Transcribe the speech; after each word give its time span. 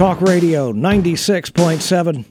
Talk 0.00 0.22
Radio 0.22 0.72
96.7. 0.72 2.24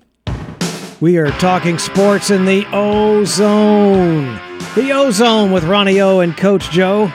We 1.02 1.18
are 1.20 1.30
talking 1.34 1.78
sports 1.78 2.32
in 2.32 2.46
the 2.46 2.66
Ozone. 2.74 4.40
The 4.74 4.92
Ozone 4.92 5.52
with 5.52 5.66
Ronnie 5.66 6.02
O 6.02 6.22
and 6.22 6.36
Coach 6.36 6.72
Joe. 6.72 7.12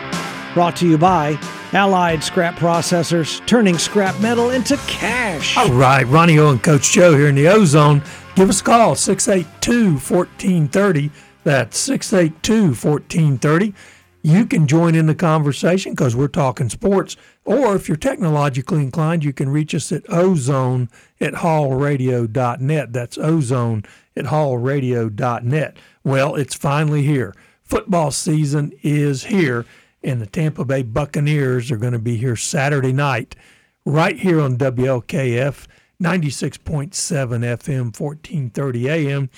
Brought 0.55 0.77
to 0.77 0.89
you 0.89 0.97
by 0.97 1.41
Allied 1.73 2.23
Scrap 2.23 2.55
Processors, 2.55 3.45
turning 3.49 3.79
scrap 3.79 4.21
metal 4.21 4.51
into 4.51 4.77
cash. 4.87 5.57
All 5.57 5.73
right, 5.73 6.07
Ronnie 6.07 6.39
O 6.39 6.51
and 6.51 6.63
Coach 6.63 6.93
Joe 6.93 7.17
here 7.17 7.27
in 7.27 7.35
the 7.35 7.49
Ozone. 7.49 8.01
Give 8.37 8.49
us 8.49 8.61
a 8.61 8.65
call, 8.65 8.95
682 8.95 9.95
1430. 9.95 11.11
That's 11.43 11.77
682 11.79 12.67
1430. 12.67 13.75
You 14.23 14.47
can 14.47 14.69
join 14.69 14.95
in 14.95 15.07
the 15.07 15.17
conversation 15.17 15.95
because 15.95 16.15
we're 16.15 16.29
talking 16.29 16.69
sports. 16.69 17.17
Or 17.45 17.77
if 17.77 17.89
you're 17.89 17.97
technologically 17.97 18.83
inclined, 18.83 19.23
you 19.23 19.33
can 19.33 19.51
reach 19.51 19.75
us 19.75 19.93
at 19.93 20.05
ozone 20.09 20.89
at 21.21 21.35
hallradio.net. 21.35 22.93
That's 22.93 23.19
ozone 23.19 23.85
at 24.17 24.27
hallradio.net. 24.27 25.77
Well, 26.03 26.35
it's 26.37 26.55
finally 26.55 27.03
here. 27.03 27.35
Football 27.63 28.11
season 28.11 28.73
is 28.83 29.25
here, 29.25 29.67
and 30.03 30.21
the 30.21 30.27
Tampa 30.27 30.65
Bay 30.65 30.83
Buccaneers 30.83 31.71
are 31.71 31.77
going 31.77 31.93
to 31.93 31.99
be 31.99 32.17
here 32.17 32.37
Saturday 32.37 32.93
night, 32.93 33.37
right 33.85 34.19
here 34.19 34.41
on 34.41 34.57
WLKF 34.57 35.67
96.7 36.03 36.91
FM, 36.93 37.99
1430 37.99 38.89
AM. 38.89 39.31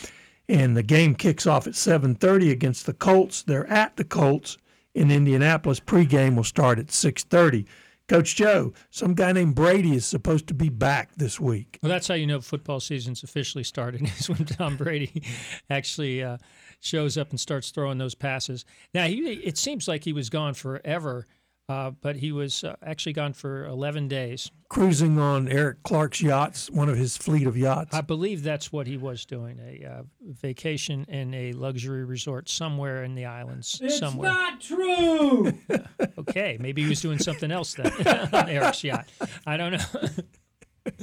And 0.48 0.76
the 0.76 0.82
game 0.82 1.16
kicks 1.16 1.46
off 1.46 1.66
at 1.66 1.74
7:30 1.74 2.52
against 2.52 2.86
the 2.86 2.92
Colts. 2.92 3.42
They're 3.42 3.66
at 3.66 3.96
the 3.96 4.04
Colts 4.04 4.58
in 4.94 5.10
Indianapolis. 5.10 5.80
Pregame 5.80 6.36
will 6.36 6.44
start 6.44 6.78
at 6.78 6.92
6:30. 6.92 7.66
Coach 8.08 8.36
Joe, 8.36 8.72
some 8.90 9.14
guy 9.14 9.32
named 9.32 9.56
Brady 9.56 9.94
is 9.96 10.06
supposed 10.06 10.46
to 10.48 10.54
be 10.54 10.68
back 10.68 11.14
this 11.16 11.40
week. 11.40 11.78
Well, 11.82 11.90
that's 11.90 12.06
how 12.06 12.14
you 12.14 12.26
know 12.26 12.40
football 12.40 12.78
season's 12.78 13.22
officially 13.24 13.64
started 13.64 14.02
is 14.18 14.28
when 14.28 14.44
Tom 14.44 14.76
Brady 14.76 15.22
actually 15.70 16.22
uh, 16.22 16.38
shows 16.80 17.18
up 17.18 17.30
and 17.30 17.40
starts 17.40 17.70
throwing 17.70 17.98
those 17.98 18.14
passes. 18.14 18.64
Now, 18.94 19.06
he, 19.06 19.16
it 19.16 19.58
seems 19.58 19.88
like 19.88 20.04
he 20.04 20.12
was 20.12 20.30
gone 20.30 20.54
forever 20.54 21.26
uh, 21.68 21.90
but 22.00 22.16
he 22.16 22.30
was 22.30 22.62
uh, 22.62 22.76
actually 22.82 23.12
gone 23.12 23.32
for 23.32 23.66
11 23.66 24.06
days. 24.06 24.50
Cruising 24.68 25.18
on 25.18 25.48
Eric 25.48 25.82
Clark's 25.82 26.22
yachts, 26.22 26.70
one 26.70 26.88
of 26.88 26.96
his 26.96 27.16
fleet 27.16 27.46
of 27.46 27.56
yachts. 27.56 27.94
I 27.94 28.02
believe 28.02 28.42
that's 28.42 28.72
what 28.72 28.86
he 28.86 28.96
was 28.96 29.24
doing 29.24 29.58
a 29.58 29.84
uh, 29.84 30.02
vacation 30.22 31.04
in 31.08 31.34
a 31.34 31.52
luxury 31.52 32.04
resort 32.04 32.48
somewhere 32.48 33.02
in 33.02 33.14
the 33.14 33.24
islands. 33.24 33.80
It's 33.82 33.98
somewhere. 33.98 34.30
not 34.30 34.60
true. 34.60 35.52
okay, 36.18 36.56
maybe 36.60 36.82
he 36.82 36.88
was 36.88 37.00
doing 37.00 37.18
something 37.18 37.50
else 37.50 37.74
then 37.74 37.92
on 38.32 38.48
Eric's 38.48 38.84
yacht. 38.84 39.08
I 39.44 39.56
don't 39.56 39.72
know. 39.72 40.92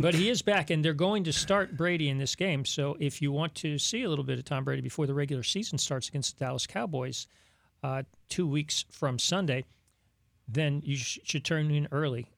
but 0.00 0.14
he 0.14 0.30
is 0.30 0.40
back, 0.40 0.70
and 0.70 0.82
they're 0.82 0.94
going 0.94 1.24
to 1.24 1.32
start 1.32 1.76
Brady 1.76 2.08
in 2.08 2.16
this 2.16 2.34
game. 2.34 2.64
So 2.64 2.96
if 3.00 3.20
you 3.20 3.32
want 3.32 3.54
to 3.56 3.78
see 3.78 4.02
a 4.02 4.08
little 4.08 4.24
bit 4.24 4.38
of 4.38 4.46
Tom 4.46 4.64
Brady 4.64 4.82
before 4.82 5.06
the 5.06 5.14
regular 5.14 5.42
season 5.42 5.76
starts 5.76 6.08
against 6.08 6.38
the 6.38 6.44
Dallas 6.44 6.66
Cowboys, 6.66 7.26
uh, 7.82 8.02
two 8.28 8.46
weeks 8.46 8.84
from 8.90 9.18
Sunday, 9.18 9.64
then 10.46 10.80
you 10.84 10.96
sh- 10.96 11.18
should 11.24 11.44
turn 11.44 11.70
in 11.70 11.88
early 11.92 12.30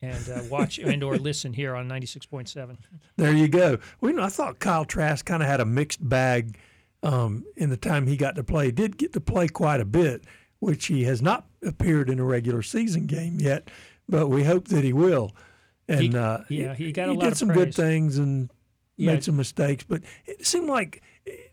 and 0.00 0.28
uh, 0.28 0.40
watch 0.50 0.78
and 0.78 1.02
or 1.02 1.16
listen 1.16 1.52
here 1.52 1.74
on 1.74 1.88
96.7. 1.88 2.76
There 3.16 3.32
you 3.32 3.48
go. 3.48 3.78
Know, 4.00 4.22
I 4.22 4.28
thought 4.28 4.58
Kyle 4.58 4.84
Trask 4.84 5.24
kind 5.24 5.42
of 5.42 5.48
had 5.48 5.60
a 5.60 5.64
mixed 5.64 6.06
bag 6.06 6.58
um, 7.02 7.44
in 7.56 7.70
the 7.70 7.76
time 7.76 8.06
he 8.06 8.16
got 8.16 8.36
to 8.36 8.44
play. 8.44 8.66
He 8.66 8.72
did 8.72 8.96
get 8.98 9.12
to 9.14 9.20
play 9.20 9.48
quite 9.48 9.80
a 9.80 9.84
bit, 9.84 10.24
which 10.60 10.86
he 10.86 11.04
has 11.04 11.22
not 11.22 11.46
appeared 11.64 12.10
in 12.10 12.18
a 12.18 12.24
regular 12.24 12.62
season 12.62 13.06
game 13.06 13.38
yet, 13.40 13.70
but 14.08 14.28
we 14.28 14.44
hope 14.44 14.68
that 14.68 14.84
he 14.84 14.92
will. 14.92 15.32
And 15.88 16.00
he, 16.00 16.16
uh, 16.16 16.38
yeah, 16.48 16.74
he 16.74 16.92
got 16.92 17.08
he 17.08 17.14
a 17.14 17.14
lot 17.14 17.22
did 17.24 17.32
of 17.32 17.38
some 17.38 17.48
praise. 17.48 17.58
good 17.64 17.74
things 17.74 18.18
and 18.18 18.50
Yeah. 18.96 19.12
made 19.14 19.24
some 19.24 19.36
mistakes, 19.36 19.84
but 19.88 20.02
it 20.26 20.46
seemed 20.46 20.68
like 20.68 21.02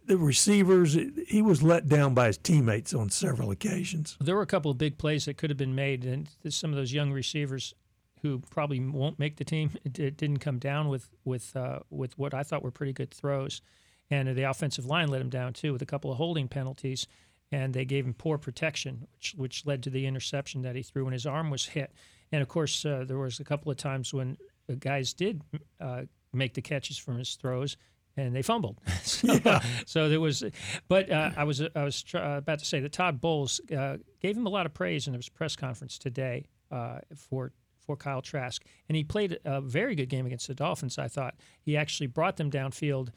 the 0.06 0.18
receivers 0.18 0.98
he 1.28 1.42
was 1.42 1.62
let 1.62 1.88
down 1.88 2.14
by 2.14 2.28
his 2.28 2.38
teammates 2.38 2.94
on 2.94 3.10
several 3.10 3.52
occasions. 3.52 4.18
There 4.20 4.36
were 4.36 4.42
a 4.42 4.48
couple 4.48 4.72
of 4.72 4.78
big 4.78 4.98
plays 4.98 5.26
that 5.26 5.38
could 5.38 5.50
have 5.50 5.58
been 5.58 5.76
made, 5.76 6.04
and 6.06 6.28
some 6.50 6.72
of 6.72 6.76
those 6.76 6.92
young 6.92 7.12
receivers 7.12 7.74
who 8.22 8.40
probably 8.50 8.80
won't 8.80 9.20
make 9.20 9.38
the 9.38 9.46
team 9.46 9.72
it, 9.86 9.94
didn't 9.94 10.40
come 10.40 10.60
down 10.60 10.90
with 10.90 11.10
with 11.24 11.56
uh, 11.56 11.80
with 11.90 12.18
what 12.18 12.34
I 12.34 12.44
thought 12.44 12.64
were 12.64 12.72
pretty 12.72 12.94
good 12.94 13.12
throws, 13.12 13.62
and 14.10 14.36
the 14.36 14.44
offensive 14.44 14.86
line 14.86 15.10
let 15.10 15.22
him 15.22 15.30
down 15.30 15.54
too 15.54 15.74
with 15.74 15.82
a 15.82 15.88
couple 15.88 16.12
of 16.12 16.18
holding 16.18 16.48
penalties, 16.48 17.08
and 17.52 17.74
they 17.74 17.86
gave 17.86 18.06
him 18.06 18.14
poor 18.14 18.38
protection, 18.38 19.08
which 19.14 19.36
which 19.38 19.66
led 19.66 19.84
to 19.84 19.90
the 19.90 20.06
interception 20.06 20.64
that 20.64 20.76
he 20.76 20.82
threw 20.82 21.06
when 21.06 21.14
his 21.14 21.26
arm 21.26 21.50
was 21.50 21.68
hit, 21.68 21.94
and 22.32 22.42
of 22.42 22.48
course 22.48 22.84
uh, 22.86 23.04
there 23.08 23.20
was 23.20 23.40
a 23.40 23.44
couple 23.44 23.72
of 23.72 23.78
times 23.78 24.14
when 24.14 24.38
guys 24.80 25.14
did 25.14 25.42
uh, 25.80 26.04
make 26.34 26.54
the 26.54 26.62
catches 26.62 26.98
from 26.98 27.18
his 27.18 27.36
throws. 27.36 27.78
And 28.20 28.36
they 28.36 28.42
fumbled, 28.42 28.80
so, 29.04 29.60
so 29.86 30.10
there 30.10 30.20
was. 30.20 30.44
But 30.88 31.10
uh, 31.10 31.32
I 31.38 31.44
was 31.46 31.62
I 31.62 31.84
was 31.84 32.04
tr- 32.04 32.18
uh, 32.18 32.38
about 32.38 32.60
to 32.60 32.66
say 32.66 32.80
that 32.82 32.92
Todd 32.92 33.22
Bowles 33.22 33.62
uh, 33.76 33.98
gave 34.20 34.36
him 34.36 34.46
a 34.46 34.50
lot 34.50 34.66
of 34.66 34.74
praise 34.74 35.08
in 35.08 35.14
his 35.14 35.30
press 35.30 35.56
conference 35.56 35.98
today 35.98 36.46
uh, 36.72 37.00
for 37.16 37.54
for 37.80 37.96
Kyle 37.96 38.22
Trask, 38.22 38.64
and 38.88 38.96
he 38.96 39.04
played 39.04 39.40
a 39.46 39.62
very 39.62 39.96
good 39.96 40.10
game 40.10 40.26
against 40.26 40.48
the 40.48 40.54
Dolphins. 40.54 40.98
I 40.98 41.08
thought 41.08 41.36
he 41.62 41.78
actually 41.78 42.08
brought 42.08 42.38
them 42.38 42.52
downfield, 42.52 43.10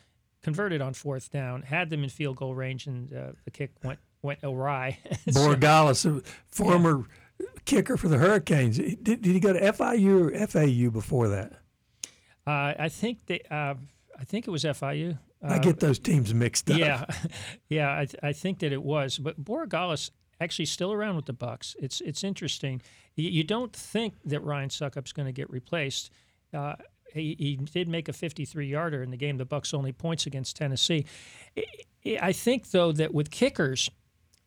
converted 0.42 0.80
on 0.80 0.94
fourth 0.94 1.30
down, 1.30 1.62
had 1.62 1.90
them 1.90 2.04
in 2.04 2.08
field 2.08 2.36
goal 2.36 2.54
range, 2.54 2.86
and 2.86 3.12
uh, 3.12 3.32
the 3.44 3.50
kick 3.50 3.72
went 3.82 3.98
went 4.22 4.38
awry. 4.42 4.98
Borregales, 5.28 6.06
a 6.06 6.22
former 6.46 7.04
kicker 7.64 7.96
for 7.96 8.08
the 8.08 8.18
Hurricanes, 8.18 8.78
did, 8.78 9.02
did 9.02 9.24
he 9.24 9.40
go 9.40 9.52
to 9.52 9.60
FIU 9.60 10.30
or 10.30 10.46
FAU 10.46 10.90
before 10.90 11.28
that? 11.28 11.52
uh, 12.46 12.74
I 12.78 12.88
think 12.88 13.26
they. 13.26 13.42
Uh, 14.22 14.24
I 14.24 14.24
think 14.24 14.46
it 14.46 14.50
was 14.50 14.64
FIU. 14.64 15.18
I 15.42 15.56
Uh, 15.56 15.58
get 15.58 15.80
those 15.80 15.98
teams 15.98 16.32
mixed 16.32 16.70
up. 16.70 16.78
Yeah, 16.78 17.04
yeah, 17.68 17.88
I, 17.90 18.06
I 18.22 18.32
think 18.32 18.60
that 18.60 18.72
it 18.72 18.82
was. 18.82 19.18
But 19.18 19.42
Borregales 19.42 20.10
actually 20.40 20.66
still 20.66 20.92
around 20.92 21.16
with 21.16 21.26
the 21.26 21.32
Bucks. 21.32 21.76
It's 21.80 22.00
it's 22.00 22.22
interesting. 22.24 22.80
You, 23.16 23.28
you 23.30 23.44
don't 23.44 23.72
think 23.72 24.14
that 24.24 24.42
Ryan 24.42 24.70
Succop's 24.70 25.12
going 25.12 25.26
to 25.26 25.32
get 25.32 25.50
replaced. 25.50 26.10
Uh, 26.54 26.74
he, 27.12 27.36
he 27.38 27.56
did 27.56 27.88
make 27.88 28.08
a 28.08 28.12
53 28.12 28.66
yarder 28.66 29.02
in 29.02 29.10
the 29.10 29.16
game. 29.18 29.36
The 29.36 29.44
Bucks 29.44 29.74
only 29.74 29.92
points 29.92 30.26
against 30.26 30.56
Tennessee. 30.56 31.04
I- 31.56 31.62
I 32.20 32.32
think 32.32 32.70
though 32.72 32.90
that 32.92 33.14
with 33.14 33.30
kickers, 33.30 33.88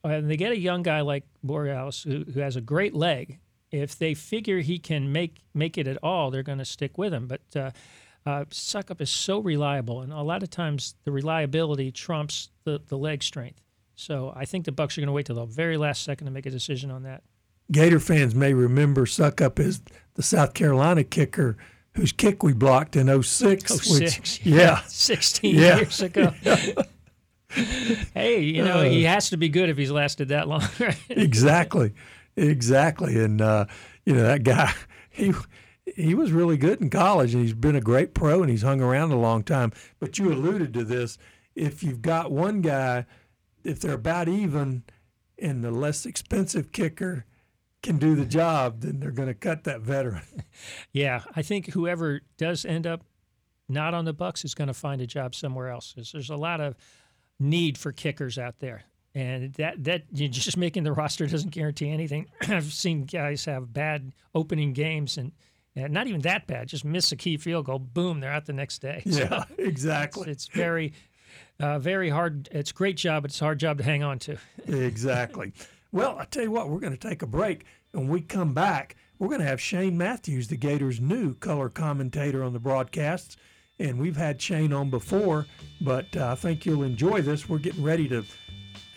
uh, 0.03 0.19
they 0.19 0.35
get 0.35 0.51
a 0.51 0.57
young 0.59 0.83
guy 0.83 0.99
like 1.01 1.23
Borregales 1.45 2.03
who, 2.03 2.29
who 2.31 2.41
has 2.41 2.57
a 2.57 2.61
great 2.61 2.93
leg. 2.93 3.39
If 3.71 3.97
they 3.97 4.13
figure 4.13 4.59
he 4.59 4.77
can 4.77 5.11
make 5.13 5.37
make 5.53 5.77
it 5.77 5.87
at 5.87 5.97
all, 6.03 6.31
they're 6.31 6.43
going 6.43 6.57
to 6.59 6.65
stick 6.65 6.97
with 6.97 7.13
him. 7.13 7.27
But 7.27 7.41
uh, 7.55 7.71
uh, 8.25 8.45
Succop 8.49 9.01
is 9.01 9.09
so 9.09 9.39
reliable, 9.39 10.01
and 10.01 10.11
a 10.11 10.21
lot 10.21 10.43
of 10.43 10.49
times 10.49 10.95
the 11.03 11.11
reliability 11.11 11.91
trumps 11.91 12.49
the, 12.63 12.81
the 12.87 12.97
leg 12.97 13.21
strength. 13.23 13.61
So 13.95 14.33
I 14.35 14.45
think 14.45 14.65
the 14.65 14.71
Bucks 14.71 14.97
are 14.97 15.01
going 15.01 15.07
to 15.07 15.13
wait 15.13 15.25
till 15.27 15.35
the 15.35 15.45
very 15.45 15.77
last 15.77 16.03
second 16.03 16.25
to 16.25 16.31
make 16.31 16.45
a 16.45 16.49
decision 16.51 16.91
on 16.91 17.03
that. 17.03 17.23
Gator 17.71 17.99
fans 17.99 18.35
may 18.35 18.53
remember 18.53 19.05
Succop 19.05 19.59
as 19.59 19.81
the 20.15 20.23
South 20.23 20.53
Carolina 20.53 21.03
kicker 21.03 21.57
whose 21.95 22.11
kick 22.11 22.43
we 22.43 22.51
blocked 22.53 22.95
in 22.97 23.07
06. 23.23 23.71
Oh, 23.71 23.75
which- 23.75 24.09
six, 24.11 24.45
yeah. 24.45 24.81
16 24.87 25.55
Yeah. 25.55 25.77
years 25.77 26.01
ago. 26.01 26.33
hey, 28.13 28.41
you 28.41 28.63
know, 28.63 28.83
he 28.83 29.03
has 29.03 29.29
to 29.29 29.37
be 29.37 29.49
good 29.49 29.69
if 29.69 29.77
he's 29.77 29.91
lasted 29.91 30.29
that 30.29 30.47
long. 30.47 30.63
right? 30.79 30.97
exactly, 31.09 31.93
exactly. 32.35 33.21
And 33.23 33.41
uh, 33.41 33.65
you 34.05 34.13
know 34.13 34.23
that 34.23 34.43
guy, 34.43 34.73
he 35.09 35.33
he 35.85 36.15
was 36.15 36.31
really 36.31 36.57
good 36.57 36.81
in 36.81 36.89
college, 36.89 37.33
and 37.33 37.43
he's 37.43 37.53
been 37.53 37.75
a 37.75 37.81
great 37.81 38.13
pro, 38.13 38.41
and 38.41 38.49
he's 38.49 38.63
hung 38.63 38.81
around 38.81 39.11
a 39.11 39.17
long 39.17 39.43
time. 39.43 39.71
But 39.99 40.17
you 40.17 40.31
alluded 40.31 40.73
to 40.73 40.83
this: 40.83 41.17
if 41.53 41.83
you've 41.83 42.01
got 42.01 42.31
one 42.31 42.61
guy, 42.61 43.05
if 43.63 43.79
they're 43.79 43.93
about 43.93 44.27
even, 44.27 44.83
and 45.37 45.63
the 45.63 45.71
less 45.71 46.05
expensive 46.05 46.71
kicker 46.71 47.25
can 47.83 47.97
do 47.97 48.15
the 48.15 48.25
job, 48.25 48.81
then 48.81 48.99
they're 48.99 49.11
going 49.11 49.27
to 49.27 49.35
cut 49.35 49.63
that 49.65 49.81
veteran. 49.81 50.23
Yeah, 50.93 51.23
I 51.35 51.41
think 51.41 51.73
whoever 51.73 52.21
does 52.37 52.63
end 52.63 52.87
up 52.87 53.03
not 53.67 53.93
on 53.93 54.05
the 54.05 54.13
Bucks 54.13 54.45
is 54.45 54.55
going 54.55 54.69
to 54.69 54.73
find 54.73 55.01
a 55.01 55.05
job 55.05 55.35
somewhere 55.35 55.69
else. 55.69 55.93
There's, 55.93 56.29
a 56.29 56.37
lot 56.37 56.61
of 56.61 56.75
need 57.37 57.77
for 57.77 57.91
kickers 57.91 58.37
out 58.37 58.59
there, 58.59 58.83
and 59.13 59.53
that 59.55 59.83
that 59.83 60.03
you 60.13 60.29
just 60.29 60.55
making 60.55 60.83
the 60.83 60.93
roster 60.93 61.27
doesn't 61.27 61.51
guarantee 61.51 61.89
anything. 61.89 62.27
I've 62.47 62.71
seen 62.71 63.03
guys 63.03 63.43
have 63.45 63.73
bad 63.73 64.13
opening 64.33 64.73
games 64.73 65.17
and. 65.17 65.33
Not 65.75 66.07
even 66.07 66.21
that 66.21 66.47
bad. 66.47 66.67
Just 66.67 66.85
miss 66.85 67.11
a 67.11 67.15
key 67.15 67.37
field 67.37 67.65
goal. 67.65 67.79
Boom, 67.79 68.19
they're 68.19 68.31
out 68.31 68.45
the 68.45 68.53
next 68.53 68.79
day. 68.79 69.03
So 69.09 69.19
Yeah, 69.19 69.43
exactly. 69.57 70.29
it's, 70.29 70.45
it's 70.45 70.55
very, 70.55 70.93
uh, 71.59 71.79
very 71.79 72.09
hard. 72.09 72.49
It's 72.51 72.71
a 72.71 72.73
great 72.73 72.97
job, 72.97 73.23
but 73.23 73.31
it's 73.31 73.41
a 73.41 73.45
hard 73.45 73.59
job 73.59 73.77
to 73.79 73.83
hang 73.83 74.03
on 74.03 74.19
to. 74.19 74.37
exactly. 74.67 75.53
Well, 75.91 76.17
I 76.19 76.25
tell 76.25 76.43
you 76.43 76.51
what, 76.51 76.69
we're 76.69 76.79
going 76.79 76.97
to 76.97 77.09
take 77.09 77.21
a 77.21 77.27
break. 77.27 77.65
When 77.91 78.07
we 78.07 78.21
come 78.21 78.53
back, 78.53 78.95
we're 79.19 79.29
going 79.29 79.39
to 79.39 79.47
have 79.47 79.61
Shane 79.61 79.97
Matthews, 79.97 80.47
the 80.49 80.57
Gators' 80.57 80.99
new 80.99 81.35
color 81.35 81.69
commentator 81.69 82.43
on 82.43 82.53
the 82.53 82.59
broadcasts. 82.59 83.37
And 83.79 83.99
we've 83.99 84.15
had 84.15 84.41
Shane 84.41 84.71
on 84.71 84.89
before, 84.89 85.47
but 85.81 86.15
uh, 86.15 86.31
I 86.31 86.35
think 86.35 86.65
you'll 86.65 86.83
enjoy 86.83 87.21
this. 87.21 87.49
We're 87.49 87.57
getting 87.59 87.83
ready 87.83 88.07
to 88.07 88.23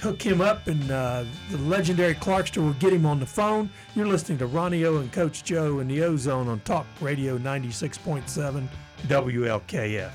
hook 0.00 0.22
him 0.22 0.40
up, 0.40 0.66
and 0.68 0.90
uh, 0.90 1.24
the 1.50 1.58
legendary 1.58 2.14
Clarkster 2.14 2.58
will 2.58 2.72
get 2.74 2.92
him 2.92 3.04
on 3.04 3.18
the 3.18 3.26
phone. 3.26 3.68
You're 3.94 4.06
listening 4.06 4.38
to 4.38 4.46
Ronnie 4.46 4.84
O 4.84 4.96
and 4.98 5.12
Coach 5.12 5.44
Joe 5.44 5.80
in 5.80 5.88
the 5.88 6.02
Ozone 6.02 6.48
on 6.48 6.60
Talk 6.60 6.86
Radio 7.00 7.36
96.7 7.38 8.68
WLKF. 9.06 10.10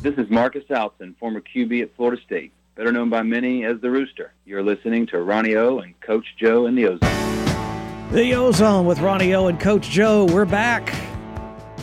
This 0.00 0.14
is 0.18 0.28
Marcus 0.30 0.64
Outzen, 0.70 1.16
former 1.18 1.40
QB 1.40 1.82
at 1.82 1.96
Florida 1.96 2.20
State, 2.22 2.52
better 2.74 2.92
known 2.92 3.08
by 3.10 3.22
many 3.22 3.64
as 3.64 3.80
the 3.80 3.90
Rooster. 3.90 4.32
You're 4.44 4.62
listening 4.62 5.06
to 5.08 5.20
Ronnie 5.20 5.56
O 5.56 5.78
and 5.78 5.98
Coach 6.00 6.26
Joe 6.38 6.66
in 6.66 6.74
the 6.74 6.86
Ozone. 6.86 8.12
The 8.12 8.34
Ozone 8.34 8.86
with 8.86 9.00
Ronnie 9.00 9.34
O 9.34 9.46
and 9.48 9.58
Coach 9.58 9.88
Joe. 9.88 10.26
We're 10.26 10.44
back. 10.44 11.03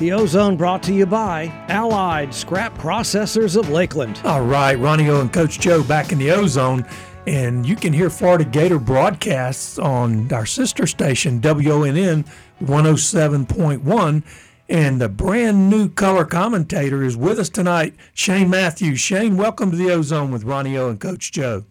The 0.02 0.14
Ozone 0.14 0.58
brought 0.58 0.82
to 0.84 0.94
you 0.94 1.06
by 1.06 1.54
Allied 1.70 2.34
Scrap 2.34 2.76
Processors 2.76 3.56
of 3.56 3.70
Lakeland. 3.70 4.20
All 4.24 4.44
right, 4.44 4.74
Ronnie 4.74 5.08
O 5.10 5.22
and 5.22 5.32
Coach 5.32 5.60
Joe 5.60 5.84
back 5.84 6.12
in 6.12 6.18
the 6.18 6.32
Ozone. 6.32 6.88
And 7.28 7.68
you 7.68 7.76
can 7.76 7.94
hear 7.94 8.10
Florida 8.10 8.44
Gator 8.44 8.80
broadcasts 8.80 9.78
on 9.78 10.34
our 10.34 10.48
sister 10.48 10.88
station, 10.88 11.40
WONN 11.40 12.26
107.1. 12.64 14.24
And 14.70 15.00
the 15.00 15.08
brand 15.08 15.70
new 15.70 15.88
color 15.88 16.26
commentator 16.26 17.04
is 17.04 17.16
with 17.16 17.38
us 17.38 17.50
tonight, 17.50 17.94
Shane 18.16 18.50
Matthews. 18.50 19.00
Shane, 19.00 19.38
welcome 19.38 19.70
to 19.70 19.78
the 19.78 19.92
Ozone 19.92 20.32
with 20.32 20.46
Ronnie 20.46 20.80
O 20.80 20.90
and 20.90 21.00
Coach 21.00 21.32
Joe. 21.32 21.66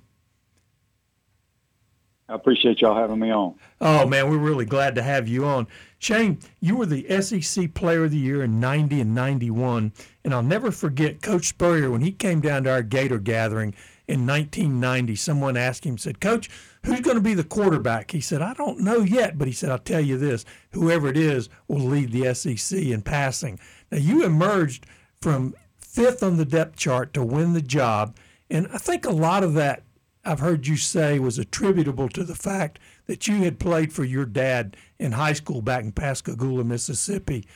I 2.28 2.34
appreciate 2.34 2.80
y'all 2.80 2.94
having 2.94 3.18
me 3.18 3.32
on. 3.32 3.56
Oh, 3.80 4.06
man, 4.06 4.30
we're 4.30 4.38
really 4.38 4.66
glad 4.66 4.94
to 4.94 5.02
have 5.02 5.26
you 5.26 5.46
on. 5.46 5.66
Shane, 6.00 6.38
you 6.60 6.76
were 6.76 6.86
the 6.86 7.20
SEC 7.20 7.74
Player 7.74 8.04
of 8.04 8.10
the 8.10 8.16
Year 8.16 8.42
in 8.42 8.58
90 8.58 9.02
and 9.02 9.14
91. 9.14 9.92
And 10.24 10.34
I'll 10.34 10.42
never 10.42 10.70
forget 10.70 11.20
Coach 11.20 11.48
Spurrier 11.48 11.90
when 11.90 12.00
he 12.00 12.10
came 12.10 12.40
down 12.40 12.64
to 12.64 12.70
our 12.70 12.82
Gator 12.82 13.18
gathering 13.18 13.74
in 14.08 14.26
1990. 14.26 15.14
Someone 15.16 15.58
asked 15.58 15.84
him, 15.84 15.98
said, 15.98 16.18
Coach, 16.18 16.48
who's 16.86 17.02
going 17.02 17.18
to 17.18 17.22
be 17.22 17.34
the 17.34 17.44
quarterback? 17.44 18.12
He 18.12 18.22
said, 18.22 18.40
I 18.40 18.54
don't 18.54 18.80
know 18.80 19.00
yet, 19.00 19.36
but 19.36 19.46
he 19.46 19.52
said, 19.52 19.70
I'll 19.70 19.78
tell 19.78 20.00
you 20.00 20.16
this 20.16 20.46
whoever 20.72 21.06
it 21.06 21.18
is 21.18 21.50
will 21.68 21.80
lead 21.80 22.12
the 22.12 22.34
SEC 22.34 22.78
in 22.78 23.02
passing. 23.02 23.60
Now, 23.92 23.98
you 23.98 24.24
emerged 24.24 24.86
from 25.20 25.54
fifth 25.78 26.22
on 26.22 26.38
the 26.38 26.46
depth 26.46 26.76
chart 26.76 27.12
to 27.12 27.22
win 27.22 27.52
the 27.52 27.60
job. 27.60 28.16
And 28.48 28.68
I 28.72 28.78
think 28.78 29.04
a 29.04 29.10
lot 29.10 29.44
of 29.44 29.52
that 29.54 29.82
I've 30.24 30.40
heard 30.40 30.66
you 30.66 30.76
say 30.76 31.18
was 31.18 31.38
attributable 31.38 32.08
to 32.10 32.24
the 32.24 32.34
fact 32.34 32.78
that 33.06 33.26
you 33.26 33.36
had 33.36 33.58
played 33.58 33.92
for 33.92 34.04
your 34.04 34.26
dad 34.26 34.76
in 34.98 35.12
high 35.12 35.32
school 35.32 35.62
back 35.62 35.82
in 35.82 35.92
Pascagoula, 35.92 36.64
Mississippi. 36.64 37.46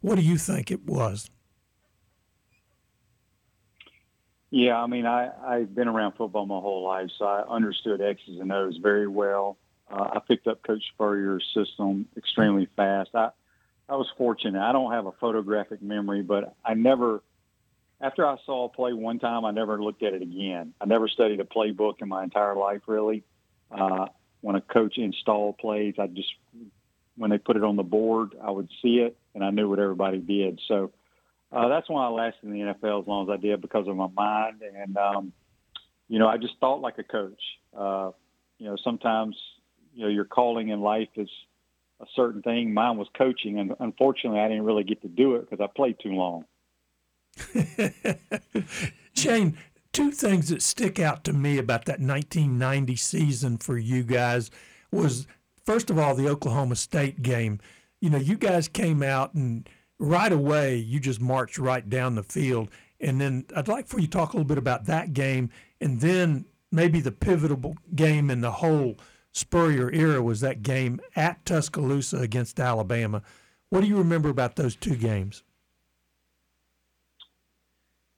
What 0.00 0.16
do 0.16 0.22
you 0.22 0.36
think 0.36 0.70
it 0.70 0.84
was? 0.84 1.30
Yeah, 4.50 4.82
I 4.82 4.86
mean, 4.86 5.06
I, 5.06 5.30
I've 5.46 5.74
been 5.74 5.88
around 5.88 6.12
football 6.12 6.44
my 6.44 6.58
whole 6.58 6.84
life, 6.84 7.08
so 7.18 7.24
I 7.24 7.42
understood 7.48 8.00
X's 8.00 8.40
and 8.40 8.52
O's 8.52 8.76
very 8.82 9.06
well. 9.06 9.56
Uh, 9.90 10.08
I 10.14 10.18
picked 10.26 10.46
up 10.46 10.62
Coach 10.62 10.82
Spurrier's 10.92 11.44
system 11.54 12.06
extremely 12.16 12.68
fast. 12.76 13.10
I, 13.14 13.30
I 13.88 13.94
was 13.96 14.08
fortunate. 14.18 14.60
I 14.60 14.72
don't 14.72 14.92
have 14.92 15.06
a 15.06 15.12
photographic 15.12 15.82
memory, 15.82 16.22
but 16.22 16.54
I 16.64 16.74
never 16.74 17.22
after 18.00 18.26
I 18.26 18.36
saw 18.46 18.64
a 18.64 18.68
play 18.68 18.92
one 18.92 19.18
time, 19.18 19.44
I 19.44 19.50
never 19.50 19.82
looked 19.82 20.02
at 20.02 20.14
it 20.14 20.22
again. 20.22 20.72
I 20.80 20.86
never 20.86 21.08
studied 21.08 21.40
a 21.40 21.44
playbook 21.44 22.00
in 22.00 22.08
my 22.08 22.24
entire 22.24 22.56
life, 22.56 22.82
really. 22.86 23.24
Uh, 23.70 24.06
when 24.40 24.56
a 24.56 24.60
coach 24.60 24.96
installed 24.96 25.58
plays, 25.58 25.94
I 25.98 26.06
just 26.06 26.32
when 27.16 27.30
they 27.30 27.38
put 27.38 27.56
it 27.56 27.64
on 27.64 27.76
the 27.76 27.82
board, 27.82 28.34
I 28.42 28.50
would 28.50 28.70
see 28.80 28.98
it 28.98 29.16
and 29.34 29.44
I 29.44 29.50
knew 29.50 29.68
what 29.68 29.78
everybody 29.78 30.18
did. 30.18 30.60
So 30.66 30.92
uh, 31.52 31.68
that's 31.68 31.88
why 31.88 32.06
I 32.06 32.08
lasted 32.08 32.44
in 32.44 32.52
the 32.52 32.60
NFL 32.60 33.02
as 33.02 33.06
long 33.06 33.28
as 33.28 33.32
I 33.32 33.36
did 33.36 33.60
because 33.60 33.86
of 33.86 33.96
my 33.96 34.08
mind 34.08 34.62
and 34.62 34.96
um, 34.96 35.32
you 36.08 36.18
know 36.18 36.28
I 36.28 36.38
just 36.38 36.54
thought 36.58 36.80
like 36.80 36.98
a 36.98 37.04
coach. 37.04 37.42
Uh, 37.76 38.12
you 38.58 38.66
know 38.66 38.76
sometimes 38.82 39.36
you 39.94 40.04
know 40.04 40.08
your 40.08 40.24
calling 40.24 40.70
in 40.70 40.80
life 40.80 41.08
is 41.16 41.28
a 42.00 42.06
certain 42.16 42.40
thing. 42.40 42.72
Mine 42.72 42.96
was 42.96 43.08
coaching, 43.16 43.58
and 43.58 43.74
unfortunately, 43.78 44.40
I 44.40 44.48
didn't 44.48 44.64
really 44.64 44.84
get 44.84 45.02
to 45.02 45.08
do 45.08 45.36
it 45.36 45.48
because 45.48 45.62
I 45.62 45.68
played 45.74 45.96
too 46.02 46.12
long. 46.12 46.46
Shane, 49.14 49.56
two 49.92 50.10
things 50.10 50.48
that 50.48 50.62
stick 50.62 50.98
out 50.98 51.24
to 51.24 51.32
me 51.32 51.58
about 51.58 51.84
that 51.86 52.00
1990 52.00 52.96
season 52.96 53.58
for 53.58 53.78
you 53.78 54.02
guys 54.02 54.50
was 54.90 55.26
first 55.64 55.90
of 55.90 55.98
all 55.98 56.14
the 56.14 56.28
Oklahoma 56.28 56.76
State 56.76 57.22
game. 57.22 57.60
You 58.00 58.10
know, 58.10 58.18
you 58.18 58.36
guys 58.36 58.68
came 58.68 59.02
out 59.02 59.34
and 59.34 59.68
right 59.98 60.32
away 60.32 60.76
you 60.76 61.00
just 61.00 61.20
marched 61.20 61.58
right 61.58 61.88
down 61.88 62.14
the 62.14 62.22
field. 62.22 62.70
And 63.00 63.20
then 63.20 63.44
I'd 63.56 63.68
like 63.68 63.86
for 63.86 63.98
you 63.98 64.06
to 64.06 64.10
talk 64.10 64.32
a 64.32 64.36
little 64.36 64.48
bit 64.48 64.58
about 64.58 64.86
that 64.86 65.12
game 65.12 65.50
and 65.80 66.00
then 66.00 66.44
maybe 66.72 67.00
the 67.00 67.12
pivotal 67.12 67.76
game 67.94 68.30
in 68.30 68.40
the 68.40 68.52
whole 68.52 68.96
Spurrier 69.32 69.90
era 69.92 70.22
was 70.22 70.40
that 70.40 70.62
game 70.62 71.00
at 71.14 71.44
Tuscaloosa 71.44 72.18
against 72.18 72.58
Alabama. 72.58 73.22
What 73.68 73.80
do 73.82 73.86
you 73.86 73.96
remember 73.96 74.28
about 74.28 74.56
those 74.56 74.74
two 74.74 74.96
games? 74.96 75.44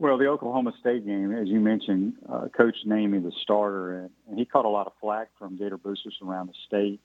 Well, 0.02 0.19
the 0.19 0.26
Oklahoma 0.26 0.72
State 0.81 1.06
game, 1.06 1.31
as 1.31 1.46
you 1.46 1.60
mentioned, 1.60 2.14
uh, 2.28 2.49
Coach 2.49 2.75
named 2.84 3.12
me 3.12 3.20
the 3.20 3.31
starter, 3.43 4.10
and, 4.26 4.37
he 4.37 4.44
caught 4.44 4.64
a 4.64 4.69
lot 4.69 4.88
of 4.88 4.94
flack 5.00 5.28
from 5.38 5.56
Gator 5.56 5.76
boosters 5.76 6.19
around 6.20 6.49
the 6.49 6.54
state 6.66 7.00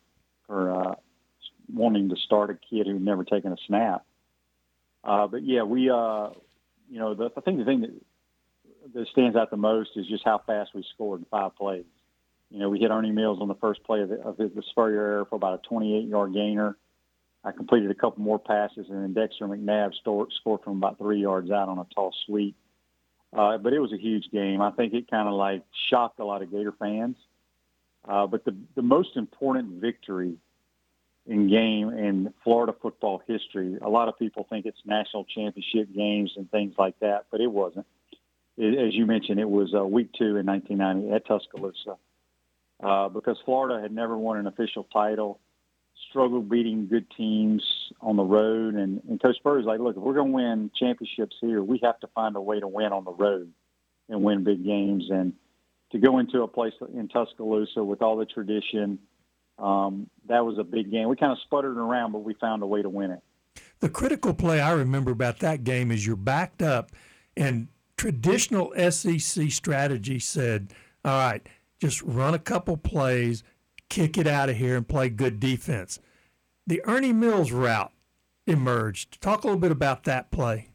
for 0.47 0.71
uh, 0.71 0.95
wanting 1.71 2.09
to 2.09 2.15
start 2.15 2.49
a 2.49 2.55
kid 2.55 2.87
who'd 2.87 2.99
never 2.99 3.23
taken 3.23 3.51
a 3.51 3.57
snap. 3.67 4.03
Uh, 5.03 5.27
but 5.27 5.43
yeah, 5.43 5.61
we, 5.61 5.91
uh, 5.91 6.29
you 6.89 6.97
know, 6.97 7.13
the, 7.13 7.29
I 7.37 7.41
think 7.41 7.59
the 7.59 7.65
thing 7.65 7.81
that, 7.81 7.91
that 8.95 9.07
stands 9.09 9.37
out 9.37 9.51
the 9.51 9.57
most 9.57 9.91
is 9.95 10.07
just 10.07 10.25
how 10.25 10.41
fast 10.47 10.71
we 10.73 10.83
scored 10.95 11.19
in 11.19 11.27
five 11.29 11.55
plays. 11.55 11.85
You 12.49 12.57
know, 12.57 12.69
we 12.69 12.79
hit 12.79 12.89
Ernie 12.89 13.11
Mills 13.11 13.37
on 13.39 13.47
the 13.47 13.53
first 13.61 13.83
play 13.83 14.01
of, 14.01 14.09
the, 14.09 14.21
of 14.21 14.37
the 14.37 14.63
Spurrier 14.71 15.05
era 15.05 15.25
for 15.29 15.35
about 15.35 15.61
a 15.63 15.71
28-yard 15.71 16.33
gainer. 16.33 16.75
I 17.43 17.51
completed 17.51 17.91
a 17.91 17.95
couple 17.95 18.23
more 18.23 18.39
passes, 18.39 18.87
and 18.89 19.03
then 19.03 19.13
Dexter 19.13 19.47
McNabb 19.47 19.93
scored, 20.01 20.29
scored 20.41 20.61
from 20.63 20.77
about 20.77 20.97
three 20.97 21.21
yards 21.21 21.51
out 21.51 21.69
on 21.69 21.77
a 21.77 21.85
toss 21.93 22.15
sweep. 22.25 22.55
Uh, 23.35 23.57
but 23.57 23.73
it 23.73 23.79
was 23.79 23.91
a 23.91 23.97
huge 23.97 24.29
game. 24.31 24.61
I 24.61 24.71
think 24.71 24.93
it 24.93 25.09
kind 25.09 25.27
of 25.27 25.33
like 25.33 25.63
shocked 25.89 26.19
a 26.19 26.25
lot 26.25 26.41
of 26.41 26.51
Gator 26.51 26.73
fans. 26.77 27.17
Uh, 28.07 28.25
but 28.25 28.45
the 28.45 28.55
the 28.75 28.81
most 28.81 29.17
important 29.17 29.81
victory 29.81 30.37
in 31.25 31.49
game 31.49 31.89
in 31.89 32.33
Florida 32.43 32.73
football 32.81 33.21
history, 33.27 33.77
a 33.81 33.89
lot 33.89 34.07
of 34.07 34.17
people 34.17 34.47
think 34.49 34.65
it's 34.65 34.79
national 34.85 35.25
championship 35.25 35.93
games 35.93 36.31
and 36.37 36.49
things 36.49 36.73
like 36.77 36.97
that, 36.99 37.25
but 37.31 37.41
it 37.41 37.51
wasn't. 37.51 37.85
It, 38.57 38.79
as 38.79 38.95
you 38.95 39.05
mentioned, 39.05 39.39
it 39.39 39.49
was 39.49 39.73
uh, 39.75 39.85
week 39.85 40.11
two 40.17 40.37
in 40.37 40.45
1990 40.45 41.13
at 41.13 41.27
Tuscaloosa 41.27 41.97
uh, 42.81 43.09
because 43.09 43.37
Florida 43.43 43.81
had 43.81 43.91
never 43.91 44.17
won 44.17 44.37
an 44.37 44.47
official 44.47 44.87
title 44.91 45.39
struggled 46.09 46.49
beating 46.49 46.87
good 46.87 47.05
teams 47.15 47.63
on 48.01 48.15
the 48.15 48.23
road. 48.23 48.75
And, 48.75 49.01
and 49.07 49.21
Coach 49.21 49.37
Spurrier's 49.37 49.65
like, 49.65 49.79
look, 49.79 49.97
if 49.97 50.01
we're 50.01 50.13
going 50.13 50.31
to 50.31 50.33
win 50.33 50.71
championships 50.79 51.35
here, 51.41 51.63
we 51.63 51.79
have 51.83 51.99
to 52.01 52.07
find 52.07 52.35
a 52.35 52.41
way 52.41 52.59
to 52.59 52.67
win 52.67 52.93
on 52.93 53.03
the 53.03 53.11
road 53.11 53.51
and 54.09 54.23
win 54.23 54.43
big 54.43 54.63
games. 54.63 55.05
And 55.09 55.33
to 55.91 55.99
go 55.99 56.19
into 56.19 56.41
a 56.41 56.47
place 56.47 56.73
in 56.93 57.07
Tuscaloosa 57.07 57.83
with 57.83 58.01
all 58.01 58.17
the 58.17 58.25
tradition, 58.25 58.99
um, 59.59 60.09
that 60.27 60.45
was 60.45 60.57
a 60.59 60.63
big 60.63 60.91
game. 60.91 61.07
We 61.07 61.15
kind 61.15 61.31
of 61.31 61.39
sputtered 61.43 61.77
around, 61.77 62.11
but 62.11 62.19
we 62.19 62.33
found 62.35 62.63
a 62.63 62.67
way 62.67 62.81
to 62.81 62.89
win 62.89 63.11
it. 63.11 63.21
The 63.79 63.89
critical 63.89 64.33
play 64.33 64.59
I 64.59 64.71
remember 64.71 65.11
about 65.11 65.39
that 65.39 65.63
game 65.63 65.91
is 65.91 66.05
you're 66.05 66.15
backed 66.15 66.61
up, 66.61 66.91
and 67.35 67.67
traditional 67.95 68.71
SEC 68.91 69.51
strategy 69.51 70.19
said, 70.19 70.73
all 71.03 71.17
right, 71.17 71.47
just 71.79 72.01
run 72.01 72.33
a 72.33 72.39
couple 72.39 72.77
plays, 72.77 73.43
kick 73.89 74.17
it 74.17 74.27
out 74.27 74.49
of 74.49 74.57
here 74.57 74.75
and 74.75 74.87
play 74.87 75.09
good 75.09 75.39
defense. 75.39 75.99
The 76.65 76.81
Ernie 76.85 77.13
Mills 77.13 77.51
route 77.51 77.91
emerged. 78.45 79.21
Talk 79.21 79.43
a 79.43 79.47
little 79.47 79.59
bit 79.59 79.71
about 79.71 80.03
that 80.03 80.31
play. 80.31 80.69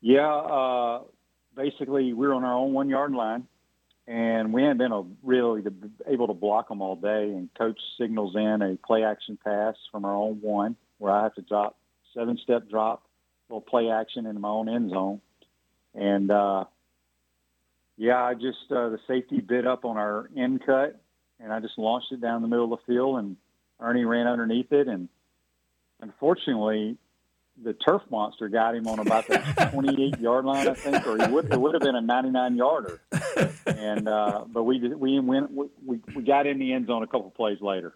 Yeah, 0.00 0.32
uh, 0.32 1.02
basically 1.56 2.12
we 2.12 2.26
were 2.26 2.34
on 2.34 2.44
our 2.44 2.54
own 2.54 2.72
one 2.72 2.88
yard 2.88 3.12
line, 3.12 3.46
and 4.06 4.52
we 4.52 4.62
hadn't 4.62 4.78
been 4.78 4.92
a, 4.92 5.02
really 5.22 5.62
able 6.06 6.28
to 6.28 6.34
block 6.34 6.68
them 6.68 6.80
all 6.80 6.96
day. 6.96 7.24
And 7.24 7.48
coach 7.58 7.80
signals 7.98 8.36
in 8.36 8.62
a 8.62 8.76
play 8.86 9.02
action 9.02 9.38
pass 9.42 9.74
from 9.90 10.04
our 10.04 10.14
own 10.14 10.40
one, 10.40 10.76
where 10.98 11.12
I 11.12 11.24
have 11.24 11.34
to 11.34 11.42
drop 11.42 11.76
seven 12.14 12.38
step 12.42 12.68
drop, 12.70 13.02
little 13.48 13.60
play 13.60 13.90
action 13.90 14.26
in 14.26 14.40
my 14.40 14.48
own 14.48 14.68
end 14.68 14.90
zone, 14.90 15.20
and 15.94 16.30
uh, 16.30 16.64
yeah, 17.96 18.22
I 18.22 18.34
just 18.34 18.70
uh, 18.70 18.90
the 18.90 18.98
safety 19.06 19.40
bit 19.40 19.66
up 19.66 19.84
on 19.84 19.96
our 19.96 20.28
end 20.36 20.62
cut, 20.64 21.00
and 21.40 21.52
I 21.52 21.60
just 21.60 21.78
launched 21.78 22.12
it 22.12 22.20
down 22.20 22.42
the 22.42 22.48
middle 22.48 22.72
of 22.72 22.80
the 22.80 22.92
field, 22.92 23.18
and 23.18 23.36
Ernie 23.80 24.04
ran 24.04 24.26
underneath 24.26 24.72
it, 24.72 24.88
and 24.88 25.08
unfortunately, 26.00 26.98
the 27.62 27.72
turf 27.72 28.02
monster 28.10 28.48
got 28.48 28.74
him 28.74 28.86
on 28.86 28.98
about 28.98 29.26
the 29.26 29.38
28 29.72 30.18
yard 30.20 30.44
line, 30.44 30.68
I 30.68 30.74
think, 30.74 31.06
or 31.06 31.16
he 31.16 31.32
would 31.32 31.52
it 31.52 31.60
would 31.60 31.74
have 31.74 31.82
been 31.82 31.94
a 31.94 32.00
99 32.00 32.56
yarder. 32.56 33.00
And 33.66 34.08
uh, 34.08 34.44
but 34.46 34.62
we 34.62 34.78
we 34.88 35.18
went 35.18 35.50
we 35.52 35.98
we 36.14 36.22
got 36.22 36.46
in 36.46 36.58
the 36.58 36.72
end 36.72 36.86
zone 36.86 37.02
a 37.02 37.06
couple 37.06 37.30
plays 37.30 37.60
later. 37.60 37.94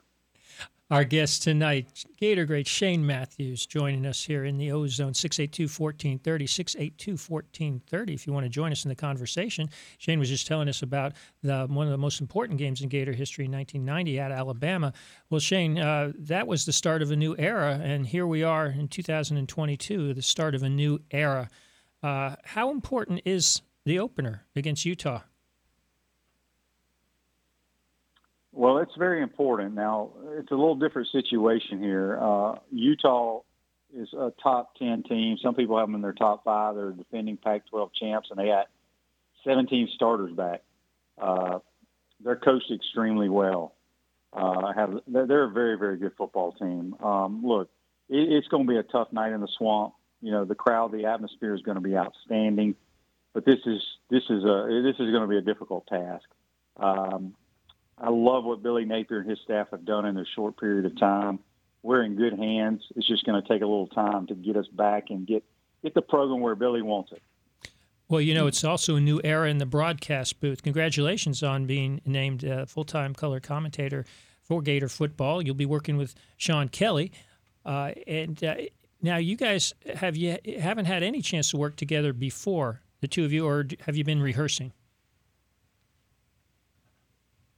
Our 0.91 1.05
guest 1.05 1.45
tonight, 1.45 2.05
Gator 2.17 2.45
great 2.45 2.67
Shane 2.67 3.07
Matthews, 3.07 3.65
joining 3.65 4.05
us 4.05 4.25
here 4.25 4.45
in 4.45 4.59
the 4.59 4.73
Ozone 4.73 5.15
682 5.15 5.63
1430. 5.81 6.47
682 6.49 7.13
1430. 7.13 8.13
If 8.13 8.27
you 8.27 8.33
want 8.33 8.45
to 8.45 8.51
join 8.51 8.73
us 8.73 8.85
in 8.85 8.89
the 8.89 8.97
conversation, 8.97 9.71
Shane 9.99 10.19
was 10.19 10.29
just 10.29 10.49
telling 10.49 10.69
us 10.69 10.83
about 10.83 11.13
the, 11.45 11.69
one 11.69 11.87
of 11.87 11.93
the 11.93 11.97
most 11.97 12.21
important 12.21 12.59
games 12.59 12.81
in 12.81 12.89
Gator 12.89 13.13
history 13.13 13.45
in 13.45 13.53
1990 13.53 14.19
at 14.19 14.33
Alabama. 14.33 14.93
Well, 15.31 15.39
Shane, 15.39 15.79
uh, 15.79 16.11
that 16.19 16.49
was 16.49 16.67
the 16.67 16.73
start 16.73 17.03
of 17.03 17.13
a 17.13 17.17
new 17.17 17.37
era, 17.39 17.79
and 17.81 18.05
here 18.05 18.27
we 18.27 18.43
are 18.43 18.67
in 18.67 18.89
2022, 18.89 20.13
the 20.13 20.23
start 20.23 20.57
of 20.57 20.65
a 20.65 20.69
new 20.69 20.99
era. 21.13 21.49
Uh, 22.03 22.35
how 22.43 22.73
important 22.73 23.21
is 23.25 23.63
the 23.85 24.01
opener 24.01 24.45
against 24.57 24.85
Utah? 24.85 25.21
Well, 28.53 28.79
it's 28.79 28.95
very 28.97 29.23
important. 29.23 29.75
Now, 29.75 30.11
it's 30.39 30.51
a 30.51 30.55
little 30.55 30.75
different 30.75 31.09
situation 31.09 31.83
here. 31.83 32.19
Uh, 32.21 32.57
Utah 32.71 33.41
is 33.95 34.13
a 34.13 34.33
top 34.43 34.75
10 34.77 35.05
team. 35.05 35.39
Some 35.43 35.55
people 35.55 35.79
have 35.79 35.87
them 35.87 35.95
in 35.95 36.03
their 36.03 36.13
top 36.13 36.45
five. 36.45 36.75
They're 36.75 36.91
defending 36.91 37.37
Pac 37.37 37.69
12 37.71 37.91
champs, 37.95 38.29
and 38.31 38.39
they 38.39 38.47
got 38.47 38.67
17 39.45 39.91
starters 39.95 40.33
back. 40.33 40.63
Uh, 41.21 41.61
they're 42.23 42.37
coached 42.37 42.71
extremely 42.71 43.29
well. 43.29 43.75
Uh, 44.33 44.73
have 44.73 45.01
they're 45.09 45.45
a 45.45 45.51
very 45.51 45.77
very 45.77 45.97
good 45.97 46.13
football 46.17 46.53
team. 46.53 46.95
Um, 47.03 47.43
look, 47.45 47.69
it, 48.09 48.33
it's 48.33 48.47
going 48.47 48.65
to 48.65 48.71
be 48.71 48.79
a 48.79 48.85
tough 48.85 49.13
night 49.13 49.33
in 49.33 49.41
the 49.41 49.49
swamp. 49.59 49.95
You 50.23 50.31
know, 50.31 50.45
the 50.45 50.55
crowd, 50.55 50.93
the 50.93 51.07
atmosphere 51.07 51.55
is 51.55 51.63
going 51.63 51.77
to 51.77 51.81
be 51.81 51.97
outstanding, 51.97 52.77
but 53.35 53.45
this 53.45 53.59
is 53.67 53.83
this 54.09 54.23
is 54.31 54.45
a 54.45 54.83
this 54.85 54.95
is 55.01 55.11
going 55.11 55.23
to 55.23 55.27
be 55.27 55.39
a 55.39 55.43
difficult 55.43 55.87
task. 55.89 56.25
Um, 56.77 57.35
I 58.01 58.09
love 58.09 58.45
what 58.45 58.63
Billy 58.63 58.85
Napier 58.85 59.21
and 59.21 59.29
his 59.29 59.39
staff 59.45 59.69
have 59.71 59.85
done 59.85 60.07
in 60.07 60.17
a 60.17 60.25
short 60.35 60.59
period 60.59 60.87
of 60.87 60.99
time. 60.99 61.39
We're 61.83 62.03
in 62.03 62.17
good 62.17 62.39
hands. 62.39 62.83
It's 62.97 63.07
just 63.07 63.25
going 63.25 63.41
to 63.41 63.47
take 63.47 63.63
a 63.63 63.67
little 63.67 63.89
time 63.89 64.27
to 64.29 64.35
get 64.35 64.57
us 64.57 64.67
back 64.69 65.11
and 65.11 65.27
get 65.27 65.45
get 65.83 65.95
the 65.95 66.03
program 66.03 66.41
where 66.41 66.55
Billy 66.55 66.83
wants 66.83 67.13
it. 67.13 67.23
Well, 68.09 68.21
you 68.21 68.35
know, 68.35 68.47
it's 68.47 68.65
also 68.65 68.97
a 68.97 69.01
new 69.01 69.21
era 69.23 69.49
in 69.49 69.59
the 69.59 69.67
broadcast 69.67 70.41
booth. 70.41 70.63
Congratulations 70.63 71.43
on 71.43 71.67
being 71.67 72.01
named 72.05 72.45
uh, 72.45 72.67
full-time 72.67 73.15
color 73.15 73.39
commentator 73.39 74.05
for 74.43 74.61
Gator 74.61 74.89
football. 74.89 75.41
You'll 75.41 75.55
be 75.55 75.65
working 75.65 75.97
with 75.97 76.15
Sean 76.37 76.69
Kelley, 76.69 77.13
uh, 77.65 77.93
and 78.07 78.43
uh, 78.43 78.57
now 79.01 79.17
you 79.17 79.37
guys 79.37 79.75
have 79.95 80.17
you 80.17 80.37
haven't 80.59 80.87
had 80.87 81.03
any 81.03 81.23
chance 81.23 81.51
to 81.51 81.57
work 81.57 81.77
together 81.77 82.13
before 82.13 82.83
the 83.01 83.09
two 83.09 83.25
of 83.25 83.33
you, 83.33 83.47
or 83.47 83.67
have 83.87 83.97
you 83.97 84.05
been 84.05 84.21
rehearsing? 84.21 84.73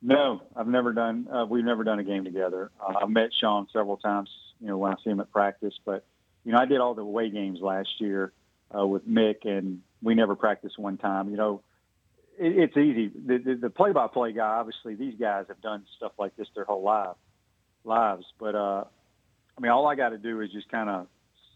No, 0.03 0.43
I've 0.57 0.67
never 0.67 0.93
done. 0.93 1.29
Uh, 1.33 1.47
we've 1.49 1.65
never 1.65 1.85
done 1.85 2.01
a 2.01 2.05
game 2.05 2.25
together. 2.25 2.73
Uh, 2.81 2.95
I've 3.01 3.11
met 3.11 3.31
Sean 3.33 3.69
several 3.73 3.97
times. 3.97 4.29
You 4.61 4.67
know, 4.67 4.79
when 4.79 4.93
I 4.93 4.97
see 5.03 5.11
him 5.11 5.21
at 5.21 5.31
practice, 5.31 5.75
but 5.85 6.05
you 6.45 6.53
know, 6.53 6.59
I 6.59 6.67
did 6.67 6.81
all 6.81 6.95
the 6.95 7.03
away 7.03 7.31
games 7.31 7.61
last 7.61 7.89
year 8.01 8.33
uh, 8.77 8.87
with 8.87 9.09
Mick, 9.09 9.45
and 9.45 9.81
we 10.03 10.15
never 10.15 10.35
practiced 10.35 10.79
one 10.79 10.97
time. 10.97 11.31
You 11.31 11.37
know, 11.37 11.63
it, 12.39 12.59
it's 12.59 12.77
easy. 12.77 13.09
The, 13.09 13.39
the, 13.39 13.55
the 13.55 13.71
play-by-play 13.71 14.33
guy, 14.33 14.47
obviously, 14.47 14.95
these 14.97 15.15
guys 15.19 15.47
have 15.49 15.61
done 15.61 15.85
stuff 15.97 16.13
like 16.19 16.37
this 16.37 16.49
their 16.55 16.65
whole 16.65 16.83
life, 16.83 17.17
lives. 17.85 18.25
But 18.41 18.55
uh, 18.57 18.85
I 19.57 19.61
mean, 19.61 19.71
all 19.71 19.87
I 19.87 19.95
got 19.95 20.11
to 20.11 20.19
do 20.19 20.41
is 20.41 20.51
just 20.51 20.69
kind 20.69 20.91
of 20.91 21.07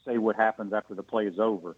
say 0.05 0.19
what 0.19 0.37
happens 0.37 0.73
after 0.73 0.95
the 0.95 1.03
play 1.03 1.26
is 1.26 1.38
over. 1.41 1.76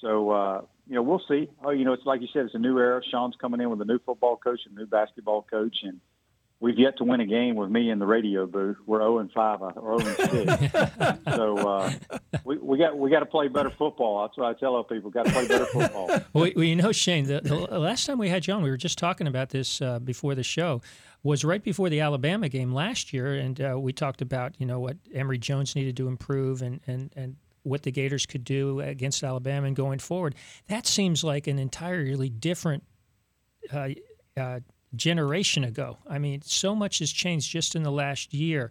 So 0.00 0.30
uh, 0.30 0.62
you 0.90 0.96
know, 0.96 1.02
we'll 1.02 1.22
see. 1.28 1.48
Oh, 1.62 1.70
you 1.70 1.84
know, 1.84 1.92
it's 1.92 2.04
like 2.04 2.20
you 2.20 2.26
said, 2.32 2.46
it's 2.46 2.54
a 2.56 2.58
new 2.58 2.76
era. 2.76 3.00
Sean's 3.12 3.36
coming 3.40 3.60
in 3.60 3.70
with 3.70 3.80
a 3.80 3.84
new 3.84 4.00
football 4.00 4.36
coach, 4.36 4.58
a 4.68 4.74
new 4.74 4.86
basketball 4.86 5.46
coach, 5.48 5.76
and 5.84 6.00
we've 6.58 6.80
yet 6.80 6.98
to 6.98 7.04
win 7.04 7.20
a 7.20 7.26
game 7.26 7.54
with 7.54 7.70
me 7.70 7.90
in 7.90 8.00
the 8.00 8.06
radio 8.06 8.44
booth. 8.44 8.76
We're 8.86 8.98
0 8.98 9.20
and 9.20 9.30
5 9.30 9.62
or 9.62 10.00
0 10.00 10.16
and 10.40 10.58
6. 10.58 11.18
so 11.36 11.58
uh, 11.58 11.92
we, 12.44 12.58
we 12.58 12.76
got 12.76 12.98
we 12.98 13.08
got 13.08 13.20
to 13.20 13.26
play 13.26 13.46
better 13.46 13.70
football. 13.70 14.22
That's 14.22 14.36
what 14.36 14.48
I 14.48 14.58
tell 14.58 14.82
people. 14.82 15.10
Got 15.10 15.26
to 15.26 15.32
play 15.32 15.46
better 15.46 15.66
football. 15.66 16.10
well, 16.32 16.48
you 16.48 16.74
know, 16.74 16.90
Shane, 16.90 17.28
the, 17.28 17.40
the, 17.40 17.78
last 17.78 18.04
time 18.04 18.18
we 18.18 18.28
had 18.28 18.48
you 18.48 18.54
on, 18.54 18.62
we 18.64 18.70
were 18.70 18.76
just 18.76 18.98
talking 18.98 19.28
about 19.28 19.50
this 19.50 19.80
uh, 19.80 20.00
before 20.00 20.34
the 20.34 20.42
show. 20.42 20.82
Was 21.22 21.44
right 21.44 21.62
before 21.62 21.88
the 21.88 22.00
Alabama 22.00 22.48
game 22.48 22.72
last 22.72 23.12
year, 23.12 23.34
and 23.34 23.60
uh, 23.60 23.78
we 23.78 23.92
talked 23.92 24.22
about 24.22 24.54
you 24.58 24.66
know 24.66 24.80
what 24.80 24.96
Emory 25.14 25.38
Jones 25.38 25.76
needed 25.76 25.96
to 25.98 26.08
improve, 26.08 26.62
and 26.62 26.80
and 26.88 27.12
and 27.14 27.36
what 27.62 27.82
the 27.82 27.90
Gators 27.90 28.26
could 28.26 28.44
do 28.44 28.80
against 28.80 29.22
Alabama 29.22 29.66
and 29.66 29.76
going 29.76 29.98
forward. 29.98 30.34
That 30.68 30.86
seems 30.86 31.22
like 31.22 31.46
an 31.46 31.58
entirely 31.58 32.28
different 32.28 32.84
uh, 33.72 33.90
uh, 34.36 34.60
generation 34.94 35.64
ago. 35.64 35.98
I 36.08 36.18
mean, 36.18 36.42
so 36.42 36.74
much 36.74 36.98
has 37.00 37.10
changed 37.10 37.50
just 37.50 37.76
in 37.76 37.82
the 37.82 37.92
last 37.92 38.32
year, 38.32 38.70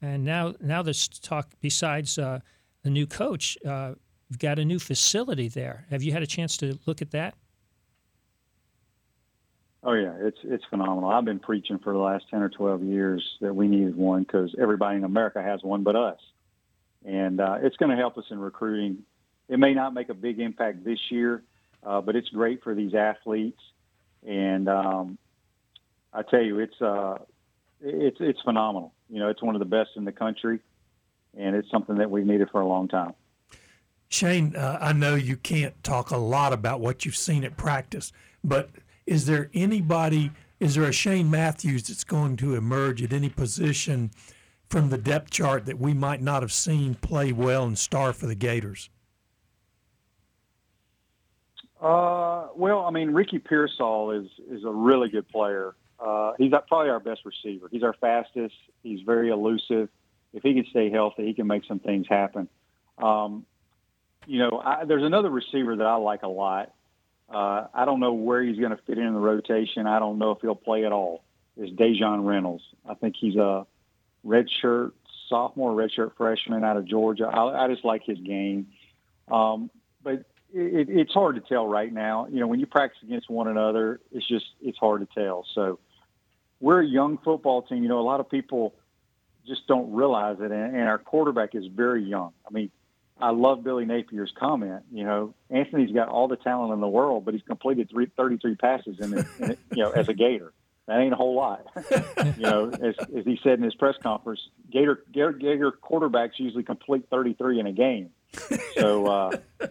and 0.00 0.24
now 0.24 0.54
now 0.60 0.82
there's 0.82 1.08
talk 1.08 1.50
besides 1.60 2.18
uh, 2.18 2.40
the 2.82 2.90
new 2.90 3.06
coach. 3.06 3.58
Uh, 3.66 3.94
you've 4.28 4.38
got 4.38 4.58
a 4.58 4.64
new 4.64 4.78
facility 4.78 5.48
there. 5.48 5.86
Have 5.90 6.02
you 6.02 6.12
had 6.12 6.22
a 6.22 6.26
chance 6.26 6.56
to 6.58 6.78
look 6.86 7.02
at 7.02 7.10
that? 7.12 7.34
Oh 9.82 9.94
yeah, 9.94 10.12
it's 10.20 10.38
it's 10.44 10.64
phenomenal. 10.68 11.08
I've 11.08 11.24
been 11.24 11.38
preaching 11.38 11.78
for 11.78 11.92
the 11.94 11.98
last 11.98 12.26
ten 12.30 12.42
or 12.42 12.50
twelve 12.50 12.82
years 12.82 13.24
that 13.40 13.54
we 13.54 13.66
needed 13.66 13.96
one 13.96 14.22
because 14.22 14.54
everybody 14.60 14.98
in 14.98 15.04
America 15.04 15.42
has 15.42 15.62
one 15.62 15.82
but 15.82 15.96
us 15.96 16.18
and 17.04 17.40
uh, 17.40 17.58
it's 17.62 17.76
going 17.76 17.90
to 17.90 17.96
help 17.96 18.18
us 18.18 18.24
in 18.30 18.38
recruiting. 18.38 19.04
It 19.48 19.58
may 19.58 19.74
not 19.74 19.94
make 19.94 20.08
a 20.08 20.14
big 20.14 20.38
impact 20.38 20.84
this 20.84 20.98
year, 21.10 21.42
uh, 21.84 22.00
but 22.00 22.16
it's 22.16 22.28
great 22.28 22.62
for 22.62 22.74
these 22.74 22.94
athletes. 22.94 23.60
And 24.26 24.68
um, 24.68 25.18
I 26.12 26.22
tell 26.22 26.42
you, 26.42 26.58
it's 26.58 26.80
uh, 26.80 27.18
it's 27.80 28.18
it's 28.20 28.40
phenomenal. 28.42 28.92
You 29.08 29.18
know, 29.18 29.28
it's 29.28 29.42
one 29.42 29.54
of 29.54 29.60
the 29.60 29.64
best 29.66 29.90
in 29.96 30.04
the 30.04 30.12
country, 30.12 30.60
and 31.36 31.56
it's 31.56 31.70
something 31.70 31.96
that 31.96 32.10
we've 32.10 32.26
needed 32.26 32.50
for 32.50 32.60
a 32.60 32.66
long 32.66 32.88
time. 32.88 33.14
Shane, 34.08 34.56
uh, 34.56 34.78
I 34.80 34.92
know 34.92 35.14
you 35.14 35.36
can't 35.36 35.82
talk 35.84 36.10
a 36.10 36.16
lot 36.16 36.52
about 36.52 36.80
what 36.80 37.04
you've 37.04 37.16
seen 37.16 37.44
at 37.44 37.56
practice, 37.56 38.12
but 38.42 38.70
is 39.06 39.26
there 39.26 39.50
anybody? 39.54 40.32
Is 40.58 40.74
there 40.74 40.84
a 40.84 40.92
Shane 40.92 41.30
Matthews 41.30 41.84
that's 41.84 42.04
going 42.04 42.36
to 42.38 42.56
emerge 42.56 43.02
at 43.02 43.12
any 43.12 43.28
position? 43.28 44.10
From 44.70 44.88
the 44.88 44.98
depth 44.98 45.30
chart 45.30 45.66
that 45.66 45.78
we 45.78 45.92
might 45.92 46.22
not 46.22 46.42
have 46.42 46.52
seen 46.52 46.94
play 46.94 47.32
well 47.32 47.64
and 47.64 47.76
star 47.76 48.12
for 48.12 48.26
the 48.26 48.36
Gators? 48.36 48.88
Uh, 51.80 52.46
well, 52.54 52.84
I 52.84 52.90
mean, 52.90 53.10
Ricky 53.10 53.38
Pearsall 53.38 54.12
is 54.12 54.28
is 54.50 54.64
a 54.64 54.70
really 54.70 55.08
good 55.08 55.28
player. 55.28 55.74
Uh, 55.98 56.32
he's 56.38 56.52
probably 56.68 56.90
our 56.90 57.00
best 57.00 57.22
receiver. 57.24 57.68
He's 57.70 57.82
our 57.82 57.94
fastest. 57.94 58.54
He's 58.82 59.00
very 59.00 59.30
elusive. 59.30 59.88
If 60.32 60.42
he 60.42 60.54
can 60.54 60.64
stay 60.70 60.90
healthy, 60.90 61.26
he 61.26 61.34
can 61.34 61.46
make 61.46 61.64
some 61.66 61.80
things 61.80 62.06
happen. 62.08 62.48
Um, 62.98 63.44
you 64.26 64.38
know, 64.38 64.62
I, 64.64 64.84
there's 64.84 65.02
another 65.02 65.30
receiver 65.30 65.76
that 65.76 65.86
I 65.86 65.96
like 65.96 66.22
a 66.22 66.28
lot. 66.28 66.72
Uh, 67.28 67.66
I 67.74 67.84
don't 67.84 68.00
know 68.00 68.12
where 68.12 68.42
he's 68.42 68.58
going 68.58 68.70
to 68.70 68.80
fit 68.86 68.98
in 68.98 69.12
the 69.12 69.20
rotation. 69.20 69.86
I 69.86 69.98
don't 69.98 70.18
know 70.18 70.30
if 70.32 70.40
he'll 70.40 70.54
play 70.54 70.84
at 70.84 70.92
all. 70.92 71.24
Is 71.56 71.70
Daejon 71.70 72.24
Reynolds? 72.26 72.62
I 72.88 72.94
think 72.94 73.16
he's 73.18 73.36
a 73.36 73.66
redshirt 74.26 74.92
sophomore, 75.28 75.72
redshirt 75.72 76.16
freshman 76.16 76.64
out 76.64 76.76
of 76.76 76.84
Georgia. 76.86 77.24
I, 77.24 77.64
I 77.64 77.68
just 77.68 77.84
like 77.84 78.02
his 78.04 78.18
game. 78.18 78.68
Um, 79.30 79.70
but 80.02 80.24
it, 80.52 80.88
it's 80.88 81.12
hard 81.12 81.36
to 81.36 81.40
tell 81.40 81.66
right 81.66 81.92
now. 81.92 82.26
You 82.30 82.40
know, 82.40 82.46
when 82.46 82.60
you 82.60 82.66
practice 82.66 82.98
against 83.02 83.30
one 83.30 83.48
another, 83.48 84.00
it's 84.12 84.26
just 84.26 84.46
it's 84.60 84.78
hard 84.78 85.00
to 85.00 85.08
tell. 85.14 85.46
So 85.54 85.78
we're 86.60 86.82
a 86.82 86.86
young 86.86 87.18
football 87.18 87.62
team. 87.62 87.82
You 87.82 87.88
know, 87.88 88.00
a 88.00 88.02
lot 88.02 88.20
of 88.20 88.28
people 88.28 88.74
just 89.46 89.66
don't 89.66 89.92
realize 89.92 90.36
it, 90.40 90.50
and, 90.50 90.76
and 90.76 90.88
our 90.88 90.98
quarterback 90.98 91.54
is 91.54 91.66
very 91.66 92.04
young. 92.04 92.32
I 92.46 92.52
mean, 92.52 92.70
I 93.20 93.30
love 93.30 93.62
Billy 93.64 93.84
Napier's 93.84 94.32
comment. 94.36 94.82
You 94.92 95.04
know, 95.04 95.34
Anthony's 95.48 95.92
got 95.92 96.08
all 96.08 96.28
the 96.28 96.36
talent 96.36 96.72
in 96.72 96.80
the 96.80 96.88
world, 96.88 97.24
but 97.24 97.34
he's 97.34 97.42
completed 97.42 97.90
three, 97.90 98.06
33 98.16 98.54
passes 98.56 98.98
in, 98.98 99.14
in 99.14 99.56
you 99.74 99.84
know, 99.84 99.90
as 99.90 100.08
a 100.08 100.14
Gator 100.14 100.52
that 100.90 100.98
ain't 100.98 101.12
a 101.12 101.16
whole 101.16 101.36
lot. 101.36 101.66
you 102.36 102.42
know, 102.42 102.68
as, 102.68 102.96
as 103.16 103.24
he 103.24 103.38
said 103.44 103.54
in 103.54 103.62
his 103.62 103.76
press 103.76 103.94
conference, 104.02 104.40
Gator, 104.72 105.04
Gator, 105.12 105.32
Gator 105.32 105.70
quarterbacks 105.70 106.32
usually 106.38 106.64
complete 106.64 107.06
33 107.10 107.60
in 107.60 107.66
a 107.68 107.72
game. 107.72 108.10
So 108.76 109.06
uh, 109.06 109.36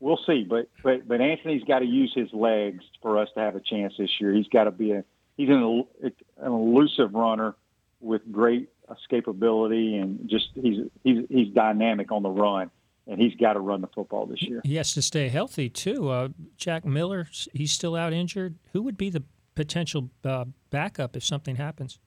we'll 0.00 0.20
see. 0.26 0.44
But 0.48 0.70
but 0.82 1.06
but 1.06 1.20
Anthony's 1.20 1.62
got 1.64 1.80
to 1.80 1.84
use 1.84 2.12
his 2.14 2.32
legs 2.32 2.82
for 3.02 3.18
us 3.18 3.28
to 3.34 3.40
have 3.40 3.54
a 3.54 3.60
chance 3.60 3.92
this 3.98 4.08
year. 4.18 4.32
He's 4.32 4.48
got 4.48 4.64
to 4.64 4.70
be 4.70 4.92
a 4.92 5.04
he's 5.36 5.50
an, 5.50 5.84
an 6.02 6.12
elusive 6.52 7.12
runner 7.12 7.54
with 8.00 8.22
great 8.32 8.70
escapability 8.88 10.00
and 10.00 10.26
just 10.26 10.48
he's 10.54 10.86
he's 11.04 11.26
he's 11.28 11.52
dynamic 11.52 12.10
on 12.10 12.22
the 12.22 12.30
run 12.30 12.70
and 13.06 13.20
he's 13.20 13.34
got 13.34 13.54
to 13.54 13.60
run 13.60 13.82
the 13.82 13.88
football 13.88 14.24
this 14.24 14.40
year. 14.40 14.62
He 14.64 14.76
has 14.76 14.94
to 14.94 15.02
stay 15.02 15.28
healthy 15.28 15.68
too. 15.68 16.08
Uh, 16.08 16.28
Jack 16.56 16.86
Miller, 16.86 17.28
he's 17.52 17.72
still 17.72 17.94
out 17.94 18.14
injured. 18.14 18.56
Who 18.72 18.82
would 18.82 18.96
be 18.96 19.10
the 19.10 19.24
potential 19.54 20.10
uh, 20.24 20.46
backup 20.70 21.16
if 21.16 21.24
something 21.24 21.56
happens? 21.56 21.98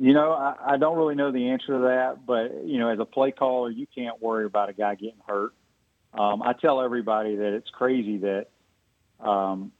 You 0.00 0.12
know, 0.12 0.32
I, 0.32 0.74
I 0.74 0.76
don't 0.76 0.96
really 0.96 1.16
know 1.16 1.32
the 1.32 1.48
answer 1.48 1.66
to 1.66 1.78
that, 1.88 2.24
but 2.24 2.64
you 2.64 2.78
know, 2.78 2.88
as 2.88 3.00
a 3.00 3.04
play 3.04 3.32
caller, 3.32 3.70
you 3.70 3.86
can't 3.92 4.22
worry 4.22 4.46
about 4.46 4.68
a 4.68 4.72
guy 4.72 4.94
getting 4.94 5.20
hurt. 5.26 5.52
Um, 6.12 6.42
I 6.42 6.52
tell 6.52 6.80
everybody 6.80 7.36
that 7.36 7.54
it's 7.54 7.68
crazy 7.70 8.18
that 8.18 8.46
um, 9.20 9.72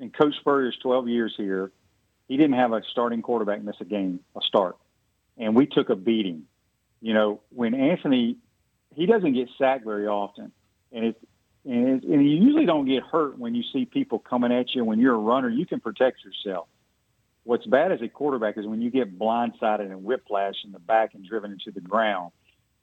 in 0.00 0.10
Coach 0.10 0.34
Spurrier's 0.40 0.76
12 0.82 1.08
years 1.08 1.34
here, 1.36 1.72
he 2.28 2.36
didn't 2.36 2.54
have 2.54 2.72
a 2.72 2.82
starting 2.92 3.20
quarterback 3.20 3.62
miss 3.62 3.76
a 3.80 3.84
game, 3.84 4.20
a 4.36 4.40
start, 4.46 4.76
and 5.36 5.56
we 5.56 5.66
took 5.66 5.90
a 5.90 5.96
beating. 5.96 6.44
You 7.00 7.14
know, 7.14 7.40
when 7.50 7.74
Anthony, 7.74 8.36
he 8.94 9.06
doesn't 9.06 9.34
get 9.34 9.48
sacked 9.58 9.84
very 9.84 10.06
often, 10.06 10.52
and 10.92 11.04
it's 11.04 11.18
and, 11.64 12.02
and 12.02 12.24
you 12.24 12.44
usually 12.44 12.66
don't 12.66 12.86
get 12.86 13.02
hurt 13.02 13.38
when 13.38 13.54
you 13.54 13.62
see 13.72 13.84
people 13.84 14.18
coming 14.18 14.52
at 14.52 14.74
you. 14.74 14.84
When 14.84 14.98
you're 14.98 15.14
a 15.14 15.18
runner, 15.18 15.48
you 15.48 15.66
can 15.66 15.80
protect 15.80 16.18
yourself. 16.24 16.68
What's 17.44 17.66
bad 17.66 17.92
as 17.92 18.00
a 18.02 18.08
quarterback 18.08 18.58
is 18.58 18.66
when 18.66 18.80
you 18.80 18.90
get 18.90 19.18
blindsided 19.18 19.90
and 19.90 20.04
whiplash 20.04 20.54
in 20.64 20.72
the 20.72 20.78
back 20.78 21.14
and 21.14 21.26
driven 21.26 21.52
into 21.52 21.70
the 21.72 21.80
ground. 21.80 22.32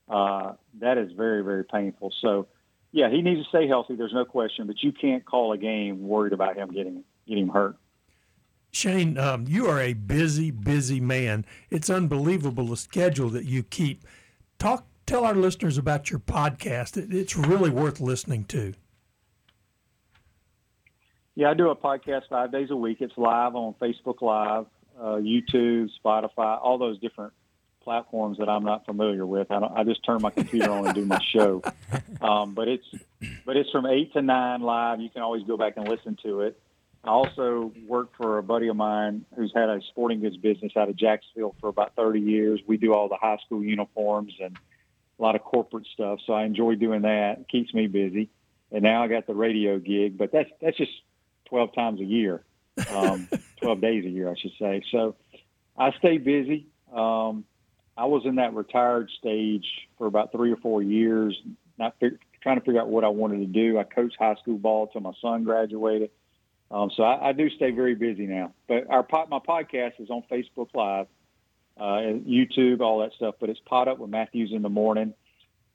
Uh, 0.09 0.53
that 0.79 0.97
is 0.97 1.11
very, 1.11 1.43
very 1.43 1.63
painful. 1.63 2.11
So, 2.21 2.47
yeah, 2.91 3.09
he 3.09 3.21
needs 3.21 3.43
to 3.43 3.49
stay 3.49 3.67
healthy. 3.67 3.95
There's 3.95 4.13
no 4.13 4.25
question, 4.25 4.65
but 4.65 4.81
you 4.81 4.91
can't 4.91 5.23
call 5.23 5.53
a 5.53 5.57
game 5.57 6.07
worried 6.07 6.33
about 6.33 6.57
him 6.57 6.71
getting 6.71 7.03
getting 7.27 7.47
hurt. 7.47 7.77
Shane, 8.71 9.17
um, 9.17 9.45
you 9.47 9.67
are 9.67 9.79
a 9.79 9.93
busy, 9.93 10.51
busy 10.51 10.99
man. 10.99 11.45
It's 11.69 11.89
unbelievable 11.89 12.65
the 12.65 12.77
schedule 12.77 13.29
that 13.29 13.45
you 13.45 13.63
keep. 13.63 14.03
Talk, 14.59 14.85
tell 15.09 15.25
our 15.25 15.33
listeners 15.33 15.79
about 15.79 16.11
your 16.11 16.19
podcast. 16.19 16.95
It, 16.95 17.11
it's 17.11 17.35
really 17.35 17.71
worth 17.71 17.99
listening 17.99 18.43
to. 18.45 18.73
Yeah, 21.33 21.49
I 21.49 21.53
do 21.55 21.69
a 21.69 21.75
podcast 21.75 22.29
five 22.29 22.51
days 22.51 22.69
a 22.69 22.75
week. 22.75 22.97
It's 23.01 23.17
live 23.17 23.55
on 23.55 23.73
Facebook 23.81 24.21
Live, 24.21 24.65
uh, 24.99 25.15
YouTube, 25.15 25.89
Spotify, 26.03 26.59
all 26.61 26.77
those 26.77 26.99
different 26.99 27.33
platforms 27.81 28.37
that 28.37 28.49
I'm 28.49 28.63
not 28.63 28.85
familiar 28.85 29.25
with. 29.25 29.49
I, 29.49 29.57
I 29.57 29.83
just 29.83 30.05
turn 30.05 30.21
my 30.21 30.29
computer 30.29 30.69
on 30.69 30.85
and 30.85 30.93
do 30.93 31.05
my 31.05 31.19
show. 31.33 31.63
Um, 32.21 32.53
but 32.53 32.67
it's 32.67 32.85
but 33.45 33.57
it's 33.57 33.71
from 33.71 33.87
eight 33.87 34.13
to 34.13 34.21
nine 34.21 34.61
live. 34.61 35.01
You 35.01 35.09
can 35.09 35.23
always 35.23 35.43
go 35.43 35.57
back 35.57 35.73
and 35.77 35.87
listen 35.87 36.17
to 36.23 36.41
it. 36.41 36.59
I 37.03 37.09
also 37.09 37.71
work 37.87 38.09
for 38.15 38.37
a 38.37 38.43
buddy 38.43 38.67
of 38.67 38.75
mine 38.75 39.25
who's 39.35 39.53
had 39.55 39.69
a 39.69 39.79
sporting 39.89 40.19
goods 40.19 40.37
business 40.37 40.73
out 40.75 40.89
of 40.89 40.97
Jacksonville 40.97 41.55
for 41.61 41.69
about 41.69 41.95
30 41.95 42.19
years. 42.19 42.59
We 42.67 42.77
do 42.77 42.93
all 42.93 43.07
the 43.07 43.15
high 43.15 43.37
school 43.45 43.63
uniforms 43.63 44.33
and 44.41 44.57
a 45.19 45.21
lot 45.21 45.35
of 45.35 45.43
corporate 45.43 45.87
stuff, 45.93 46.19
so 46.25 46.33
I 46.33 46.45
enjoy 46.45 46.75
doing 46.75 47.01
that. 47.01 47.39
It 47.39 47.49
keeps 47.49 47.73
me 47.73 47.87
busy. 47.87 48.29
And 48.71 48.83
now 48.83 49.03
I 49.03 49.07
got 49.07 49.27
the 49.27 49.33
radio 49.33 49.79
gig, 49.79 50.17
but 50.17 50.31
that's 50.31 50.49
that's 50.61 50.77
just 50.77 50.91
12 51.45 51.73
times 51.73 51.99
a 52.01 52.05
year, 52.05 52.43
um, 52.91 53.27
12 53.61 53.81
days 53.81 54.05
a 54.05 54.09
year, 54.09 54.29
I 54.29 54.35
should 54.39 54.53
say. 54.59 54.83
So 54.91 55.15
I 55.77 55.91
stay 55.97 56.17
busy. 56.17 56.67
Um, 56.93 57.45
I 57.97 58.05
was 58.05 58.23
in 58.25 58.35
that 58.35 58.53
retired 58.53 59.09
stage 59.17 59.65
for 59.97 60.07
about 60.07 60.31
three 60.31 60.51
or 60.51 60.57
four 60.57 60.81
years, 60.81 61.39
not 61.77 61.95
fig- 61.99 62.19
trying 62.41 62.59
to 62.59 62.65
figure 62.65 62.79
out 62.79 62.87
what 62.87 63.03
I 63.03 63.09
wanted 63.09 63.39
to 63.39 63.45
do. 63.45 63.77
I 63.77 63.83
coached 63.83 64.15
high 64.17 64.35
school 64.35 64.57
ball 64.57 64.85
until 64.85 65.01
my 65.01 65.11
son 65.21 65.43
graduated. 65.43 66.11
Um, 66.71 66.91
so 66.95 67.03
I, 67.03 67.29
I, 67.29 67.33
do 67.33 67.49
stay 67.49 67.71
very 67.71 67.95
busy 67.95 68.27
now. 68.27 68.53
But 68.67 68.89
our 68.89 69.05
my 69.29 69.39
podcast 69.39 69.93
is 69.99 70.09
on 70.11 70.23
Facebook 70.31 70.69
Live, 70.75 71.07
uh, 71.79 72.19
YouTube, 72.27 72.81
all 72.81 72.99
that 72.99 73.11
stuff. 73.15 73.35
But 73.39 73.49
it's 73.49 73.59
Pot 73.65 73.87
Up 73.87 73.99
with 73.99 74.09
Matthews 74.09 74.51
in 74.53 74.61
the 74.61 74.69
morning, 74.69 75.13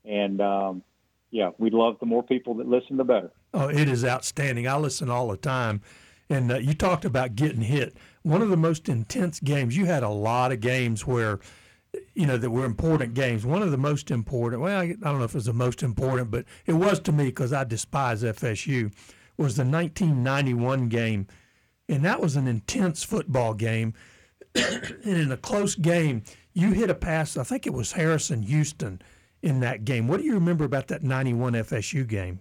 and 0.04 0.40
um, 0.40 0.82
yeah, 1.30 1.50
we'd 1.58 1.74
love 1.74 1.96
the 1.98 2.06
more 2.06 2.22
people 2.22 2.54
that 2.54 2.68
listen, 2.68 2.96
the 2.96 3.04
better. 3.04 3.32
Oh, 3.52 3.68
it 3.68 3.88
is 3.88 4.04
outstanding. 4.04 4.68
I 4.68 4.76
listen 4.76 5.10
all 5.10 5.28
the 5.28 5.36
time. 5.36 5.80
And 6.30 6.50
uh, 6.50 6.58
you 6.58 6.74
talked 6.74 7.04
about 7.04 7.34
getting 7.34 7.60
hit. 7.60 7.96
One 8.22 8.40
of 8.40 8.48
the 8.48 8.56
most 8.56 8.88
intense 8.88 9.40
games. 9.40 9.76
You 9.76 9.86
had 9.86 10.02
a 10.02 10.08
lot 10.08 10.52
of 10.52 10.60
games 10.60 11.06
where, 11.06 11.40
you 12.14 12.26
know, 12.26 12.38
that 12.38 12.50
were 12.50 12.64
important 12.64 13.14
games. 13.14 13.44
One 13.44 13.62
of 13.62 13.70
the 13.70 13.76
most 13.78 14.10
important. 14.10 14.62
Well, 14.62 14.80
I 14.80 14.86
don't 14.92 15.18
know 15.18 15.24
if 15.24 15.32
it 15.32 15.34
was 15.34 15.44
the 15.46 15.52
most 15.52 15.82
important, 15.82 16.30
but 16.30 16.44
it 16.66 16.72
was 16.74 17.00
to 17.00 17.12
me 17.12 17.26
because 17.26 17.52
I 17.52 17.64
despise 17.64 18.22
FSU 18.22 18.92
was 19.36 19.56
the 19.56 19.64
1991 19.64 20.88
game, 20.88 21.26
and 21.88 22.04
that 22.04 22.20
was 22.20 22.36
an 22.36 22.46
intense 22.46 23.02
football 23.02 23.52
game. 23.52 23.92
and 25.04 25.04
in 25.04 25.32
a 25.32 25.36
close 25.36 25.74
game, 25.74 26.22
you 26.52 26.72
hit 26.72 26.90
a 26.90 26.94
pass. 26.94 27.36
I 27.36 27.42
think 27.42 27.66
it 27.66 27.72
was 27.72 27.92
Harrison 27.92 28.42
Houston 28.42 29.02
in 29.42 29.60
that 29.60 29.84
game. 29.84 30.08
What 30.08 30.20
do 30.20 30.26
you 30.26 30.34
remember 30.34 30.64
about 30.64 30.88
that 30.88 31.02
91 31.02 31.54
FSU 31.54 32.06
game? 32.06 32.40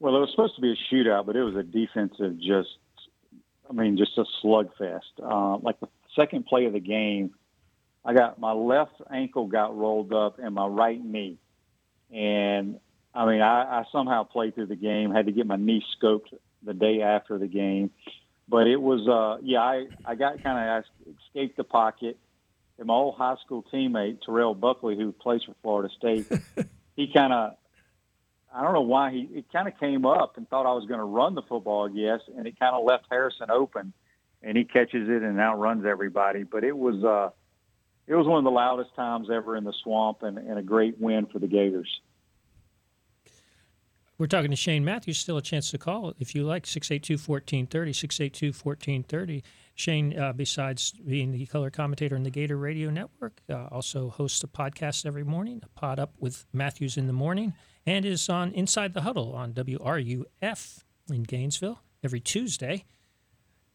Well, 0.00 0.16
it 0.16 0.20
was 0.20 0.30
supposed 0.30 0.54
to 0.56 0.60
be 0.60 0.72
a 0.72 0.94
shootout, 0.94 1.26
but 1.26 1.36
it 1.36 1.42
was 1.42 1.56
a 1.56 1.62
defensive 1.62 2.38
just, 2.38 2.68
I 3.68 3.72
mean, 3.72 3.96
just 3.96 4.16
a 4.16 4.24
slugfest. 4.42 5.00
Uh, 5.22 5.58
like 5.58 5.80
the 5.80 5.88
second 6.16 6.46
play 6.46 6.66
of 6.66 6.72
the 6.72 6.80
game, 6.80 7.34
I 8.04 8.14
got 8.14 8.38
my 8.38 8.52
left 8.52 8.94
ankle 9.12 9.48
got 9.48 9.76
rolled 9.76 10.12
up 10.12 10.38
and 10.38 10.54
my 10.54 10.66
right 10.66 11.02
knee. 11.04 11.38
And 12.10 12.78
I 13.14 13.26
mean, 13.26 13.42
I, 13.42 13.80
I 13.80 13.84
somehow 13.92 14.24
played 14.24 14.54
through 14.54 14.66
the 14.66 14.76
game. 14.76 15.10
Had 15.10 15.26
to 15.26 15.32
get 15.32 15.46
my 15.46 15.56
knee 15.56 15.82
scoped 16.00 16.32
the 16.62 16.74
day 16.74 17.02
after 17.02 17.38
the 17.38 17.46
game, 17.46 17.90
but 18.48 18.66
it 18.66 18.80
was 18.80 19.06
uh, 19.06 19.40
yeah. 19.42 19.60
I 19.60 19.86
I 20.04 20.14
got 20.14 20.42
kind 20.42 20.84
of 21.04 21.14
escaped 21.26 21.56
the 21.56 21.64
pocket. 21.64 22.18
And 22.78 22.86
my 22.86 22.94
old 22.94 23.16
high 23.16 23.34
school 23.44 23.64
teammate 23.72 24.22
Terrell 24.22 24.54
Buckley, 24.54 24.96
who 24.96 25.10
plays 25.10 25.42
for 25.42 25.54
Florida 25.62 25.92
State, 25.96 26.30
he 26.96 27.12
kind 27.12 27.32
of 27.32 27.54
I 28.54 28.62
don't 28.62 28.72
know 28.72 28.82
why 28.82 29.10
he 29.10 29.28
it 29.34 29.52
kind 29.52 29.68
of 29.68 29.78
came 29.78 30.06
up 30.06 30.36
and 30.36 30.48
thought 30.48 30.66
I 30.66 30.72
was 30.72 30.86
going 30.86 31.00
to 31.00 31.04
run 31.04 31.34
the 31.34 31.42
football, 31.42 31.88
I 31.88 31.92
guess, 31.94 32.20
and 32.36 32.46
it 32.46 32.58
kind 32.58 32.74
of 32.74 32.84
left 32.84 33.06
Harrison 33.10 33.50
open, 33.50 33.92
and 34.42 34.56
he 34.56 34.64
catches 34.64 35.08
it 35.08 35.22
and 35.22 35.38
outruns 35.38 35.84
everybody. 35.84 36.44
But 36.44 36.64
it 36.64 36.76
was 36.76 37.04
uh, 37.04 37.30
it 38.06 38.14
was 38.14 38.26
one 38.26 38.38
of 38.38 38.44
the 38.44 38.50
loudest 38.50 38.94
times 38.94 39.28
ever 39.30 39.56
in 39.56 39.64
the 39.64 39.74
swamp, 39.82 40.22
and, 40.22 40.38
and 40.38 40.58
a 40.58 40.62
great 40.62 40.98
win 40.98 41.26
for 41.26 41.38
the 41.38 41.46
Gators. 41.46 42.00
We're 44.18 44.26
talking 44.26 44.50
to 44.50 44.56
Shane 44.56 44.84
Matthews. 44.84 45.16
Still 45.16 45.36
a 45.36 45.42
chance 45.42 45.70
to 45.70 45.78
call 45.78 46.12
if 46.18 46.34
you 46.34 46.42
like 46.42 46.66
682 46.66 47.14
1430, 47.14 47.92
682 47.92 48.46
1430. 48.48 49.44
Shane, 49.76 50.18
uh, 50.18 50.32
besides 50.32 50.90
being 50.90 51.30
the 51.30 51.46
color 51.46 51.70
commentator 51.70 52.16
in 52.16 52.24
the 52.24 52.30
Gator 52.30 52.56
Radio 52.56 52.90
Network, 52.90 53.40
uh, 53.48 53.66
also 53.66 54.08
hosts 54.08 54.42
a 54.42 54.48
podcast 54.48 55.06
every 55.06 55.22
morning, 55.22 55.62
a 55.62 55.68
pod 55.78 56.00
up 56.00 56.14
with 56.18 56.46
Matthews 56.52 56.96
in 56.96 57.06
the 57.06 57.12
morning, 57.12 57.52
and 57.86 58.04
is 58.04 58.28
on 58.28 58.50
Inside 58.54 58.92
the 58.92 59.02
Huddle 59.02 59.36
on 59.36 59.52
WRUF 59.52 60.82
in 61.08 61.22
Gainesville 61.22 61.78
every 62.02 62.18
Tuesday. 62.18 62.86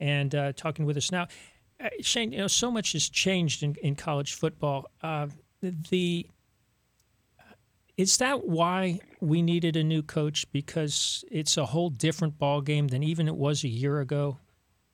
And 0.02 0.36
uh, 0.36 0.52
talking 0.52 0.84
with 0.84 0.98
us 0.98 1.10
now. 1.10 1.30
Uh, 1.82 1.88
Shane, 2.02 2.34
you 2.34 2.40
know, 2.40 2.48
so 2.48 2.70
much 2.70 2.92
has 2.92 3.08
changed 3.08 3.64
in, 3.64 3.76
in 3.82 3.96
college 3.96 4.34
football. 4.34 4.92
Uh, 5.02 5.28
the 5.62 6.28
is 7.98 8.18
that 8.18 8.48
why 8.48 9.00
we 9.20 9.42
needed 9.42 9.76
a 9.76 9.84
new 9.84 10.02
coach? 10.02 10.52
Because 10.52 11.24
it's 11.32 11.58
a 11.58 11.66
whole 11.68 11.90
different 11.90 12.40
ball 12.40 12.62
game 12.62 12.88
than 12.88 13.04
even 13.04 13.28
it 13.28 13.36
was 13.36 13.64
a 13.64 13.68
year 13.68 14.00
ago. 14.00 14.40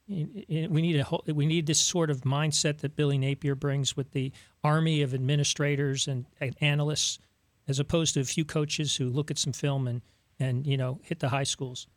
We 0.08 0.68
need 0.68 1.00
a 1.00 1.04
whole, 1.04 1.24
we 1.28 1.46
need 1.46 1.68
this 1.68 1.80
sort 1.80 2.10
of 2.10 2.22
mindset 2.22 2.80
that 2.80 2.96
Billy 2.96 3.18
Napier 3.18 3.56
brings 3.56 3.96
with 3.96 4.12
the 4.12 4.32
army 4.64 5.02
of 5.02 5.14
administrators 5.14 6.08
and, 6.08 6.26
and 6.42 6.56
analysts, 6.62 7.20
as 7.68 7.80
opposed 7.80 8.16
to 8.16 8.20
a 8.20 8.24
few 8.24 8.44
coaches 8.44 8.96
who 8.96 9.08
look 9.08 9.30
at 9.30 9.38
some 9.38 9.54
film 9.54 9.88
and 9.88 10.02
and 10.40 10.66
you 10.66 10.78
know 10.78 11.00
hit 11.04 11.20
the 11.20 11.30
high 11.30 11.44
schools. 11.44 11.88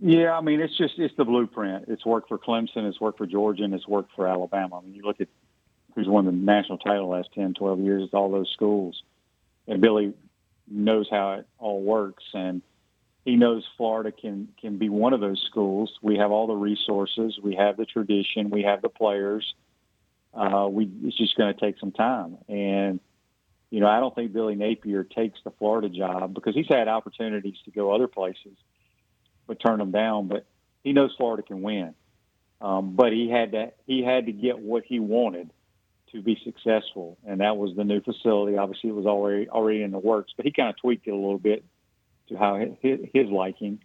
Yeah, 0.00 0.36
I 0.36 0.40
mean 0.40 0.60
it's 0.60 0.76
just 0.76 0.94
it's 0.98 1.14
the 1.16 1.24
blueprint. 1.24 1.84
It's 1.86 2.04
worked 2.04 2.28
for 2.28 2.38
Clemson, 2.38 2.88
it's 2.88 3.00
worked 3.00 3.18
for 3.18 3.26
Georgia, 3.26 3.62
and 3.62 3.72
it's 3.72 3.86
worked 3.86 4.10
for 4.16 4.26
Alabama. 4.26 4.80
I 4.80 4.82
mean, 4.82 4.94
you 4.94 5.02
look 5.04 5.20
at 5.20 5.28
who's 5.94 6.08
won 6.08 6.24
the 6.24 6.32
national 6.32 6.78
title 6.78 7.08
the 7.08 7.16
last 7.16 7.30
10, 7.34 7.54
12 7.54 7.80
years 7.80 8.08
at 8.12 8.16
all 8.16 8.30
those 8.30 8.50
schools. 8.52 9.02
And 9.66 9.80
Billy 9.80 10.14
knows 10.68 11.08
how 11.10 11.32
it 11.32 11.46
all 11.58 11.82
works. 11.82 12.24
And 12.34 12.62
he 13.24 13.36
knows 13.36 13.64
Florida 13.76 14.10
can, 14.10 14.48
can 14.60 14.78
be 14.78 14.88
one 14.88 15.12
of 15.12 15.20
those 15.20 15.42
schools. 15.48 15.92
We 16.02 16.16
have 16.16 16.30
all 16.30 16.46
the 16.46 16.54
resources. 16.54 17.38
We 17.42 17.54
have 17.56 17.76
the 17.76 17.84
tradition. 17.84 18.50
We 18.50 18.62
have 18.62 18.82
the 18.82 18.88
players. 18.88 19.54
Uh, 20.34 20.68
we, 20.70 20.90
it's 21.04 21.16
just 21.16 21.36
going 21.36 21.52
to 21.52 21.60
take 21.60 21.78
some 21.78 21.92
time. 21.92 22.38
And, 22.48 23.00
you 23.70 23.80
know, 23.80 23.86
I 23.86 24.00
don't 24.00 24.14
think 24.14 24.32
Billy 24.32 24.54
Napier 24.54 25.04
takes 25.04 25.38
the 25.44 25.50
Florida 25.52 25.88
job 25.88 26.34
because 26.34 26.54
he's 26.54 26.68
had 26.68 26.88
opportunities 26.88 27.56
to 27.66 27.70
go 27.70 27.92
other 27.92 28.08
places, 28.08 28.56
but 29.46 29.60
turn 29.60 29.78
them 29.78 29.90
down. 29.90 30.28
But 30.28 30.46
he 30.82 30.92
knows 30.92 31.14
Florida 31.16 31.42
can 31.42 31.62
win. 31.62 31.94
Um, 32.62 32.94
but 32.94 33.12
he 33.12 33.28
had 33.28 33.52
to 33.52 33.72
he 33.86 34.02
had 34.04 34.26
to 34.26 34.32
get 34.32 34.58
what 34.60 34.84
he 34.84 35.00
wanted 35.00 35.50
to 36.12 36.22
be 36.22 36.38
successful, 36.44 37.18
and 37.26 37.40
that 37.40 37.56
was 37.56 37.74
the 37.76 37.84
new 37.84 38.00
facility. 38.00 38.56
Obviously, 38.56 38.90
it 38.90 38.94
was 38.94 39.06
already 39.06 39.48
already 39.48 39.82
in 39.82 39.90
the 39.90 39.98
works, 39.98 40.32
but 40.36 40.44
he 40.44 40.52
kind 40.52 40.68
of 40.68 40.76
tweaked 40.76 41.06
it 41.06 41.10
a 41.10 41.16
little 41.16 41.38
bit 41.38 41.64
to 42.28 42.36
how 42.36 42.56
his, 42.56 43.00
his 43.12 43.28
liking, 43.28 43.80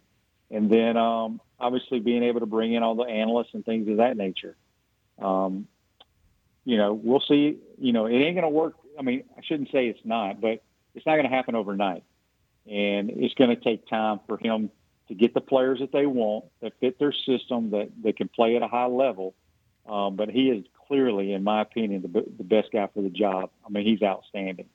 and 0.50 0.70
then 0.70 0.96
um, 0.96 1.40
obviously 1.58 2.00
being 2.00 2.22
able 2.22 2.40
to 2.40 2.46
bring 2.46 2.74
in 2.74 2.82
all 2.82 2.94
the 2.94 3.04
analysts 3.04 3.54
and 3.54 3.64
things 3.64 3.88
of 3.88 3.96
that 3.96 4.16
nature. 4.16 4.56
Um, 5.20 5.66
you 6.64 6.76
know, 6.76 6.92
we'll 6.92 7.22
see. 7.26 7.58
You 7.78 7.92
know, 7.92 8.06
it 8.06 8.14
ain't 8.14 8.36
going 8.36 8.42
to 8.42 8.48
work. 8.48 8.74
I 8.98 9.02
mean, 9.02 9.24
I 9.36 9.40
shouldn't 9.42 9.70
say 9.72 9.86
it's 9.86 10.04
not, 10.04 10.40
but 10.40 10.62
it's 10.94 11.06
not 11.06 11.14
going 11.14 11.28
to 11.28 11.34
happen 11.34 11.54
overnight, 11.54 12.04
and 12.66 13.10
it's 13.10 13.34
going 13.34 13.50
to 13.50 13.56
take 13.56 13.88
time 13.88 14.20
for 14.26 14.36
him 14.36 14.70
to 15.08 15.14
get 15.14 15.32
the 15.32 15.40
players 15.40 15.80
that 15.80 15.92
they 15.92 16.04
want 16.04 16.44
that 16.60 16.74
fit 16.80 16.98
their 16.98 17.12
system 17.12 17.70
that 17.70 17.88
they 18.02 18.12
can 18.12 18.28
play 18.28 18.56
at 18.56 18.62
a 18.62 18.68
high 18.68 18.86
level. 18.86 19.34
Um, 19.88 20.16
but 20.16 20.28
he 20.28 20.50
is 20.50 20.66
clearly, 20.88 21.32
in 21.32 21.44
my 21.44 21.62
opinion, 21.62 22.02
the, 22.02 22.24
the 22.36 22.44
best 22.44 22.72
guy 22.72 22.88
for 22.92 23.02
the 23.02 23.10
job. 23.10 23.50
I 23.64 23.68
mean, 23.70 23.86
he's 23.86 24.02
outstanding. 24.02 24.66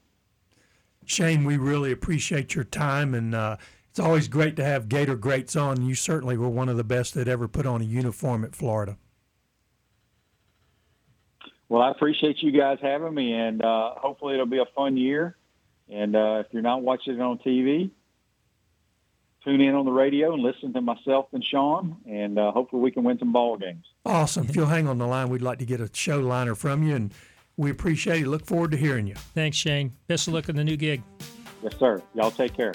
Shane, 1.05 1.43
we 1.43 1.57
really 1.57 1.91
appreciate 1.91 2.55
your 2.55 2.63
time, 2.63 3.13
and 3.13 3.35
uh, 3.35 3.57
it's 3.89 3.99
always 3.99 4.27
great 4.27 4.55
to 4.55 4.63
have 4.63 4.87
Gator 4.87 5.15
greats 5.15 5.55
on. 5.55 5.83
You 5.83 5.95
certainly 5.95 6.37
were 6.37 6.49
one 6.49 6.69
of 6.69 6.77
the 6.77 6.83
best 6.83 7.13
that 7.15 7.27
ever 7.27 7.47
put 7.47 7.65
on 7.65 7.81
a 7.81 7.85
uniform 7.85 8.45
at 8.45 8.55
Florida. 8.55 8.97
Well, 11.67 11.81
I 11.81 11.91
appreciate 11.91 12.37
you 12.41 12.51
guys 12.51 12.77
having 12.81 13.13
me, 13.13 13.33
and 13.33 13.61
uh, 13.61 13.95
hopefully 13.95 14.35
it'll 14.35 14.45
be 14.45 14.59
a 14.59 14.65
fun 14.75 14.95
year. 14.95 15.35
And 15.89 16.15
uh, 16.15 16.43
if 16.45 16.47
you're 16.51 16.61
not 16.61 16.81
watching 16.81 17.15
it 17.15 17.21
on 17.21 17.39
TV, 17.39 17.89
tune 19.43 19.61
in 19.61 19.75
on 19.75 19.85
the 19.85 19.91
radio 19.91 20.33
and 20.33 20.41
listen 20.41 20.73
to 20.73 20.81
myself 20.81 21.27
and 21.33 21.43
Sean, 21.43 21.97
and 22.07 22.39
uh, 22.39 22.51
hopefully 22.51 22.81
we 22.81 22.91
can 22.91 23.03
win 23.03 23.19
some 23.19 23.33
ball 23.33 23.57
games. 23.57 23.85
Awesome. 24.05 24.47
If 24.47 24.55
you'll 24.55 24.67
hang 24.67 24.87
on 24.87 24.97
the 24.97 25.07
line, 25.07 25.29
we'd 25.29 25.41
like 25.41 25.59
to 25.59 25.65
get 25.65 25.81
a 25.81 25.89
show 25.93 26.19
liner 26.19 26.55
from 26.55 26.83
you, 26.83 26.95
and 26.95 27.13
we 27.57 27.69
appreciate 27.69 28.21
it. 28.21 28.27
Look 28.27 28.45
forward 28.45 28.71
to 28.71 28.77
hearing 28.77 29.07
you. 29.07 29.15
Thanks, 29.15 29.57
Shane. 29.57 29.93
Best 30.07 30.27
of 30.27 30.33
luck 30.33 30.49
in 30.49 30.55
the 30.55 30.63
new 30.63 30.77
gig. 30.77 31.03
Yes, 31.61 31.73
sir. 31.77 32.01
Y'all 32.13 32.31
take 32.31 32.55
care. 32.55 32.73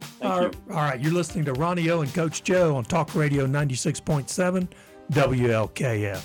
Thank 0.00 0.32
all, 0.32 0.42
you. 0.42 0.50
all 0.70 0.76
right, 0.76 1.00
you're 1.00 1.12
listening 1.12 1.44
to 1.46 1.52
Ronnie 1.54 1.88
O 1.90 2.02
and 2.02 2.12
Coach 2.12 2.42
Joe 2.42 2.76
on 2.76 2.84
Talk 2.84 3.14
Radio 3.14 3.46
96.7 3.46 4.68
WLKF. 5.12 6.22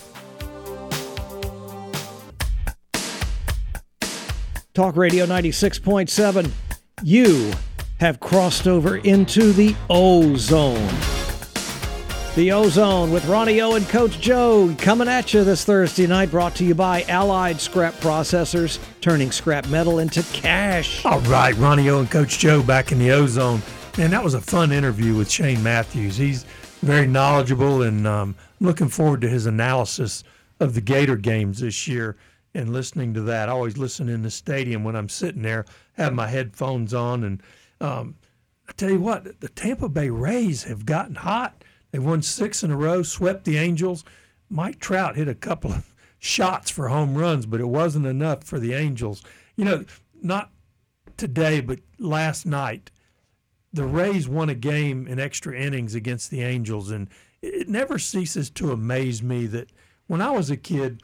Talk 4.73 4.97
Radio 4.97 5.25
96.7. 5.25 6.51
You 7.03 7.53
have 7.99 8.19
crossed 8.19 8.67
over 8.67 8.97
into 8.97 9.53
the 9.53 9.75
O 9.89 10.36
Zone. 10.36 10.89
The 12.36 12.51
O 12.51 12.67
Zone 12.67 13.12
with 13.12 13.25
Ronnie 13.27 13.62
O 13.62 13.75
and 13.75 13.88
Coach 13.88 14.19
Joe 14.19 14.75
coming 14.77 15.08
at 15.08 15.34
you 15.34 15.45
this 15.45 15.63
Thursday 15.63 16.05
night, 16.05 16.31
brought 16.31 16.53
to 16.55 16.65
you 16.65 16.75
by 16.75 17.03
Allied 17.03 17.62
Scrap 17.62 17.93
Processors, 17.95 18.79
turning 18.99 19.31
scrap 19.31 19.67
metal 19.69 19.99
into 19.99 20.21
cash. 20.34 21.05
All 21.05 21.21
right, 21.21 21.55
Ronnie 21.55 21.89
O 21.89 21.99
and 21.99 22.12
Coach 22.12 22.38
Joe 22.38 22.62
back 22.62 22.91
in 22.91 22.99
the 22.99 23.12
O 23.12 23.25
Zone. 23.25 23.62
Man, 23.97 24.12
that 24.12 24.23
was 24.23 24.34
a 24.34 24.41
fun 24.41 24.73
interview 24.73 25.15
with 25.15 25.31
Shane 25.31 25.63
Matthews. 25.63 26.17
He's 26.17 26.43
very 26.81 27.08
knowledgeable, 27.08 27.84
and 27.84 28.05
um, 28.05 28.36
looking 28.60 28.89
forward 28.89 29.21
to 29.21 29.29
his 29.29 29.45
analysis 29.45 30.25
of 30.60 30.73
the 30.73 30.81
Gator 30.81 31.15
games 31.15 31.62
this 31.62 31.88
year 31.88 32.17
and 32.53 32.73
listening 32.73 33.13
to 33.13 33.21
that. 33.21 33.47
I 33.47 33.53
always 33.53 33.77
listen 33.77 34.10
in 34.10 34.21
the 34.21 34.31
stadium 34.31 34.84
when 34.84 34.95
I'm 34.95 35.10
sitting 35.10 35.41
there, 35.41 35.65
have 35.93 36.13
my 36.13 36.27
headphones 36.27 36.93
on, 36.93 37.23
and 37.23 37.41
um, 37.81 38.15
I 38.67 38.71
tell 38.73 38.89
you 38.89 38.99
what, 38.99 39.41
the 39.41 39.49
Tampa 39.49 39.89
Bay 39.89 40.09
Rays 40.09 40.63
have 40.63 40.85
gotten 40.85 41.15
hot. 41.15 41.63
They 41.91 41.99
won 41.99 42.21
six 42.21 42.63
in 42.63 42.71
a 42.71 42.77
row, 42.77 43.03
swept 43.03 43.45
the 43.45 43.57
Angels. 43.57 44.03
Mike 44.49 44.79
Trout 44.79 45.15
hit 45.15 45.27
a 45.27 45.35
couple 45.35 45.71
of 45.71 45.95
shots 46.19 46.71
for 46.71 46.89
home 46.89 47.15
runs, 47.15 47.45
but 47.45 47.61
it 47.61 47.67
wasn't 47.67 48.05
enough 48.05 48.43
for 48.43 48.59
the 48.59 48.73
Angels. 48.73 49.23
You 49.55 49.65
know, 49.65 49.85
not 50.21 50.51
today, 51.17 51.61
but 51.61 51.79
last 51.99 52.45
night, 52.45 52.91
the 53.71 53.85
Rays 53.85 54.27
won 54.27 54.49
a 54.49 54.55
game 54.55 55.07
in 55.07 55.19
extra 55.19 55.55
innings 55.57 55.95
against 55.95 56.31
the 56.31 56.41
Angels, 56.41 56.91
and 56.91 57.09
it 57.41 57.69
never 57.69 57.99
ceases 57.99 58.49
to 58.51 58.71
amaze 58.71 59.21
me 59.21 59.45
that 59.47 59.69
when 60.07 60.21
I 60.21 60.31
was 60.31 60.49
a 60.49 60.57
kid, 60.57 61.01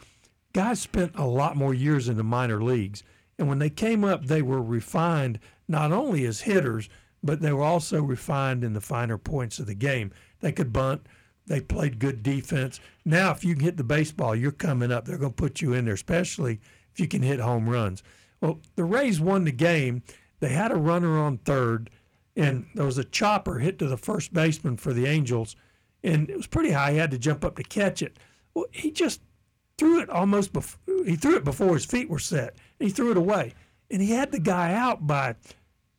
guys 0.54 0.80
spent 0.80 1.14
a 1.16 1.26
lot 1.26 1.56
more 1.56 1.74
years 1.74 2.10
in 2.10 2.18
the 2.18 2.24
minor 2.24 2.62
leagues. 2.62 3.04
And 3.38 3.48
when 3.48 3.60
they 3.60 3.70
came 3.70 4.04
up, 4.04 4.26
they 4.26 4.42
were 4.42 4.62
refined 4.62 5.40
not 5.72 5.92
only 5.92 6.26
as 6.26 6.42
hitters, 6.42 6.90
but 7.24 7.42
they 7.42 7.54
were 7.54 7.64
also 7.64 8.02
refined 8.02 8.64
in 8.64 8.74
the 8.74 8.82
finer 8.82 9.18
points 9.18 9.60
of 9.60 9.68
the 9.68 9.76
game. 9.76 10.12
They 10.40 10.52
could 10.52 10.74
bunt. 10.74 11.08
They 11.48 11.62
played 11.62 12.00
good 12.00 12.24
defense. 12.24 12.80
Now, 13.04 13.32
if 13.32 13.44
you 13.44 13.56
can 13.56 13.64
hit 13.64 13.78
the 13.78 13.84
baseball, 13.84 14.36
you're 14.36 14.52
coming 14.52 14.92
up. 14.92 15.06
They're 15.06 15.18
going 15.18 15.34
to 15.34 15.36
put 15.36 15.62
you 15.62 15.74
in 15.74 15.86
there, 15.86 15.94
especially 15.94 16.60
if 16.94 17.00
you 17.00 17.08
can 17.08 17.24
hit 17.24 17.40
home 17.40 17.70
runs. 17.70 18.04
Well, 18.42 18.60
the 18.76 18.84
Rays 18.84 19.20
won 19.20 19.46
the 19.46 19.52
game. 19.52 20.04
They 20.40 20.50
had 20.50 20.72
a 20.72 20.76
runner 20.76 21.20
on 21.20 21.38
third, 21.38 21.90
and 22.36 22.66
there 22.74 22.86
was 22.86 22.98
a 22.98 23.04
chopper 23.04 23.60
hit 23.60 23.80
to 23.80 23.88
the 23.88 23.98
first 23.98 24.34
baseman 24.34 24.78
for 24.78 24.94
the 24.94 25.06
Angels, 25.06 25.56
and 26.04 26.30
it 26.30 26.38
was 26.38 26.48
pretty 26.48 26.72
high. 26.72 26.94
He 26.94 26.98
had 26.98 27.12
to 27.12 27.20
jump 27.20 27.46
up 27.46 27.56
to 27.58 27.64
catch 27.64 28.02
it. 28.02 28.18
Well, 28.54 28.66
he 28.72 28.92
just 28.92 29.22
threw 29.78 30.00
it 30.00 30.10
almost 30.10 30.54
before 30.54 30.80
he 31.06 31.16
threw 31.16 31.36
it 31.36 31.44
before 31.44 31.74
his 31.74 31.86
feet 31.86 32.10
were 32.10 32.20
set. 32.20 32.56
And 32.80 32.88
he 32.88 32.94
threw 32.94 33.12
it 33.12 33.18
away, 33.18 33.54
and 33.90 34.02
he 34.02 34.12
had 34.12 34.32
the 34.32 34.40
guy 34.40 34.74
out 34.74 35.06
by 35.06 35.36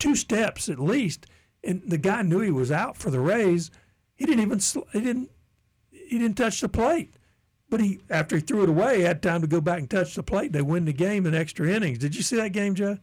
two 0.03 0.15
steps 0.15 0.67
at 0.67 0.79
least. 0.79 1.25
And 1.63 1.81
the 1.87 1.97
guy 1.97 2.21
knew 2.23 2.41
he 2.41 2.51
was 2.51 2.71
out 2.71 2.97
for 2.97 3.09
the 3.09 3.21
Rays. 3.21 3.71
He 4.15 4.25
didn't 4.25 4.41
even 4.41 4.59
he 4.91 4.99
didn't 4.99 5.31
he 5.89 6.19
didn't 6.19 6.35
touch 6.35 6.59
the 6.59 6.69
plate. 6.69 7.13
But 7.69 7.79
he 7.79 8.01
after 8.09 8.35
he 8.35 8.41
threw 8.41 8.63
it 8.63 8.69
away, 8.69 8.97
he 8.97 9.03
had 9.03 9.23
time 9.23 9.41
to 9.41 9.47
go 9.47 9.61
back 9.61 9.79
and 9.79 9.89
touch 9.89 10.13
the 10.13 10.23
plate. 10.23 10.51
They 10.51 10.61
win 10.61 10.85
the 10.85 10.93
game 10.93 11.25
in 11.25 11.33
extra 11.33 11.69
innings. 11.69 11.99
Did 11.99 12.15
you 12.15 12.21
see 12.21 12.35
that 12.35 12.51
game, 12.51 12.75
Joe? 12.75 12.97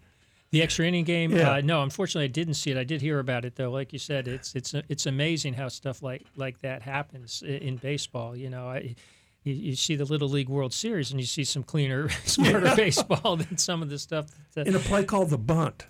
The 0.50 0.62
extra 0.62 0.84
inning 0.84 1.04
game? 1.04 1.30
Yeah. 1.30 1.52
Uh, 1.52 1.60
no, 1.62 1.82
unfortunately, 1.82 2.24
I 2.24 2.28
didn't 2.28 2.54
see 2.54 2.70
it. 2.70 2.76
I 2.76 2.84
did 2.84 3.00
hear 3.00 3.18
about 3.18 3.44
it 3.44 3.56
though. 3.56 3.70
Like 3.70 3.92
you 3.92 3.98
said, 3.98 4.28
it's 4.28 4.54
it's 4.54 4.74
it's 4.88 5.06
amazing 5.06 5.54
how 5.54 5.68
stuff 5.68 6.02
like 6.02 6.26
like 6.36 6.60
that 6.60 6.82
happens 6.82 7.42
in 7.42 7.76
baseball. 7.76 8.36
You 8.36 8.50
know, 8.50 8.68
I. 8.68 8.94
You, 9.42 9.54
you 9.54 9.74
see 9.74 9.96
the 9.96 10.04
Little 10.04 10.28
League 10.28 10.50
World 10.50 10.74
Series, 10.74 11.12
and 11.12 11.18
you 11.18 11.24
see 11.24 11.44
some 11.44 11.62
cleaner, 11.62 12.10
smarter 12.26 12.76
baseball 12.76 13.36
than 13.36 13.56
some 13.56 13.80
of 13.80 13.88
the 13.88 13.98
stuff. 13.98 14.26
That, 14.52 14.66
In 14.66 14.76
a 14.76 14.78
play 14.78 15.02
called 15.02 15.30
the 15.30 15.38
bunt. 15.38 15.86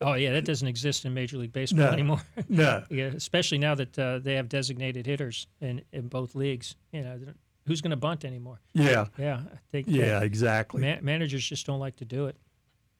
Oh 0.00 0.14
yeah, 0.14 0.32
that 0.32 0.44
doesn't 0.44 0.68
exist 0.68 1.04
in 1.04 1.14
Major 1.14 1.36
League 1.38 1.52
Baseball 1.52 1.86
No. 1.86 1.90
anymore. 1.92 2.22
No. 2.48 2.84
yeah, 2.90 3.06
especially 3.06 3.58
now 3.58 3.74
that 3.74 3.98
uh, 3.98 4.18
they 4.18 4.34
have 4.34 4.48
designated 4.48 5.06
hitters 5.06 5.46
in, 5.60 5.82
in 5.92 6.08
both 6.08 6.34
leagues. 6.34 6.76
You 6.92 7.02
know, 7.02 7.18
who's 7.66 7.80
going 7.80 7.90
to 7.90 7.96
bunt 7.96 8.24
anymore? 8.24 8.60
Yeah. 8.74 9.06
Yeah, 9.18 9.40
I 9.52 9.58
think 9.70 9.86
Yeah, 9.88 10.20
exactly. 10.22 10.80
ma- 10.82 11.00
managers 11.02 11.46
just 11.46 11.66
don't 11.66 11.80
like 11.80 11.96
to 11.96 12.04
do 12.04 12.26
it. 12.26 12.36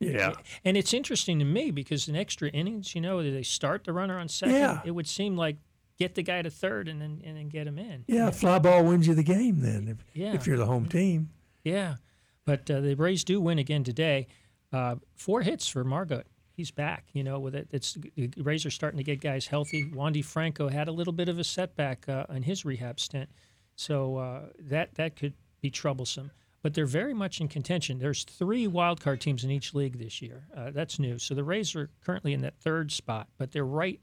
Yeah. 0.00 0.34
And 0.64 0.76
it's 0.76 0.94
interesting 0.94 1.38
to 1.40 1.44
me 1.44 1.70
because 1.72 2.06
in 2.08 2.14
extra 2.14 2.48
innings, 2.50 2.94
you 2.94 3.00
know, 3.00 3.20
they 3.22 3.42
start 3.42 3.82
the 3.84 3.92
runner 3.92 4.18
on 4.18 4.28
second. 4.28 4.54
Yeah. 4.54 4.80
It 4.84 4.92
would 4.92 5.08
seem 5.08 5.36
like 5.36 5.56
get 5.98 6.14
the 6.14 6.22
guy 6.22 6.40
to 6.42 6.50
third 6.50 6.86
and 6.86 7.02
then 7.02 7.20
and 7.24 7.36
then 7.36 7.48
get 7.48 7.66
him 7.66 7.78
in. 7.78 8.04
Yeah, 8.06 8.30
fly 8.30 8.60
ball 8.60 8.84
wins 8.84 9.08
you 9.08 9.14
the 9.14 9.24
game 9.24 9.60
then 9.60 9.88
if, 9.88 9.96
Yeah. 10.14 10.34
if 10.34 10.46
you're 10.46 10.56
the 10.56 10.66
home 10.66 10.86
team. 10.86 11.30
Yeah, 11.64 11.96
but 12.44 12.70
uh, 12.70 12.80
the 12.80 12.94
Rays 12.94 13.24
do 13.24 13.40
win 13.40 13.58
again 13.58 13.82
today. 13.82 14.28
Uh, 14.72 14.96
four 15.16 15.42
hits 15.42 15.66
for 15.66 15.82
Margot. 15.82 16.22
He's 16.58 16.72
back. 16.72 17.04
You 17.12 17.22
know, 17.22 17.38
with 17.38 17.54
it, 17.54 17.68
it's 17.70 17.96
the 18.16 18.32
Rays 18.36 18.66
are 18.66 18.70
starting 18.70 18.98
to 18.98 19.04
get 19.04 19.20
guys 19.20 19.46
healthy. 19.46 19.92
Wander 19.94 20.24
Franco 20.24 20.68
had 20.68 20.88
a 20.88 20.92
little 20.92 21.12
bit 21.12 21.28
of 21.28 21.38
a 21.38 21.44
setback 21.44 22.08
uh, 22.08 22.26
in 22.30 22.42
his 22.42 22.64
rehab 22.64 22.98
stint, 22.98 23.30
so 23.76 24.16
uh, 24.16 24.40
that 24.58 24.96
that 24.96 25.14
could 25.14 25.34
be 25.60 25.70
troublesome. 25.70 26.32
But 26.60 26.74
they're 26.74 26.84
very 26.84 27.14
much 27.14 27.40
in 27.40 27.46
contention. 27.46 28.00
There's 28.00 28.24
three 28.24 28.66
wild 28.66 29.00
card 29.00 29.20
teams 29.20 29.44
in 29.44 29.52
each 29.52 29.72
league 29.72 30.00
this 30.00 30.20
year. 30.20 30.48
Uh, 30.52 30.72
that's 30.72 30.98
new. 30.98 31.16
So 31.20 31.32
the 31.32 31.44
Rays 31.44 31.76
are 31.76 31.90
currently 32.04 32.32
in 32.32 32.40
that 32.40 32.58
third 32.58 32.90
spot, 32.90 33.28
but 33.38 33.52
they're 33.52 33.64
right 33.64 34.00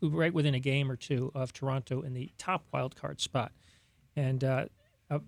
right 0.00 0.32
within 0.32 0.54
a 0.54 0.60
game 0.60 0.88
or 0.88 0.94
two 0.94 1.32
of 1.34 1.52
Toronto 1.52 2.02
in 2.02 2.14
the 2.14 2.30
top 2.38 2.66
wild 2.72 2.94
card 2.94 3.20
spot. 3.20 3.50
And 4.14 4.44
uh, 4.44 4.66
uh, 5.10 5.18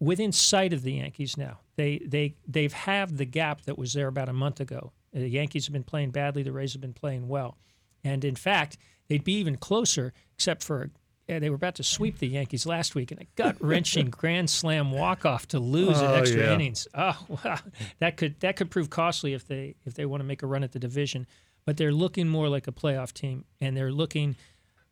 within 0.00 0.32
sight 0.32 0.72
of 0.72 0.82
the 0.82 0.94
Yankees 0.94 1.36
now. 1.36 1.60
They 1.76 1.98
they 1.98 2.34
they've 2.48 2.72
halved 2.72 3.18
the 3.18 3.24
gap 3.24 3.62
that 3.66 3.78
was 3.78 3.92
there 3.92 4.08
about 4.08 4.28
a 4.28 4.32
month 4.32 4.58
ago. 4.58 4.92
The 5.20 5.28
Yankees 5.28 5.66
have 5.66 5.72
been 5.72 5.84
playing 5.84 6.10
badly. 6.10 6.42
The 6.42 6.52
Rays 6.52 6.72
have 6.72 6.80
been 6.80 6.92
playing 6.94 7.28
well, 7.28 7.56
and 8.04 8.24
in 8.24 8.36
fact, 8.36 8.78
they'd 9.08 9.24
be 9.24 9.34
even 9.34 9.56
closer, 9.56 10.12
except 10.34 10.62
for 10.62 10.90
uh, 11.30 11.38
they 11.38 11.50
were 11.50 11.56
about 11.56 11.74
to 11.74 11.82
sweep 11.82 12.18
the 12.18 12.28
Yankees 12.28 12.64
last 12.66 12.94
week 12.94 13.12
in 13.12 13.18
a 13.18 13.26
gut 13.36 13.56
wrenching 13.60 14.06
grand 14.10 14.48
slam 14.48 14.90
walk 14.92 15.26
off 15.26 15.46
to 15.48 15.58
lose 15.58 15.98
at 16.00 16.10
Oh, 16.10 16.14
extra 16.14 16.42
yeah. 16.44 16.54
innings. 16.54 16.88
Oh 16.94 17.16
wow, 17.44 17.58
that 17.98 18.16
could 18.16 18.38
that 18.40 18.56
could 18.56 18.70
prove 18.70 18.90
costly 18.90 19.34
if 19.34 19.46
they 19.46 19.74
if 19.84 19.94
they 19.94 20.06
want 20.06 20.20
to 20.20 20.24
make 20.24 20.42
a 20.42 20.46
run 20.46 20.62
at 20.64 20.72
the 20.72 20.78
division. 20.78 21.26
But 21.66 21.76
they're 21.76 21.92
looking 21.92 22.28
more 22.28 22.48
like 22.48 22.66
a 22.66 22.72
playoff 22.72 23.12
team, 23.12 23.44
and 23.60 23.76
they're 23.76 23.92
looking 23.92 24.36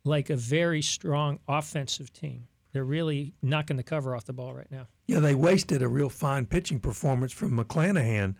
like 0.03 0.29
a 0.29 0.35
very 0.35 0.81
strong 0.83 1.39
offensive 1.47 2.13
team. 2.13 2.47
They're 2.71 2.83
really 2.83 3.33
knocking 3.41 3.77
the 3.77 3.83
cover 3.83 4.15
off 4.15 4.25
the 4.25 4.33
ball 4.33 4.53
right 4.53 4.69
now. 4.71 4.87
Yeah, 5.07 5.19
they 5.19 5.33
wasted 5.33 5.81
a 5.81 5.87
real 5.87 6.09
fine 6.09 6.45
pitching 6.45 6.79
performance 6.79 7.31
from 7.31 7.57
McClanahan 7.57 8.35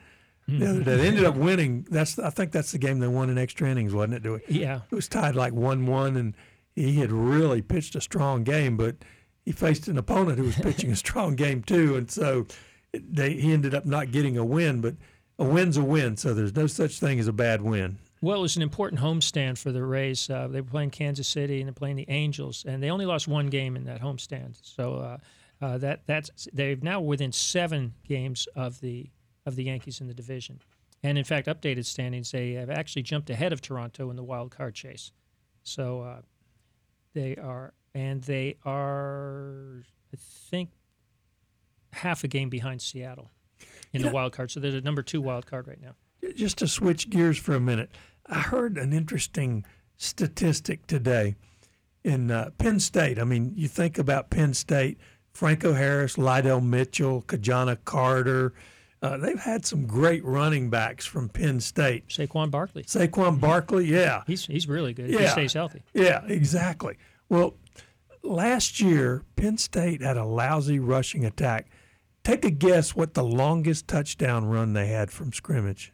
Mm-hmm. 0.49 0.59
the 0.59 0.69
other 0.69 0.83
day. 0.83 0.95
They 0.97 1.07
ended 1.07 1.25
up 1.25 1.35
winning. 1.35 1.85
That's 1.89 2.17
I 2.17 2.29
think 2.29 2.51
that's 2.51 2.71
the 2.71 2.77
game 2.77 2.99
they 2.99 3.07
won 3.07 3.29
in 3.29 3.37
extra 3.37 3.69
innings, 3.69 3.93
wasn't 3.93 4.13
it? 4.15 4.23
Do 4.23 4.35
it? 4.35 4.43
Yeah, 4.47 4.81
It 4.89 4.95
was 4.95 5.07
tied 5.09 5.35
like 5.35 5.51
one-one, 5.53 6.15
and 6.15 6.35
he 6.75 6.95
had 6.95 7.11
really 7.11 7.61
pitched 7.61 7.95
a 7.95 8.01
strong 8.01 8.43
game, 8.43 8.77
but 8.77 8.95
he 9.43 9.51
faced 9.51 9.87
an 9.87 9.97
opponent 9.97 10.37
who 10.39 10.45
was 10.45 10.55
pitching 10.55 10.91
a 10.91 10.95
strong 10.95 11.35
game 11.35 11.63
too, 11.63 11.95
and 11.97 12.09
so 12.09 12.45
they 12.93 13.33
he 13.33 13.51
ended 13.51 13.75
up 13.75 13.85
not 13.85 14.11
getting 14.11 14.37
a 14.37 14.45
win. 14.45 14.79
But 14.81 14.95
a 15.37 15.43
win's 15.45 15.75
a 15.77 15.83
win, 15.83 16.17
so 16.17 16.33
there's 16.33 16.55
no 16.55 16.67
such 16.67 16.99
thing 16.99 17.19
as 17.19 17.27
a 17.27 17.33
bad 17.33 17.61
win. 17.61 17.97
Well, 18.21 18.39
it 18.39 18.41
was 18.41 18.55
an 18.55 18.63
important 18.63 18.99
homestand 19.01 19.59
for 19.59 19.71
the 19.71 19.83
Rays. 19.83 20.27
Uh, 20.29 20.47
they 20.47 20.61
were 20.61 20.69
playing 20.69 20.89
Kansas 20.89 21.27
City 21.27 21.59
and 21.59 21.67
they're 21.67 21.73
playing 21.73 21.97
the 21.97 22.09
Angels, 22.09 22.65
and 22.67 22.81
they 22.81 22.89
only 22.89 23.05
lost 23.05 23.27
one 23.27 23.47
game 23.47 23.75
in 23.75 23.83
that 23.83 24.01
homestand. 24.01 24.57
So 24.63 24.95
uh, 24.95 25.17
uh, 25.61 25.77
that 25.79 26.01
that's 26.07 26.47
they've 26.53 26.81
now 26.81 26.99
within 27.01 27.31
seven 27.31 27.93
games 28.07 28.47
of 28.55 28.79
the 28.81 29.09
of 29.47 29.55
the 29.55 29.63
Yankees 29.63 29.99
in 30.01 30.07
the 30.07 30.13
division, 30.13 30.61
and 31.01 31.17
in 31.17 31.23
fact, 31.23 31.47
updated 31.47 31.85
standings 31.85 32.29
they 32.31 32.51
have 32.53 32.69
actually 32.69 33.01
jumped 33.01 33.29
ahead 33.31 33.51
of 33.53 33.61
Toronto 33.61 34.09
in 34.11 34.15
the 34.15 34.23
wild 34.23 34.51
card 34.51 34.75
chase. 34.75 35.11
So 35.63 36.01
uh, 36.01 36.21
they 37.13 37.35
are, 37.37 37.73
and 37.95 38.21
they 38.23 38.57
are, 38.65 39.83
I 40.13 40.17
think, 40.49 40.69
half 41.93 42.23
a 42.23 42.27
game 42.27 42.49
behind 42.49 42.81
Seattle 42.81 43.31
in 43.93 44.01
the 44.01 44.07
Yeah. 44.09 44.13
wild 44.13 44.33
card. 44.33 44.51
So 44.51 44.59
they're 44.59 44.71
the 44.71 44.81
number 44.81 45.01
two 45.01 45.21
wild 45.21 45.45
card 45.45 45.67
right 45.67 45.81
now. 45.81 45.95
just 46.35 46.57
to 46.59 46.67
switch 46.67 47.09
gears 47.09 47.37
for 47.37 47.55
a 47.55 47.59
minute, 47.59 47.89
I 48.25 48.39
heard 48.41 48.77
an 48.77 48.91
interesting 48.91 49.65
statistic 49.95 50.85
today 50.87 51.35
in 52.03 52.29
uh, 52.31 52.49
Penn 52.57 52.79
State. 52.79 53.17
I 53.19 53.23
mean, 53.23 53.53
you 53.55 53.67
think 53.67 53.97
about 53.97 54.29
Penn 54.29 54.53
State, 54.53 54.97
Franco 55.31 55.73
Harris, 55.73 56.15
Lydell 56.17 56.63
Mitchell, 56.63 57.21
Ki-Jana 57.21 57.77
Carter. 57.77 58.53
Uh, 59.01 59.17
they've 59.17 59.39
had 59.39 59.63
some 59.65 59.85
great 59.85 60.23
running 60.25 60.69
backs 60.71 61.05
from 61.05 61.29
Penn 61.29 61.59
State. 61.59 62.07
Saquon 62.07 62.49
Barkley. 62.49 62.83
Saquon 62.83 63.39
Barkley, 63.39 63.85
yeah. 63.85 64.23
He's 64.25 64.45
he's 64.45 64.67
really 64.67 64.93
good. 64.93 65.09
If 65.11 65.19
he 65.19 65.27
stays 65.27 65.53
healthy. 65.53 65.83
Yeah, 65.93 66.23
exactly. 66.25 66.97
Well, 67.29 67.55
last 68.23 68.79
year, 68.81 69.23
Penn 69.35 69.57
State 69.57 70.01
had 70.01 70.17
a 70.17 70.25
lousy 70.25 70.79
rushing 70.79 71.25
attack. 71.25 71.67
Take 72.23 72.43
a 72.43 72.49
guess 72.51 72.95
what 72.95 73.13
the 73.13 73.23
longest 73.23 73.87
touchdown 73.87 74.45
run 74.45 74.73
they 74.73 74.87
had 74.87 75.11
from 75.11 75.31
scrimmage. 75.31 75.93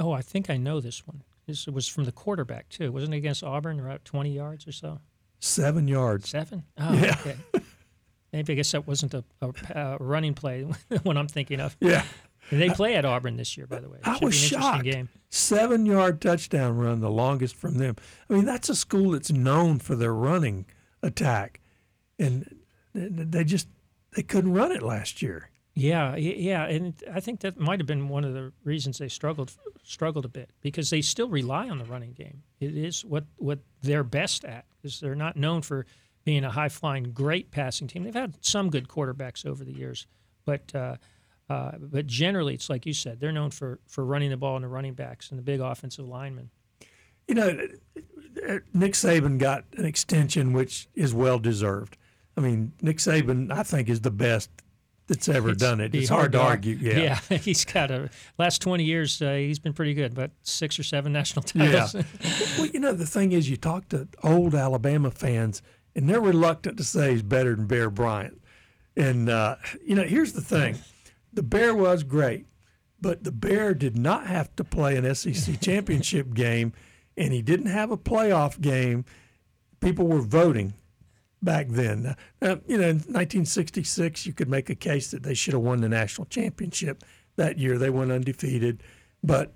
Oh, 0.00 0.12
I 0.12 0.22
think 0.22 0.48
I 0.50 0.56
know 0.56 0.80
this 0.80 1.06
one. 1.06 1.22
This 1.46 1.66
was 1.66 1.86
from 1.86 2.04
the 2.04 2.12
quarterback 2.12 2.68
too. 2.70 2.90
Wasn't 2.92 3.14
it 3.14 3.18
against 3.18 3.44
Auburn, 3.44 3.78
about 3.78 4.04
twenty 4.04 4.32
yards 4.32 4.66
or 4.66 4.72
so? 4.72 5.00
Seven 5.38 5.86
yards. 5.86 6.30
Seven. 6.30 6.64
Oh, 6.78 6.94
Yeah. 6.94 7.16
okay. 7.20 7.36
Maybe 8.36 8.52
I 8.52 8.56
guess 8.56 8.72
that 8.72 8.86
wasn't 8.86 9.14
a, 9.14 9.24
a, 9.40 9.78
uh 9.78 9.96
running 9.98 10.34
play 10.34 10.62
when 11.04 11.16
I'm 11.16 11.28
thinking 11.28 11.58
of. 11.58 11.74
Yeah. 11.80 12.04
They 12.52 12.68
play 12.68 12.94
at 12.94 13.04
Auburn 13.04 13.36
this 13.36 13.56
year, 13.56 13.66
by 13.66 13.80
the 13.80 13.88
way. 13.88 13.98
I 14.04 14.18
was 14.22 14.34
shocked. 14.34 14.84
game. 14.84 15.08
Seven 15.30 15.86
yard 15.86 16.20
touchdown 16.20 16.76
run, 16.76 17.00
the 17.00 17.10
longest 17.10 17.56
from 17.56 17.78
them. 17.78 17.96
I 18.28 18.34
mean, 18.34 18.44
that's 18.44 18.68
a 18.68 18.76
school 18.76 19.12
that's 19.12 19.32
known 19.32 19.78
for 19.78 19.96
their 19.96 20.14
running 20.14 20.66
attack, 21.02 21.60
and 22.18 22.60
they 22.94 23.42
just 23.42 23.68
they 24.14 24.22
couldn't 24.22 24.52
run 24.52 24.70
it 24.70 24.82
last 24.82 25.22
year. 25.22 25.50
Yeah, 25.74 26.16
yeah, 26.16 26.64
and 26.64 26.94
I 27.12 27.20
think 27.20 27.40
that 27.40 27.58
might 27.58 27.80
have 27.80 27.86
been 27.86 28.08
one 28.08 28.24
of 28.24 28.32
the 28.32 28.52
reasons 28.64 28.98
they 28.98 29.08
struggled 29.08 29.52
struggled 29.82 30.24
a 30.24 30.28
bit 30.28 30.50
because 30.60 30.90
they 30.90 31.00
still 31.02 31.28
rely 31.28 31.68
on 31.68 31.78
the 31.78 31.84
running 31.84 32.12
game. 32.12 32.42
It 32.60 32.76
is 32.76 33.04
what 33.04 33.24
what 33.36 33.58
they're 33.82 34.04
best 34.04 34.44
at 34.44 34.66
because 34.76 35.00
they're 35.00 35.14
not 35.14 35.36
known 35.36 35.62
for 35.62 35.84
being 36.26 36.44
a 36.44 36.50
high 36.50 36.68
flying, 36.68 37.12
great 37.12 37.52
passing 37.52 37.86
team. 37.86 38.02
They've 38.02 38.12
had 38.12 38.36
some 38.44 38.68
good 38.68 38.88
quarterbacks 38.88 39.46
over 39.46 39.64
the 39.64 39.72
years, 39.72 40.08
but 40.44 40.74
uh, 40.74 40.96
uh, 41.48 41.72
but 41.78 42.06
generally, 42.08 42.52
it's 42.52 42.68
like 42.68 42.84
you 42.84 42.92
said, 42.92 43.20
they're 43.20 43.32
known 43.32 43.50
for 43.50 43.78
for 43.86 44.04
running 44.04 44.30
the 44.30 44.36
ball 44.36 44.56
and 44.56 44.64
the 44.64 44.68
running 44.68 44.94
backs 44.94 45.30
and 45.30 45.38
the 45.38 45.42
big 45.42 45.60
offensive 45.60 46.06
linemen. 46.06 46.50
You 47.28 47.36
know, 47.36 47.68
Nick 48.74 48.92
Saban 48.92 49.38
got 49.38 49.64
an 49.76 49.84
extension, 49.84 50.52
which 50.52 50.88
is 50.96 51.14
well 51.14 51.38
deserved. 51.38 51.96
I 52.36 52.40
mean, 52.40 52.72
Nick 52.82 52.98
Saban, 52.98 53.52
I 53.52 53.62
think, 53.62 53.88
is 53.88 54.00
the 54.00 54.10
best 54.10 54.50
that's 55.06 55.28
ever 55.28 55.50
It's 55.50 55.62
done 55.62 55.80
it. 55.80 55.94
It's 55.94 56.08
hard, 56.08 56.32
to 56.32 56.40
argue. 56.40 56.74
Yeah. 56.74 57.20
yeah, 57.30 57.38
he's 57.38 57.64
got 57.64 57.92
a 57.92 58.10
last 58.36 58.60
twenty 58.60 58.82
years. 58.82 59.22
Uh, 59.22 59.34
he's 59.34 59.60
been 59.60 59.74
pretty 59.74 59.94
good, 59.94 60.12
but 60.12 60.32
six 60.42 60.76
or 60.76 60.82
seven 60.82 61.12
national 61.20 61.44
titles. 61.44 61.94
Yeah. 61.94 62.02
well, 62.58 62.66
you 62.66 62.80
know, 62.80 62.92
the 62.92 63.06
thing 63.06 63.30
is, 63.30 63.48
you 63.48 63.56
talk 63.56 63.88
to 63.90 64.08
old 64.24 64.56
Alabama 64.56 65.12
fans, 65.12 65.62
and 65.96 66.08
they're 66.08 66.20
reluctant 66.20 66.76
to 66.76 66.84
say 66.84 67.12
he's 67.12 67.22
better 67.22 67.56
than 67.56 67.66
Bear 67.66 67.88
Bryant. 67.88 68.40
And, 68.96 69.30
uh, 69.30 69.56
you 69.84 69.94
know, 69.94 70.04
here's 70.04 70.34
the 70.34 70.42
thing 70.42 70.78
the 71.32 71.42
Bear 71.42 71.74
was 71.74 72.04
great, 72.04 72.46
but 73.00 73.24
the 73.24 73.32
Bear 73.32 73.74
did 73.74 73.98
not 73.98 74.26
have 74.26 74.54
to 74.56 74.64
play 74.64 74.96
an 74.96 75.12
SEC 75.14 75.60
championship 75.60 76.34
game, 76.34 76.74
and 77.16 77.32
he 77.32 77.42
didn't 77.42 77.66
have 77.66 77.90
a 77.90 77.96
playoff 77.96 78.60
game. 78.60 79.04
People 79.80 80.06
were 80.06 80.20
voting 80.20 80.74
back 81.42 81.68
then. 81.70 82.14
Uh, 82.42 82.56
you 82.66 82.76
know, 82.76 82.88
in 82.88 82.96
1966, 82.96 84.26
you 84.26 84.34
could 84.34 84.48
make 84.48 84.68
a 84.68 84.74
case 84.74 85.10
that 85.10 85.22
they 85.22 85.34
should 85.34 85.54
have 85.54 85.62
won 85.62 85.80
the 85.80 85.88
national 85.88 86.26
championship 86.26 87.04
that 87.36 87.58
year. 87.58 87.78
They 87.78 87.90
went 87.90 88.12
undefeated, 88.12 88.82
but 89.22 89.54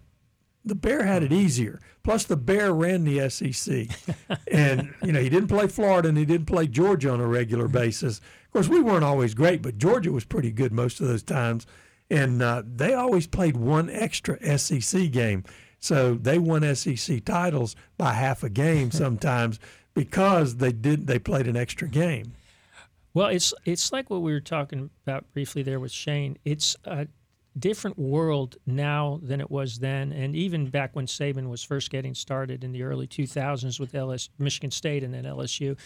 the 0.65 0.75
Bear 0.75 1.05
had 1.05 1.23
it 1.23 1.33
easier. 1.33 1.81
Plus, 2.03 2.25
the 2.25 2.37
Bear 2.37 2.73
ran 2.73 3.05
the 3.05 3.29
SEC, 3.29 3.89
and 4.53 4.95
you 5.03 5.13
know 5.13 5.21
he 5.21 5.29
didn't 5.29 5.49
play 5.49 5.67
Florida 5.67 6.09
and 6.09 6.19
he 6.19 6.25
didn't 6.25 6.47
play 6.47 6.67
Georgia 6.67 7.11
on 7.11 7.21
a 7.21 7.27
regular 7.27 7.69
basis. 7.69 8.19
Of 8.19 8.53
course, 8.53 8.69
we 8.69 8.81
weren't 8.81 9.05
always 9.05 9.35
great, 9.35 9.63
but 9.63 9.79
Georgia 9.79 10.13
was 10.13 10.25
pretty 10.25 10.51
good 10.51 10.73
most 10.73 11.01
of 11.01 11.09
those 11.09 11.23
times, 11.23 11.67
and 12.11 12.43
uh, 12.43 12.63
they 12.67 12.95
always 12.95 13.27
played 13.27 13.57
one 13.57 13.91
extra 13.91 14.59
SEC 14.59 15.11
game. 15.11 15.45
So 15.79 16.15
they 16.15 16.39
won 16.39 16.75
SEC 16.75 17.25
titles 17.25 17.75
by 17.97 18.13
half 18.13 18.43
a 18.43 18.51
game 18.51 18.91
sometimes 18.91 19.59
because 19.95 20.57
they 20.57 20.73
did 20.73 21.07
they 21.07 21.19
played 21.19 21.47
an 21.47 21.57
extra 21.57 21.89
game. 21.89 22.35
Well, 23.13 23.29
it's 23.29 23.53
it's 23.65 23.93
like 23.93 24.09
what 24.09 24.23
we 24.23 24.33
were 24.33 24.41
talking 24.41 24.91
about 25.05 25.31
briefly 25.33 25.63
there 25.63 25.81
with 25.81 25.91
Shane. 25.91 26.39
It's 26.45 26.77
a 26.85 27.09
different 27.59 27.99
world 27.99 28.57
now 28.67 29.21
than 29.23 29.41
it 29.41 29.51
was 29.51 29.79
then, 29.79 30.13
and 30.13 30.37
even 30.37 30.71
back 30.71 30.95
when 30.95 31.07
Saban 31.07 31.49
was 31.49 31.63
first 31.63 31.91
getting 31.91 32.15
started 32.15 32.63
in 32.65 32.73
the 32.73 32.83
early 32.83 33.07
2000s 33.07 33.81
with 33.81 33.95
LS, 33.95 34.29
Michigan 34.39 34.71
State 34.71 35.03
and 35.03 35.13
then 35.13 35.25
LSU. 35.25 35.77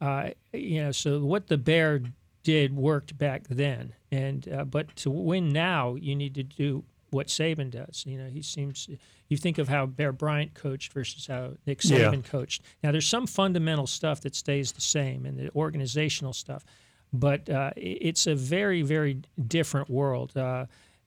Uh, 0.00 0.30
you 0.52 0.82
know, 0.82 0.90
so 0.92 1.20
what 1.24 1.46
the 1.46 1.56
Bear 1.56 2.02
did 2.42 2.74
worked 2.74 3.16
back 3.16 3.44
then, 3.48 3.92
and 4.10 4.48
uh, 4.52 4.64
but 4.64 4.94
to 4.96 5.10
win 5.10 5.50
now, 5.50 5.94
you 5.94 6.16
need 6.16 6.34
to 6.34 6.42
do 6.42 6.82
what 7.10 7.28
Saban 7.28 7.70
does. 7.70 8.04
You 8.06 8.18
know, 8.18 8.28
he 8.28 8.42
seems. 8.42 8.88
You 9.28 9.36
think 9.36 9.58
of 9.58 9.68
how 9.68 9.86
Bear 9.86 10.12
Bryant 10.12 10.54
coached 10.54 10.92
versus 10.92 11.26
how 11.26 11.52
Nick 11.66 11.84
Yeah. 11.84 11.98
Saban 11.98 12.24
coached. 12.24 12.62
Now, 12.82 12.90
there's 12.90 13.06
some 13.06 13.26
fundamental 13.26 13.86
stuff 13.86 14.20
that 14.22 14.34
stays 14.34 14.72
the 14.72 14.80
same, 14.80 15.24
and 15.24 15.38
the 15.38 15.50
organizational 15.54 16.32
stuff, 16.32 16.64
but 17.12 17.48
uh, 17.48 17.70
it's 17.76 18.26
a 18.26 18.34
very, 18.34 18.82
very 18.82 19.22
different 19.46 19.88
world. 19.88 20.32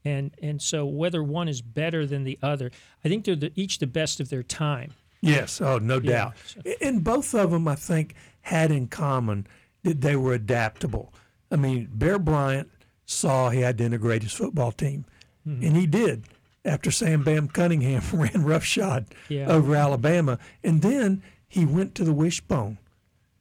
And 0.06 0.32
and 0.42 0.62
so 0.62 0.86
whether 0.86 1.24
one 1.24 1.48
is 1.48 1.62
better 1.62 2.06
than 2.06 2.24
the 2.24 2.38
other, 2.42 2.72
I 3.04 3.10
think 3.10 3.26
they're 3.26 3.36
the, 3.36 3.52
each 3.56 3.80
the 3.80 3.88
best 3.88 4.20
of 4.20 4.30
their 4.30 4.44
time. 4.44 4.92
Yes, 5.22 5.60
oh, 5.60 5.80
no 5.80 5.96
Yeah. 5.96 6.12
doubt. 6.12 6.36
And 6.82 7.04
both 7.04 7.34
of 7.34 7.50
them, 7.52 7.68
I 7.68 7.76
think, 7.76 8.14
had 8.42 8.70
in 8.72 8.88
common 8.88 9.48
that 9.84 10.02
they 10.02 10.16
were 10.16 10.34
adaptable. 10.36 11.12
I 11.52 11.56
mean, 11.56 11.90
Bear 11.92 12.20
Bryant 12.20 12.70
saw 13.06 13.50
he 13.50 13.62
had 13.62 13.78
to 13.80 13.84
integrate 13.84 14.22
his 14.24 14.34
football 14.34 14.72
team, 14.72 15.06
hmm. 15.44 15.64
and 15.64 15.76
he 15.76 15.88
did. 15.88 16.26
After 16.64 16.90
Sam 16.92 17.24
Bam 17.24 17.48
Cunningham 17.48 18.04
ran 18.14 18.44
roughshod 18.44 19.06
Yeah. 19.30 19.48
over 19.48 19.76
Alabama, 19.76 20.38
and 20.64 20.82
then 20.84 21.24
he 21.48 21.66
went 21.66 21.96
to 21.96 22.04
the 22.04 22.14
wishbone. 22.14 22.78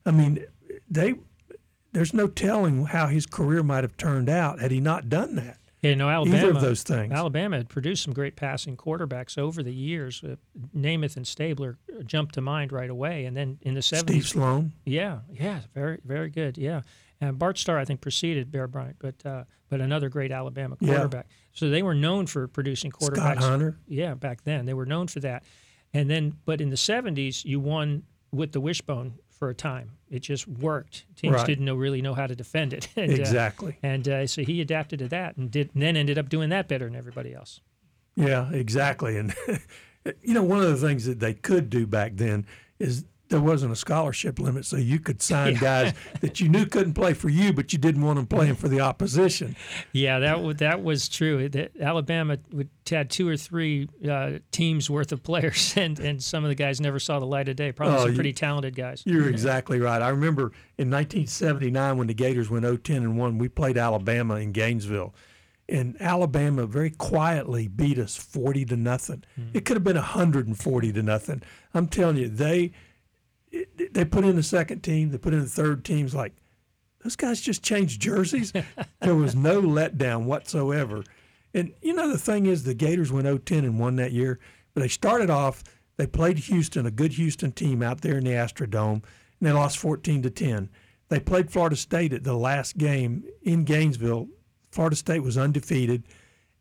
I 0.07 0.11
mean, 0.11 0.44
they 0.90 1.14
there's 1.92 2.12
no 2.14 2.27
telling 2.27 2.87
how 2.87 3.07
his 3.07 3.24
career 3.27 3.62
might 3.62 3.85
have 3.85 3.96
turned 3.96 4.29
out 4.29 4.61
had 4.61 4.70
he 4.72 4.81
not 4.81 5.09
done 5.09 5.37
that. 5.37 5.59
Yeah, 5.85 5.94
no, 5.97 6.09
Alabama. 6.09 6.38
Either 6.38 6.51
of 6.51 6.61
those 6.62 6.83
things. 6.83 7.12
Alabama 7.12 7.59
had 7.59 7.68
produced 7.68 8.03
some 8.05 8.14
great 8.14 8.37
passing 8.37 8.77
quarterbacks 8.77 9.37
over 9.37 9.62
the 9.62 9.73
years. 9.73 10.23
Uh, 10.25 10.37
Namath 10.75 11.16
and 11.16 11.27
Stabler 11.27 11.77
jumped 12.07 12.35
to 12.35 12.40
mind 12.40 12.73
right 12.73 12.88
away, 12.88 13.27
and 13.27 13.37
then 13.37 13.59
in 13.61 13.75
the 13.75 13.83
seventies, 13.83 14.29
Steve 14.29 14.40
seventies, 14.40 14.73
Sloan. 14.73 14.73
yeah, 14.87 15.18
yeah, 15.31 15.61
very, 15.75 15.99
very 16.05 16.31
good. 16.31 16.57
Yeah, 16.57 16.81
and 17.20 17.38
Bart 17.38 17.59
Starr 17.59 17.79
I 17.79 17.85
think 17.85 18.01
preceded 18.01 18.51
Bear 18.51 18.66
Bryant, 18.66 18.97
but 18.99 19.27
uh, 19.27 19.44
but 19.68 19.83
another 19.83 20.09
great 20.09 20.33
Alabama 20.33 20.77
quarterback. 20.77 21.27
Yeah. 21.29 21.37
So 21.53 21.68
they 21.68 21.83
were 21.83 21.94
known 21.94 22.27
for 22.27 22.49
producing 22.49 22.90
quarterbacks. 22.90 23.16
Scott 23.16 23.38
Hunter. 23.38 23.79
Yeah, 23.87 24.14
back 24.14 24.42
then 24.44 24.64
they 24.64 24.75
were 24.75 24.87
known 24.87 25.07
for 25.09 25.20
that. 25.20 25.44
And 25.92 26.11
then, 26.11 26.35
but 26.47 26.61
in 26.61 26.70
the 26.70 26.77
'70s, 26.77 27.44
you 27.44 27.61
won 27.61 28.05
with 28.33 28.53
the 28.53 28.61
wishbone 28.61 29.18
for 29.44 29.50
a 29.50 29.54
time. 29.54 29.90
It 30.11 30.20
just 30.20 30.48
worked. 30.48 31.04
Teams 31.16 31.35
Right. 31.35 31.46
didn't 31.46 31.66
know 31.66 31.74
really 31.74 32.00
know 32.00 32.14
how 32.14 32.26
to 32.26 32.35
defend 32.35 32.72
it. 32.72 32.88
And, 32.96 33.11
uh, 33.11 33.14
Exactly. 33.14 33.76
and 33.83 34.09
uh, 34.09 34.26
so 34.26 34.42
he 34.42 34.62
adapted 34.62 35.00
to 35.00 35.09
that, 35.09 35.37
and 35.37 35.50
did 35.50 35.70
and 35.74 35.83
then 35.83 35.96
ended 35.98 36.16
up 36.18 36.30
doing 36.30 36.48
that 36.48 36.66
better 36.66 36.87
than 36.87 36.96
everybody 36.96 37.35
else. 37.35 37.61
Yeah, 38.16 38.50
exactly. 38.52 39.18
And 39.18 39.35
you 40.22 40.33
know, 40.33 40.42
one 40.42 40.61
of 40.62 40.68
the 40.68 40.87
things 40.87 41.04
that 41.04 41.20
they 41.20 41.35
could 41.35 41.68
do 41.68 41.87
back 41.87 42.12
then 42.14 42.46
is 42.78 43.04
there 43.30 43.40
wasn't 43.40 43.72
a 43.72 43.76
scholarship 43.76 44.38
limit, 44.38 44.66
so 44.66 44.76
you 44.76 45.00
could 45.00 45.22
sign 45.22 45.54
Yeah. 45.54 45.60
guys 45.60 45.94
that 46.20 46.40
you 46.40 46.48
knew 46.48 46.66
couldn't 46.66 46.92
play 46.94 47.14
for 47.14 47.28
you, 47.30 47.52
but 47.52 47.72
you 47.72 47.78
didn't 47.78 48.02
want 48.02 48.16
them 48.16 48.26
playing 48.26 48.54
for 48.56 48.68
the 48.68 48.80
opposition. 48.80 49.56
Yeah, 49.92 50.18
that 50.18 50.42
wa- 50.42 50.52
that 50.54 50.82
was 50.84 51.08
true. 51.08 51.48
That 51.48 51.72
Alabama 51.80 52.38
would, 52.52 52.68
had 52.88 53.08
two 53.10 53.26
or 53.26 53.37
three 53.37 53.88
uh, 54.08 54.32
teams 54.52 54.90
worth 54.90 55.10
of 55.12 55.22
players, 55.22 55.74
and, 55.78 55.98
and 55.98 56.22
some 56.22 56.44
of 56.44 56.48
the 56.48 56.54
guys 56.54 56.80
never 56.80 56.98
saw 56.98 57.18
the 57.18 57.26
light 57.26 57.48
of 57.48 57.56
day. 57.56 57.72
Probably 57.72 57.96
Oh, 57.96 58.00
some 58.02 58.10
you- 58.10 58.14
pretty 58.14 58.32
talented 58.34 58.76
guys. 58.76 59.02
You're 59.06 59.28
exactly 59.28 59.80
right. 59.80 60.02
I 60.02 60.10
remember 60.10 60.52
in 60.78 60.90
1979 60.90 61.96
when 61.96 62.06
the 62.06 62.14
Gators 62.14 62.50
went 62.50 62.64
0-10 62.64 62.96
and 62.98 63.18
1, 63.18 63.38
we 63.38 63.48
played 63.48 63.78
Alabama 63.78 64.34
in 64.37 64.52
Gainesville. 64.52 65.14
And 65.66 65.96
Alabama 65.98 66.66
very 66.66 66.90
quietly 66.90 67.68
beat 67.68 67.98
us 67.98 68.16
40 68.16 68.66
to 68.66 68.76
nothing. 68.76 69.24
It 69.54 69.64
could 69.64 69.78
have 69.78 69.84
been 69.84 69.96
140 69.96 70.92
to 70.92 71.02
nothing. 71.02 71.42
I'm 71.72 71.87
telling 71.88 72.18
you, 72.18 72.28
they 72.28 72.72
it- 73.54 73.94
they 73.94 74.04
put 74.04 74.24
in 74.24 74.36
the 74.36 74.42
second 74.42 74.82
team, 74.82 75.10
they 75.10 75.18
put 75.18 75.34
in 75.34 75.40
the 75.40 75.46
third 75.46 75.84
teams 75.84 76.14
like 76.14 76.32
those 77.02 77.16
guys 77.16 77.40
just 77.40 77.62
changed 77.62 78.00
jerseys. 78.00 78.52
there 79.00 79.14
was 79.14 79.34
no 79.34 79.60
letdown 79.60 80.24
whatsoever. 80.24 81.04
And 81.52 81.72
you 81.82 81.92
know 81.92 82.08
the 82.08 82.18
thing 82.18 82.46
is 82.46 82.64
the 82.64 82.74
Gators 82.74 83.12
went 83.12 83.26
0-10 83.26 83.58
and 83.58 83.78
won 83.78 83.96
that 83.96 84.12
year, 84.12 84.40
but 84.72 84.80
they 84.80 84.88
started 84.88 85.30
off 85.30 85.62
they 85.96 86.06
played 86.06 86.38
Houston, 86.38 86.86
a 86.86 86.90
good 86.90 87.12
Houston 87.12 87.52
team 87.52 87.82
out 87.82 88.00
there 88.00 88.18
in 88.18 88.24
the 88.24 88.30
Astrodome, 88.30 88.94
and 88.94 89.02
they 89.40 89.52
lost 89.52 89.78
14 89.78 90.22
to 90.22 90.30
10. 90.30 90.68
They 91.08 91.20
played 91.20 91.50
Florida 91.50 91.76
State 91.76 92.12
at 92.12 92.24
the 92.24 92.34
last 92.34 92.78
game 92.78 93.24
in 93.42 93.64
Gainesville. 93.64 94.28
Florida 94.72 94.96
State 94.96 95.22
was 95.22 95.38
undefeated, 95.38 96.02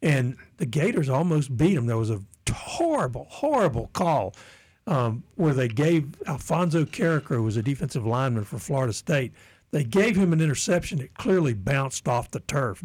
and 0.02 0.38
the 0.58 0.66
Gators 0.66 1.10
almost 1.10 1.58
beat 1.58 1.74
them. 1.74 1.88
There 1.88 1.98
was 1.98 2.12
a 2.12 2.22
horrible, 2.52 3.26
horrible 3.30 3.90
call 3.94 4.36
um, 4.88 5.24
where 5.36 5.54
they 5.54 5.68
gave 5.68 6.16
Alphonso 6.28 6.86
Carreker, 6.86 7.36
who 7.36 7.44
was 7.44 7.58
a 7.58 7.64
defensive 7.64 8.06
lineman 8.06 8.44
for 8.44 8.60
Florida 8.60 8.94
State, 8.94 9.34
They 9.74 9.84
gave 9.84 10.16
him 10.16 10.32
an 10.34 10.40
interception 10.40 11.00
that 11.00 11.16
clearly 11.16 11.56
bounced 11.56 12.08
off 12.08 12.30
the 12.30 12.42
turf. 12.42 12.84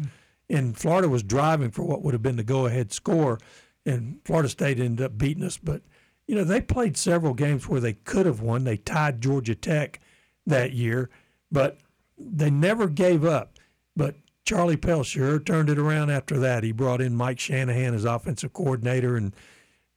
And 0.49 0.75
Florida 0.75 1.07
was 1.07 1.21
driving 1.21 1.69
for 1.69 1.83
what 1.83 2.01
would 2.01 2.15
have 2.15 2.23
been 2.23 2.35
the 2.35 2.43
go 2.43 2.65
ahead 2.65 2.91
score. 2.91 3.37
And 3.85 4.19
Florida 4.25 4.49
State 4.49 4.79
ended 4.79 5.05
up 5.05 5.15
beating 5.15 5.43
us. 5.43 5.57
But, 5.57 5.83
you 6.25 6.33
know, 6.33 6.43
they 6.43 6.61
played 6.61 6.97
several 6.97 7.35
games 7.35 7.69
where 7.69 7.79
they 7.79 7.93
could 7.93 8.25
have 8.25 8.41
won. 8.41 8.63
They 8.63 8.75
tied 8.77 9.21
Georgia 9.21 9.53
Tech 9.53 9.99
that 10.47 10.73
year, 10.73 11.11
but 11.51 11.77
they 12.17 12.49
never 12.49 12.87
gave 12.87 13.23
up. 13.23 13.53
But 13.95 14.15
Charlie 14.43 14.75
Pell 14.75 15.03
sure 15.03 15.37
turned 15.37 15.69
it 15.69 15.77
around 15.77 16.09
after 16.09 16.39
that. 16.39 16.63
He 16.63 16.71
brought 16.71 17.01
in 17.01 17.15
Mike 17.15 17.39
Shanahan 17.39 17.93
as 17.93 18.03
offensive 18.03 18.51
coordinator. 18.51 19.15
And, 19.15 19.35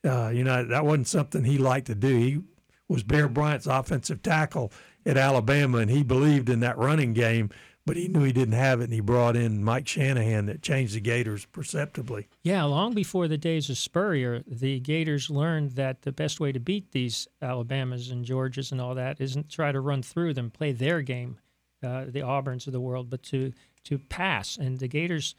uh, 0.04 0.30
you 0.34 0.44
know, 0.44 0.64
that 0.64 0.84
wasn't 0.84 1.08
something 1.08 1.44
he 1.44 1.58
liked 1.58 1.86
to 1.86 1.94
do. 1.94 2.16
He 2.16 2.42
was 2.88 3.02
Bear 3.02 3.28
Bryant's 3.28 3.66
offensive 3.66 4.22
tackle 4.22 4.72
at 5.06 5.16
Alabama, 5.16 5.78
and 5.78 5.90
he 5.90 6.02
believed 6.02 6.48
in 6.48 6.60
that 6.60 6.78
running 6.78 7.12
game, 7.12 7.50
but 7.84 7.96
he 7.96 8.08
knew 8.08 8.22
he 8.22 8.32
didn't 8.32 8.54
have 8.54 8.80
it, 8.80 8.84
and 8.84 8.92
he 8.92 9.00
brought 9.00 9.36
in 9.36 9.64
Mike 9.64 9.88
Shanahan 9.88 10.46
that 10.46 10.62
changed 10.62 10.94
the 10.94 11.00
Gators 11.00 11.44
perceptibly. 11.46 12.28
Yeah, 12.42 12.62
long 12.64 12.94
before 12.94 13.26
the 13.26 13.38
days 13.38 13.68
of 13.70 13.78
Spurrier, 13.78 14.44
the 14.46 14.78
Gators 14.80 15.30
learned 15.30 15.72
that 15.72 16.02
the 16.02 16.12
best 16.12 16.38
way 16.38 16.52
to 16.52 16.60
beat 16.60 16.92
these 16.92 17.26
Alabamas 17.40 18.10
and 18.10 18.24
Georgias 18.24 18.70
and 18.70 18.80
all 18.80 18.94
that 18.94 19.20
isn't 19.20 19.50
try 19.50 19.72
to 19.72 19.80
run 19.80 20.02
through 20.02 20.34
them, 20.34 20.50
play 20.50 20.72
their 20.72 21.02
game, 21.02 21.38
uh, 21.82 22.04
the 22.06 22.20
Auburns 22.20 22.66
of 22.66 22.72
the 22.72 22.80
world, 22.80 23.10
but 23.10 23.22
to 23.24 23.52
to 23.84 23.98
pass. 23.98 24.56
And 24.56 24.78
the 24.78 24.86
Gators, 24.86 25.34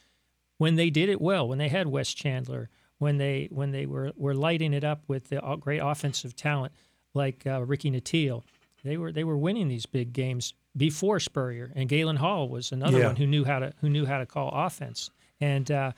when 0.58 0.76
they 0.76 0.89
did 0.89 1.08
it 1.08 1.21
well, 1.21 1.47
when 1.47 1.60
they 1.60 1.69
had 1.69 1.88
Wes 1.88 2.13
Chandler, 2.13 2.69
when 2.99 3.17
they 3.17 3.47
when 3.51 3.71
they 3.71 3.86
were 3.86 4.12
were 4.15 4.34
lighting 4.36 4.73
it 4.73 4.84
up 4.84 5.03
with 5.08 5.29
the 5.29 5.39
great 5.60 5.79
offensive 5.79 6.36
talent 6.36 6.73
like 7.13 7.45
uh, 7.45 7.62
Ricky 7.63 7.91
Nattiel, 7.91 8.43
they 8.84 8.97
were 8.97 9.12
they 9.12 9.23
were 9.23 9.38
winning 9.38 9.67
these 9.67 9.86
big 9.86 10.13
games 10.13 10.53
before 10.75 11.19
Spurrier, 11.19 11.71
and 11.75 11.88
Galen 11.88 12.15
Hall 12.17 12.49
was 12.49 12.71
another 12.71 12.99
Yeah. 12.99 13.08
one 13.08 13.15
who 13.15 13.27
knew 13.27 13.43
how 13.45 13.60
to 13.60 13.73
who 13.82 13.89
knew 13.89 14.06
how 14.06 14.17
to 14.19 14.25
call 14.25 14.49
offense. 14.53 15.10
And 15.41 15.69
uh, 15.71 15.91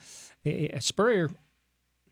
Spurrier, 0.80 1.30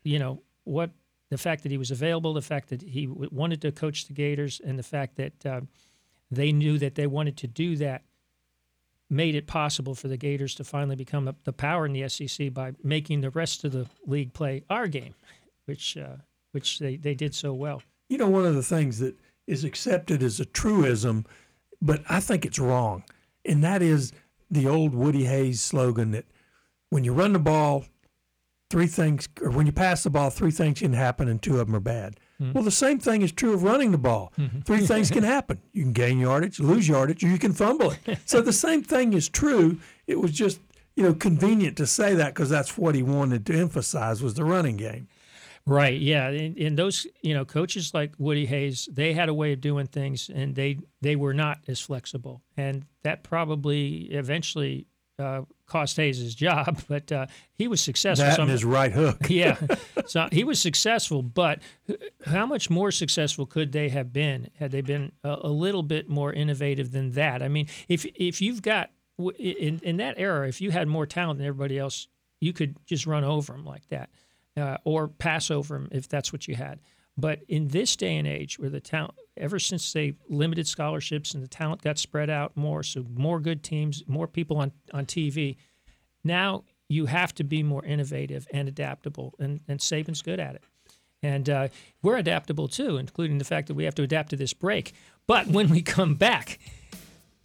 you 0.03 0.19
know 0.19 0.41
what 0.63 0.91
the 1.29 1.37
fact 1.37 1.63
that 1.63 1.71
he 1.71 1.77
was 1.77 1.91
available, 1.91 2.33
the 2.33 2.41
fact 2.41 2.69
that 2.69 2.81
he 2.81 3.07
wanted 3.07 3.61
to 3.61 3.71
coach 3.71 4.07
the 4.07 4.13
Gators, 4.13 4.61
and 4.63 4.77
the 4.79 4.83
fact 4.83 5.15
that 5.17 5.45
uh, 5.45 5.61
they 6.31 6.51
knew 6.51 6.77
that 6.79 6.95
they 6.95 7.07
wanted 7.07 7.37
to 7.37 7.47
do 7.47 7.75
that 7.77 8.03
made 9.09 9.35
it 9.35 9.47
possible 9.47 9.95
for 9.95 10.07
the 10.07 10.17
Gators 10.17 10.55
to 10.55 10.63
finally 10.63 10.95
become 10.95 11.33
the, 11.43 11.53
power 11.53 11.85
in 11.85 11.93
the 11.93 12.07
SEC 12.09 12.53
by 12.53 12.73
making 12.83 13.21
the 13.21 13.29
rest 13.29 13.63
of 13.63 13.71
the 13.71 13.87
league 14.05 14.33
play 14.33 14.63
our 14.69 14.87
game, 14.87 15.13
which 15.65 15.97
uh, 15.97 16.17
which 16.51 16.79
they, 16.79 16.95
they 16.95 17.13
did 17.13 17.35
so 17.35 17.53
well. 17.53 17.81
You 18.09 18.17
know, 18.17 18.29
one 18.29 18.45
of 18.45 18.55
the 18.55 18.63
things 18.63 18.99
that 18.99 19.15
is 19.45 19.63
accepted 19.63 20.23
as 20.23 20.39
a 20.39 20.45
truism, 20.45 21.25
but 21.81 22.01
I 22.09 22.19
think 22.19 22.45
it's 22.45 22.59
wrong, 22.59 23.03
and 23.43 23.63
that 23.63 23.81
is 23.81 24.11
the 24.49 24.67
old 24.67 24.93
Woody 24.93 25.25
Hayes 25.25 25.61
slogan 25.61 26.11
that 26.11 26.25
when 26.89 27.03
you 27.03 27.13
run 27.13 27.33
the 27.33 27.39
ball, 27.39 27.85
three 28.69 28.87
things, 28.87 29.27
or 29.41 29.51
when 29.51 29.65
you 29.65 29.71
pass 29.71 30.03
the 30.03 30.09
ball, 30.09 30.29
three 30.29 30.51
things 30.51 30.79
can 30.79 30.93
happen, 30.93 31.27
and 31.27 31.41
two 31.41 31.59
of 31.59 31.67
them 31.67 31.75
are 31.75 31.81
bad. 31.81 32.19
Mm-hmm. 32.41 32.53
Well, 32.53 32.63
the 32.63 32.71
same 32.71 32.99
thing 32.99 33.21
is 33.21 33.31
true 33.31 33.53
of 33.53 33.63
running 33.63 33.91
the 33.91 33.97
ball. 33.97 34.33
Mm-hmm. 34.37 34.61
Three 34.61 34.85
things 34.87 35.09
can 35.09 35.23
happen. 35.23 35.61
You 35.73 35.83
can 35.83 35.93
gain 35.93 36.19
yardage, 36.19 36.59
lose 36.59 36.87
yardage, 36.87 37.23
or 37.23 37.27
you 37.27 37.39
can 37.39 37.53
fumble 37.53 37.91
it. 37.91 38.19
So 38.25 38.41
the 38.41 38.53
same 38.53 38.83
thing 38.83 39.13
is 39.13 39.29
true. 39.29 39.79
It 40.07 40.19
was 40.19 40.31
just, 40.31 40.59
you 40.95 41.03
know, 41.03 41.13
convenient 41.13 41.77
to 41.77 41.85
say 41.85 42.15
that 42.15 42.33
because 42.33 42.49
that's 42.49 42.77
what 42.77 42.95
he 42.95 43.03
wanted 43.03 43.45
to 43.45 43.57
emphasize 43.57 44.21
was 44.21 44.33
the 44.33 44.43
running 44.43 44.77
game. 44.77 45.07
Right. 45.67 45.99
Yeah. 45.99 46.27
And, 46.27 46.57
and 46.57 46.77
those, 46.77 47.07
you 47.21 47.33
know, 47.33 47.45
coaches 47.45 47.93
like 47.93 48.13
Woody 48.17 48.45
Hayes, 48.45 48.87
they 48.91 49.13
had 49.13 49.29
a 49.29 49.33
way 49.33 49.53
of 49.53 49.61
doing 49.61 49.87
things, 49.87 50.29
and 50.29 50.55
they 50.55 50.79
they 51.01 51.15
were 51.15 51.33
not 51.33 51.59
as 51.67 51.79
flexible, 51.79 52.43
and 52.55 52.85
that 53.03 53.23
probably 53.23 54.03
eventually 54.11 54.85
uh, 55.19 55.41
cost 55.65 55.97
Hayes 55.97 56.19
his 56.19 56.35
job. 56.35 56.81
But 56.87 57.11
uh, 57.11 57.25
he 57.57 57.67
was 57.67 57.81
successful. 57.81 58.25
That 58.25 58.35
So 58.35 58.45
his 58.45 58.63
right 58.63 58.91
hook. 58.91 59.17
yeah. 59.29 59.57
So 60.07 60.27
he 60.31 60.43
was 60.43 60.59
successful, 60.61 61.23
but 61.23 61.61
how 62.27 62.45
much 62.45 62.69
more 62.69 62.91
successful 62.91 63.47
could 63.47 63.71
they 63.71 63.89
have 63.89 64.13
been 64.13 64.51
had 64.59 64.69
they 64.69 64.81
been 64.81 65.11
a, 65.23 65.37
a 65.41 65.49
little 65.49 65.81
bit 65.81 66.07
more 66.07 66.31
innovative 66.31 66.91
than 66.91 67.13
that? 67.13 67.41
I 67.41 67.47
mean, 67.47 67.67
if 67.87 68.05
if 68.13 68.39
you've 68.39 68.61
got 68.61 68.91
in 69.39 69.79
in 69.81 69.97
that 69.97 70.15
era, 70.17 70.47
if 70.47 70.61
you 70.61 70.69
had 70.69 70.87
more 70.87 71.07
talent 71.07 71.39
than 71.39 71.47
everybody 71.47 71.79
else, 71.79 72.07
you 72.39 72.53
could 72.53 72.77
just 72.85 73.07
run 73.07 73.23
over 73.23 73.53
them 73.53 73.65
like 73.65 73.87
that, 73.87 74.09
uh, 74.57 74.77
or 74.83 75.07
pass 75.07 75.49
over 75.49 75.73
them 75.73 75.87
if 75.91 76.07
that's 76.07 76.31
what 76.31 76.47
you 76.47 76.53
had. 76.53 76.79
But 77.17 77.39
in 77.47 77.69
this 77.69 77.95
day 77.95 78.17
and 78.17 78.27
age, 78.27 78.59
where 78.59 78.69
the 78.69 78.81
talent, 78.81 79.15
ever 79.37 79.59
since 79.59 79.93
they 79.93 80.15
limited 80.29 80.67
scholarships 80.67 81.33
and 81.33 81.43
the 81.43 81.47
talent 81.47 81.81
got 81.81 81.97
spread 81.97 82.29
out 82.29 82.55
more, 82.55 82.83
so 82.83 83.05
more 83.13 83.39
good 83.39 83.63
teams, 83.63 84.03
more 84.07 84.27
people 84.27 84.57
on 84.57 84.71
on 84.93 85.05
TV, 85.05 85.57
now 86.23 86.63
you 86.87 87.07
have 87.07 87.33
to 87.35 87.43
be 87.43 87.63
more 87.63 87.83
innovative 87.85 88.47
and 88.51 88.67
adaptable, 88.67 89.33
and, 89.39 89.61
and 89.67 89.79
Saban's 89.79 90.21
good 90.21 90.39
at 90.39 90.55
it. 90.55 90.63
And 91.23 91.49
uh, 91.49 91.67
we're 92.03 92.17
adaptable 92.17 92.67
too, 92.67 92.97
including 92.97 93.39
the 93.39 93.45
fact 93.45 93.67
that 93.67 93.73
we 93.73 93.85
have 93.85 93.95
to 93.95 94.03
adapt 94.03 94.29
to 94.29 94.35
this 94.35 94.53
break. 94.53 94.93
But 95.25 95.47
when 95.47 95.69
we 95.69 95.81
come 95.81 96.15
back, 96.15 96.59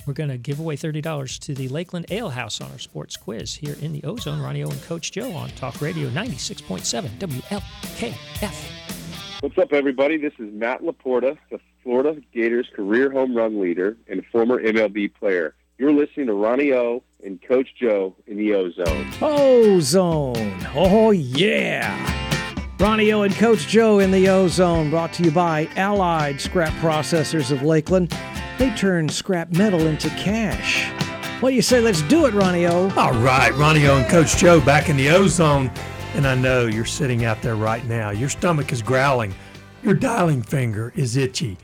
we're 0.07 0.13
going 0.13 0.29
to 0.29 0.39
give 0.39 0.61
away 0.61 0.77
$30 0.77 1.39
to 1.41 1.55
the 1.55 1.69
Lakeland 1.69 2.07
Ale 2.11 2.31
House 2.31 2.61
on 2.61 2.71
our 2.73 2.79
sports 2.79 3.17
quiz 3.17 3.55
here 3.55 3.77
in 3.81 3.93
the 3.93 4.03
Ozone. 4.05 4.41
Ronnie 4.41 4.65
O 4.65 4.71
and 4.71 4.83
Coach 4.83 5.13
Joe 5.13 5.33
on 5.33 5.49
Talk 5.51 5.81
Radio 5.81 6.09
96.7 6.11 7.09
WLKF. 7.19 8.81
What's 9.41 9.57
up, 9.57 9.73
everybody? 9.73 10.19
This 10.19 10.35
is 10.39 10.53
Matt 10.53 10.83
LaPorta, 10.83 11.39
the 11.51 11.59
Florida 11.83 12.21
Gators 12.33 12.69
career 12.75 13.11
home 13.11 13.35
run 13.37 13.61
leader 13.61 13.97
and 14.09 14.25
former 14.27 14.63
MLB 14.63 15.15
player. 15.15 15.55
You're 15.79 15.93
listening 15.93 16.27
to 16.27 16.35
Ronnie 16.35 16.73
O 16.73 17.03
and 17.25 17.41
Coach 17.41 17.69
Joe 17.81 18.15
in 18.27 18.37
the 18.37 18.55
Ozone. 18.55 19.11
Ozone. 19.23 20.67
Oh, 20.75 21.11
yeah. 21.11 21.97
Ronnie 22.79 23.13
O 23.13 23.23
and 23.23 23.35
Coach 23.35 23.67
Joe 23.67 23.99
in 23.99 24.11
the 24.11 24.29
Ozone, 24.29 24.91
brought 24.91 25.13
to 25.15 25.23
you 25.23 25.31
by 25.31 25.69
Allied 25.77 26.41
Scrap 26.41 26.73
Processors 26.75 27.51
of 27.51 27.63
Lakeland. 27.63 28.15
They 28.59 28.71
turn 28.75 29.09
scrap 29.09 29.53
metal 29.53 29.87
into 29.87 30.11
cash. 30.11 30.91
What 31.43 31.51
do 31.51 31.57
you 31.57 31.63
say? 31.63 31.81
Let's 31.81 32.03
do 32.03 32.27
it, 32.27 32.35
Ronnie 32.35 32.67
O. 32.67 32.91
All 32.97 33.13
right, 33.13 33.55
Ronnie 33.55 33.87
O 33.87 33.97
and 33.97 34.09
Coach 34.11 34.37
Joe 34.37 34.61
back 34.61 34.91
in 34.91 34.99
the 34.99 35.09
ozone. 35.09 35.71
And 36.15 36.27
I 36.27 36.35
know 36.35 36.67
you're 36.67 36.85
sitting 36.85 37.25
out 37.25 37.41
there 37.41 37.57
right 37.57 37.85
now. 37.87 38.11
Your 38.11 38.29
stomach 38.29 38.73
is 38.73 38.83
growling. 38.83 39.35
Your 39.83 39.95
dialing 39.95 40.43
finger 40.43 40.93
is 40.95 41.17
itchy. 41.17 41.57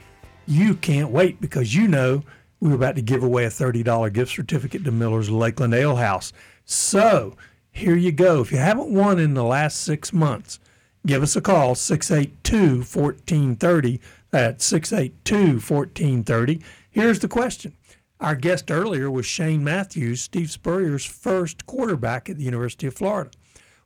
You 0.47 0.75
can't 0.75 1.11
wait 1.11 1.41
because 1.41 1.75
you 1.75 1.89
know 1.89 2.23
we're 2.61 2.75
about 2.75 2.97
to 2.97 3.03
give 3.03 3.23
away 3.23 3.45
a 3.45 3.51
$30 3.51 4.13
gift 4.13 4.33
certificate 4.33 4.85
to 4.85 4.93
Miller's 4.93 5.29
Lakeland 5.29 5.75
Ale 5.75 5.97
House. 5.97 6.33
So 6.65 7.37
here 7.71 7.97
you 7.97 8.13
go. 8.13 8.41
If 8.41 8.53
you 8.53 8.59
haven't 8.59 8.91
won 8.91 9.19
in 9.19 9.35
the 9.35 9.45
last 9.45 9.81
six 9.81 10.13
months, 10.13 10.61
give 11.05 11.23
us 11.23 11.37
a 11.37 11.41
call 11.41 11.75
682 11.75 12.79
1430. 12.79 14.01
That's 14.31 14.65
682 14.65 15.35
1430. 15.59 16.61
Here's 16.91 17.19
the 17.19 17.29
question. 17.29 17.75
Our 18.21 18.35
guest 18.35 18.71
earlier 18.71 19.11
was 19.11 19.27
Shane 19.27 19.63
Matthews, 19.63 20.23
Steve 20.23 20.51
Spurrier's 20.51 21.05
first 21.05 21.67
quarterback 21.67 22.31
at 22.31 22.39
the 22.39 22.45
University 22.45 22.87
of 22.87 22.95
Florida. 22.95 23.31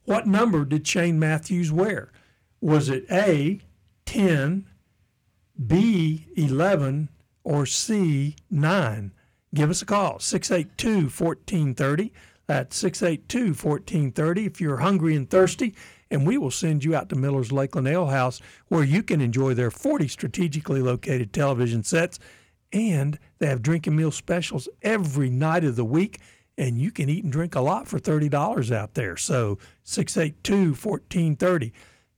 What 0.04 0.26
number 0.26 0.64
did 0.64 0.86
Shane 0.86 1.18
Matthews 1.18 1.72
wear? 1.72 2.12
Was 2.60 2.88
it 2.88 3.06
A, 3.10 3.60
10, 4.06 4.66
B, 5.66 6.26
11, 6.36 7.10
or 7.44 7.66
C, 7.66 8.36
9? 8.50 9.12
Give 9.52 9.70
us 9.70 9.82
a 9.82 9.86
call, 9.86 10.18
682 10.18 11.08
1430. 11.08 12.12
That's 12.46 12.76
682 12.76 13.54
1430 13.54 14.46
if 14.46 14.60
you're 14.60 14.78
hungry 14.78 15.14
and 15.16 15.28
thirsty. 15.28 15.74
And 16.10 16.26
we 16.26 16.38
will 16.38 16.50
send 16.50 16.84
you 16.84 16.94
out 16.96 17.08
to 17.10 17.16
Miller's 17.16 17.52
Lakeland 17.52 17.88
Ale 17.88 18.06
House 18.06 18.40
where 18.68 18.84
you 18.84 19.02
can 19.02 19.20
enjoy 19.20 19.54
their 19.54 19.70
40 19.70 20.08
strategically 20.08 20.80
located 20.80 21.32
television 21.32 21.84
sets. 21.84 22.18
And 22.72 23.18
they 23.38 23.46
have 23.46 23.62
drinking 23.62 23.96
meal 23.96 24.10
specials 24.10 24.68
every 24.82 25.30
night 25.30 25.64
of 25.64 25.76
the 25.76 25.84
week. 25.84 26.20
And 26.58 26.78
you 26.78 26.90
can 26.90 27.08
eat 27.08 27.24
and 27.24 27.32
drink 27.32 27.54
a 27.54 27.60
lot 27.60 27.86
for 27.86 27.98
$30 27.98 28.74
out 28.74 28.94
there. 28.94 29.16
So 29.16 29.58
682 29.84 30.74
1430. 30.74 31.72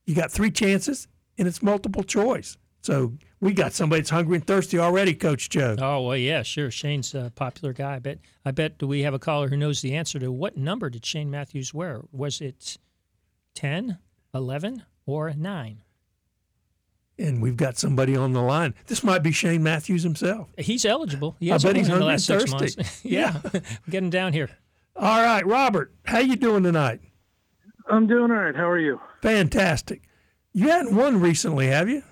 You 0.05 0.15
got 0.15 0.31
three 0.31 0.51
chances 0.51 1.07
and 1.37 1.47
it's 1.47 1.61
multiple 1.61 2.03
choice. 2.03 2.57
So 2.81 3.13
we 3.43 3.53
got 3.53 3.73
somebody 3.73 4.01
that's 4.01 4.09
hungry 4.09 4.37
and 4.37 4.47
thirsty 4.47 4.79
already, 4.79 5.13
Coach 5.13 5.49
Joe. 5.49 5.75
Oh 5.79 6.01
well, 6.01 6.17
yeah, 6.17 6.43
sure. 6.43 6.71
Shane's 6.71 7.13
a 7.13 7.31
popular 7.35 7.73
guy. 7.73 7.95
I 7.95 7.99
bet. 7.99 8.19
I 8.45 8.51
bet. 8.51 8.77
Do 8.77 8.87
we 8.87 9.01
have 9.01 9.13
a 9.13 9.19
caller 9.19 9.49
who 9.49 9.57
knows 9.57 9.81
the 9.81 9.95
answer 9.95 10.17
to 10.19 10.31
what 10.31 10.55
number 10.57 10.89
did 10.89 11.05
Shane 11.05 11.29
Matthews 11.29 11.73
wear? 11.73 12.01
Was 12.11 12.39
it 12.41 12.77
10, 13.55 13.97
11, 14.33 14.83
or 15.05 15.33
nine? 15.33 15.83
And 17.19 17.41
we've 17.41 17.57
got 17.57 17.77
somebody 17.77 18.15
on 18.15 18.33
the 18.33 18.41
line. 18.41 18.73
This 18.87 19.03
might 19.03 19.21
be 19.21 19.31
Shane 19.31 19.61
Matthews 19.61 20.03
himself. 20.03 20.49
He's 20.57 20.83
eligible. 20.83 21.35
He 21.39 21.51
I 21.51 21.57
bet 21.57 21.75
he's 21.75 21.87
hungry 21.87 22.13
and 22.13 22.23
thirsty. 22.23 22.51
months. 22.51 23.01
yeah, 23.03 23.39
get 23.89 24.03
him 24.03 24.09
down 24.09 24.33
here. 24.33 24.49
All 24.95 25.21
right, 25.21 25.45
Robert, 25.45 25.93
how 26.05 26.19
you 26.19 26.35
doing 26.35 26.63
tonight? 26.63 27.01
I'm 27.89 28.07
doing 28.07 28.31
all 28.31 28.37
right. 28.37 28.55
How 28.55 28.69
are 28.69 28.79
you? 28.79 29.01
Fantastic. 29.21 30.03
You 30.53 30.69
hadn't 30.69 30.95
won 30.95 31.19
recently, 31.19 31.67
have 31.67 31.89
you? 31.89 32.03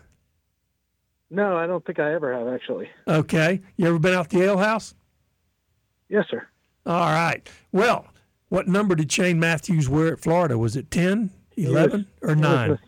No, 1.31 1.57
I 1.57 1.65
don't 1.65 1.83
think 1.85 1.97
I 1.99 2.13
ever 2.13 2.33
have 2.33 2.47
actually. 2.53 2.89
Okay. 3.07 3.61
You 3.77 3.87
ever 3.87 3.97
been 3.97 4.13
out 4.13 4.29
to 4.29 4.37
the 4.37 4.43
ale 4.43 4.57
house? 4.57 4.93
Yes, 6.09 6.25
sir. 6.29 6.45
All 6.85 7.09
right. 7.09 7.49
Well, 7.71 8.07
what 8.49 8.67
number 8.67 8.95
did 8.95 9.09
Shane 9.09 9.39
Matthews 9.39 9.87
wear 9.87 10.11
at 10.11 10.19
Florida? 10.19 10.57
Was 10.57 10.75
it 10.75 10.91
10, 10.91 11.29
11, 11.55 12.07
or 12.21 12.29
He 12.29 12.35
was 12.35 12.41
9? 12.41 12.79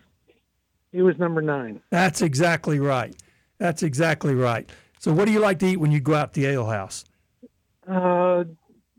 He 0.92 1.02
was 1.02 1.18
number 1.18 1.42
nine. 1.42 1.80
That's 1.90 2.22
exactly 2.22 2.78
right. 2.78 3.16
That's 3.58 3.82
exactly 3.82 4.34
right. 4.34 4.70
So, 5.00 5.12
what 5.12 5.24
do 5.24 5.32
you 5.32 5.40
like 5.40 5.58
to 5.60 5.66
eat 5.66 5.78
when 5.78 5.90
you 5.90 5.98
go 5.98 6.14
out 6.14 6.34
to 6.34 6.40
the 6.40 6.46
ale 6.46 6.66
house? 6.66 7.04
Uh, 7.90 8.44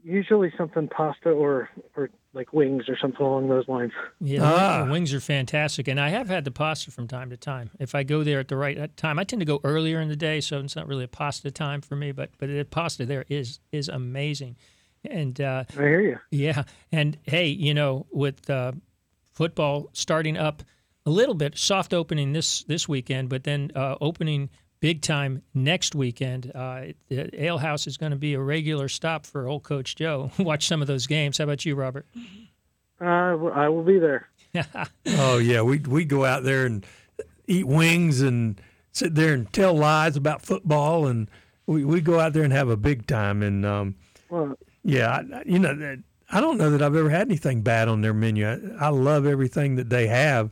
usually 0.04 0.52
something 0.58 0.90
pasta 0.90 1.30
or 1.30 1.70
or 1.96 2.10
like 2.36 2.54
wings 2.54 2.84
or 2.90 2.98
something 2.98 3.26
along 3.26 3.48
those 3.50 3.68
lines. 3.68 3.94
Yeah, 4.20 4.42
Ah. 4.44 4.88
wings 4.92 5.14
are 5.14 5.20
fantastic, 5.20 5.88
and 5.88 6.00
I 6.00 6.10
have 6.10 6.28
had 6.28 6.44
the 6.44 6.52
pasta 6.52 6.92
from 6.92 7.08
time 7.08 7.30
to 7.32 7.38
time. 7.38 7.72
If 7.80 7.96
I 7.96 8.04
go 8.04 8.24
there 8.24 8.40
at 8.40 8.50
the 8.50 8.58
right 8.58 8.96
time, 8.98 9.18
I 9.18 9.24
tend 9.24 9.40
to 9.40 9.46
go 9.46 9.62
earlier 9.64 10.02
in 10.02 10.10
the 10.10 10.16
day, 10.16 10.42
so 10.42 10.60
it's 10.60 10.76
not 10.76 10.88
really 10.88 11.06
a 11.06 11.08
pasta 11.08 11.50
time 11.50 11.82
for 11.82 11.96
me. 11.96 12.12
But 12.12 12.32
but 12.38 12.50
the 12.50 12.64
pasta 12.66 13.06
there 13.06 13.26
is 13.30 13.60
is 13.72 13.88
amazing, 13.90 14.58
and 15.10 15.40
uh, 15.42 15.64
I 15.78 15.82
hear 15.82 16.02
you. 16.02 16.20
yeah, 16.30 16.64
and 16.92 17.18
hey, 17.24 17.48
you 17.48 17.74
know, 17.74 18.06
with 18.12 18.50
uh, 18.50 18.74
football 19.34 19.90
starting 19.94 20.38
up 20.38 20.62
a 21.06 21.10
little 21.12 21.36
bit, 21.36 21.58
soft 21.58 21.94
opening 21.94 22.34
this 22.34 22.64
this 22.64 22.88
weekend, 22.90 23.30
but 23.30 23.44
then 23.44 23.72
uh, 23.76 23.96
opening 24.02 24.50
big 24.80 25.02
time 25.02 25.42
next 25.54 25.96
weekend. 25.96 26.52
Uh, 26.54 26.88
the 27.10 27.30
Ale 27.44 27.58
House 27.60 27.88
is 27.88 27.98
going 27.98 28.12
to 28.12 28.18
be 28.18 28.34
a 28.34 28.40
regular 28.40 28.88
stop 28.88 29.26
for 29.26 29.48
old 29.48 29.64
Coach 29.64 29.96
Joe. 29.96 30.32
Watch 30.40 30.68
some 30.68 30.82
of 30.82 30.88
those 30.88 31.08
games. 31.08 31.38
How 31.38 31.44
about 31.46 31.66
you, 31.66 31.76
Robert? 31.76 32.06
Uh, 33.02 33.32
w- 33.32 33.52
I 33.52 33.68
will 33.70 33.84
be 33.84 34.00
there. 34.00 34.30
Oh 35.08 35.38
yeah, 35.38 35.62
we 35.62 35.80
we 35.80 36.06
go 36.06 36.24
out 36.24 36.44
there 36.44 36.66
and 36.66 36.86
eat 37.48 37.68
wings 37.68 38.22
and 38.22 38.60
sit 38.94 39.14
there 39.16 39.34
and 39.34 39.52
tell 39.52 39.74
lies 39.74 40.16
about 40.16 40.42
football, 40.44 41.08
and 41.08 41.30
we, 41.68 41.84
we 41.84 42.00
go 42.02 42.20
out 42.22 42.32
there 42.34 42.44
and 42.44 42.54
have 42.54 42.70
a 42.70 42.78
big 42.78 43.06
time. 43.06 43.44
And 43.44 43.66
um, 43.66 43.96
Well, 44.30 44.58
yeah, 44.84 45.10
I, 45.10 45.38
I- 45.40 45.44
you 45.46 45.60
know, 45.60 45.76
that- 45.76 46.04
I 46.32 46.40
don't 46.42 46.58
know 46.58 46.72
that 46.72 46.82
I've 46.82 46.96
ever 46.96 47.10
had 47.12 47.28
anything 47.28 47.62
bad 47.62 47.88
on 47.88 48.02
their 48.02 48.14
menu. 48.14 48.48
I, 48.48 48.86
I 48.88 48.90
love 48.90 49.26
everything 49.28 49.76
that 49.76 49.90
they 49.90 50.08
have, 50.08 50.50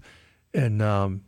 and 0.54 0.82
um, 0.84 1.22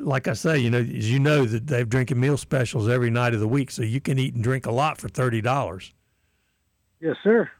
like 0.00 0.28
I 0.28 0.34
say, 0.34 0.58
you 0.58 0.70
know, 0.70 0.78
as 0.80 1.10
you 1.10 1.18
know 1.18 1.44
that 1.46 1.66
they've 1.66 1.88
drinking 1.88 2.20
meal 2.20 2.36
specials 2.36 2.88
every 2.88 3.10
night 3.10 3.34
of 3.34 3.40
the 3.40 3.48
week, 3.48 3.70
so 3.70 3.82
you 3.82 4.00
can 4.00 4.18
eat 4.18 4.34
and 4.34 4.42
drink 4.44 4.66
a 4.66 4.72
lot 4.72 4.98
for 4.98 5.08
thirty 5.08 5.40
dollars. 5.40 5.92
yes, 7.00 7.16
sir. 7.22 7.50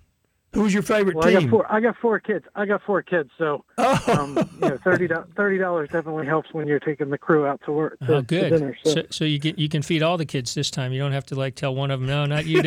Who's 0.55 0.73
your 0.73 0.83
favorite 0.83 1.15
Well, 1.15 1.29
I 1.29 1.33
got 1.35 1.41
team? 1.41 1.51
four. 1.51 1.71
I 1.71 1.79
got 1.79 1.95
four 2.01 2.19
kids. 2.21 2.47
I 2.55 2.65
got 2.65 2.83
four 2.83 3.03
kids, 3.03 3.29
so 3.37 3.67
Oh, 3.79 4.03
um, 4.19 4.49
you 4.63 4.69
know, 4.71 4.79
thirty 4.83 5.59
dollars 5.59 5.91
definitely 5.93 6.25
helps 6.27 6.53
when 6.55 6.67
you're 6.67 6.81
taking 6.81 7.11
the 7.11 7.19
crew 7.19 7.47
out 7.47 7.61
to 7.67 7.73
work. 7.73 7.99
To, 8.07 8.15
Oh, 8.15 8.21
to 8.21 8.23
good. 8.27 8.51
dinner, 8.51 8.75
so. 8.83 8.95
So, 8.95 9.03
so 9.11 9.25
you 9.27 9.39
get 9.39 9.59
you 9.59 9.69
can 9.69 9.83
feed 9.83 10.03
all 10.03 10.17
the 10.17 10.25
kids 10.25 10.55
this 10.55 10.71
time. 10.71 10.93
You 10.93 11.01
don't 11.01 11.13
have 11.13 11.27
to 11.27 11.35
like 11.35 11.55
tell 11.55 11.75
one 11.75 11.91
of 11.91 12.01
them, 12.01 12.09
no, 12.09 12.25
not 12.25 12.47
you. 12.47 12.61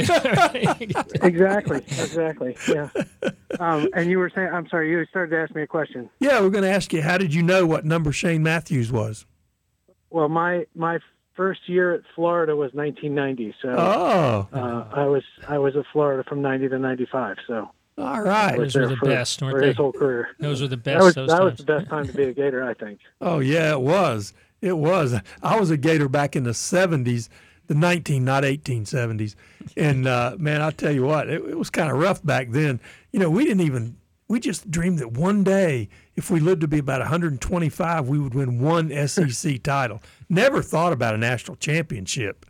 exactly, 1.21 1.77
exactly. 1.77 2.55
Yeah. 2.69 2.89
Um, 3.59 3.87
and 3.95 4.09
you 4.09 4.19
were 4.19 4.29
saying, 4.33 4.49
I'm 4.53 4.67
sorry, 4.69 4.89
you 4.91 5.03
started 5.07 5.31
to 5.35 5.41
ask 5.41 5.53
me 5.55 5.63
a 5.63 5.67
question. 5.67 6.09
yeah, 6.19 6.39
we're 6.39 6.49
going 6.51 6.63
to 6.63 6.69
ask 6.71 6.93
you. 6.93 7.01
How 7.01 7.17
did 7.17 7.33
you 7.33 7.41
know 7.43 7.65
what 7.65 7.83
number 7.85 8.11
Shane 8.11 8.43
Matthews 8.43 8.91
was? 8.91 9.25
Well, 10.11 10.29
my 10.29 10.65
my 10.75 10.99
first 11.35 11.61
year 11.67 11.93
at 11.93 12.01
Florida 12.15 12.55
was 12.55 12.71
1990, 12.73 13.55
so 13.61 13.69
Oh, 13.69 14.47
uh, 14.53 14.85
I 14.93 15.05
was 15.05 15.23
I 15.47 15.57
was 15.57 15.75
at 15.75 15.85
Florida 15.91 16.23
from 16.27 16.41
90 16.41 16.69
to 16.69 16.77
95. 16.79 17.37
So 17.47 17.69
all 17.97 18.05
I 18.05 18.19
right. 18.19 18.57
was 18.59 18.73
Those 18.73 18.81
were 18.83 18.87
the 18.89 18.95
for, 18.97 19.05
best, 19.07 19.39
for 19.39 19.59
they? 19.59 19.67
his 19.67 19.77
whole 19.77 19.93
career. 19.93 20.29
Those 20.39 20.61
were 20.61 20.67
the 20.67 20.77
best. 20.77 20.99
That 20.99 21.03
was 21.05 21.15
those 21.15 21.29
that 21.29 21.37
times. 21.39 21.51
was 21.57 21.65
the 21.65 21.73
best 21.79 21.89
time 21.89 22.05
to 22.07 22.13
be 22.13 22.23
a 22.25 22.33
Gator, 22.33 22.63
I 22.63 22.73
think. 22.73 22.99
Oh 23.21 23.39
yeah, 23.39 23.71
it 23.71 23.81
was. 23.81 24.33
It 24.61 24.77
was. 24.77 25.19
I 25.41 25.59
was 25.59 25.71
a 25.71 25.77
Gator 25.77 26.07
back 26.09 26.35
in 26.35 26.43
the 26.43 26.51
'70s, 26.51 27.29
the 27.67 27.73
19, 27.73 28.23
not 28.23 28.43
1870s, 28.43 29.35
and 29.75 30.07
uh, 30.07 30.35
man, 30.37 30.61
I 30.61 30.69
tell 30.71 30.91
you 30.91 31.03
what, 31.03 31.29
it, 31.29 31.41
it 31.41 31.57
was 31.57 31.69
kind 31.71 31.89
of 31.91 31.97
rough 31.97 32.23
back 32.23 32.49
then. 32.51 32.79
You 33.11 33.19
know, 33.19 33.29
we 33.29 33.43
didn't 33.45 33.61
even. 33.65 33.97
We 34.31 34.39
just 34.39 34.71
dreamed 34.71 34.99
that 34.99 35.11
one 35.11 35.43
day, 35.43 35.89
if 36.15 36.31
we 36.31 36.39
lived 36.39 36.61
to 36.61 36.67
be 36.69 36.79
about 36.79 37.01
125, 37.01 38.07
we 38.07 38.17
would 38.17 38.33
win 38.33 38.59
one 38.61 38.89
SEC 39.07 39.61
title. 39.61 40.01
Never 40.29 40.61
thought 40.61 40.93
about 40.93 41.13
a 41.13 41.17
national 41.17 41.57
championship. 41.57 42.45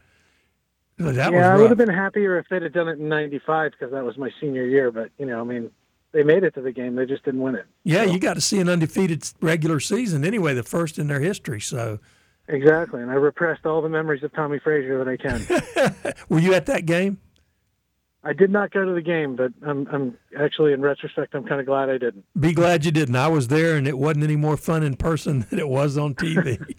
That 0.99 1.15
yeah, 1.15 1.29
was 1.29 1.43
I 1.43 1.55
would 1.57 1.71
have 1.71 1.79
been 1.79 1.89
happier 1.89 2.38
if 2.38 2.45
they'd 2.51 2.61
have 2.61 2.73
done 2.73 2.88
it 2.88 2.99
in 2.99 3.09
'95 3.09 3.71
because 3.71 3.91
that 3.93 4.05
was 4.05 4.15
my 4.15 4.29
senior 4.39 4.63
year. 4.63 4.91
But 4.91 5.09
you 5.17 5.25
know, 5.25 5.41
I 5.41 5.43
mean, 5.43 5.71
they 6.11 6.21
made 6.21 6.43
it 6.43 6.53
to 6.53 6.61
the 6.61 6.71
game. 6.71 6.93
They 6.93 7.07
just 7.07 7.25
didn't 7.25 7.41
win 7.41 7.55
it. 7.55 7.65
yeah, 7.84 8.03
you 8.03 8.19
got 8.19 8.36
to 8.36 8.41
see 8.41 8.59
an 8.59 8.69
undefeated 8.69 9.27
regular 9.41 9.79
season 9.79 10.23
anyway, 10.23 10.53
the 10.53 10.61
first 10.61 10.99
in 10.99 11.07
their 11.07 11.19
history. 11.19 11.59
So, 11.59 11.97
Exactly, 12.47 13.01
and 13.01 13.09
I 13.09 13.15
repressed 13.15 13.65
all 13.65 13.82
the 13.82 13.89
memories 13.89 14.21
of 14.21 14.32
Tommie 14.34 14.59
Frazier 14.59 15.03
that 15.03 15.07
I 15.07 15.17
can. 15.17 16.13
were 16.29 16.38
you 16.38 16.53
at 16.53 16.67
that 16.67 16.86
game? 16.86 17.19
I 18.24 18.34
did 18.34 18.51
not 18.51 18.72
go 18.72 18.86
to 18.86 18.91
the 18.93 19.01
game, 19.01 19.36
but 19.36 19.51
I'm, 19.65 19.88
I'm 19.91 20.17
actually, 20.39 20.74
in 20.74 20.82
retrospect, 20.82 21.34
I'm 21.34 21.43
kind 21.43 21.59
of 21.59 21.65
glad 21.65 21.89
I 21.89 21.97
didn't. 21.97 22.24
Be 22.39 22.53
glad 22.53 22.86
you 22.86 22.91
didn't. 22.91 23.15
I 23.15 23.28
was 23.28 23.47
there, 23.47 23.76
and 23.76 23.88
it 23.88 23.97
wasn't 23.97 24.24
any 24.26 24.36
more 24.36 24.57
fun 24.57 24.84
in 24.84 24.95
person 24.95 25.45
than 25.49 25.57
it 25.59 25.67
was 25.67 25.97
on 25.97 26.13
TV. 26.15 26.59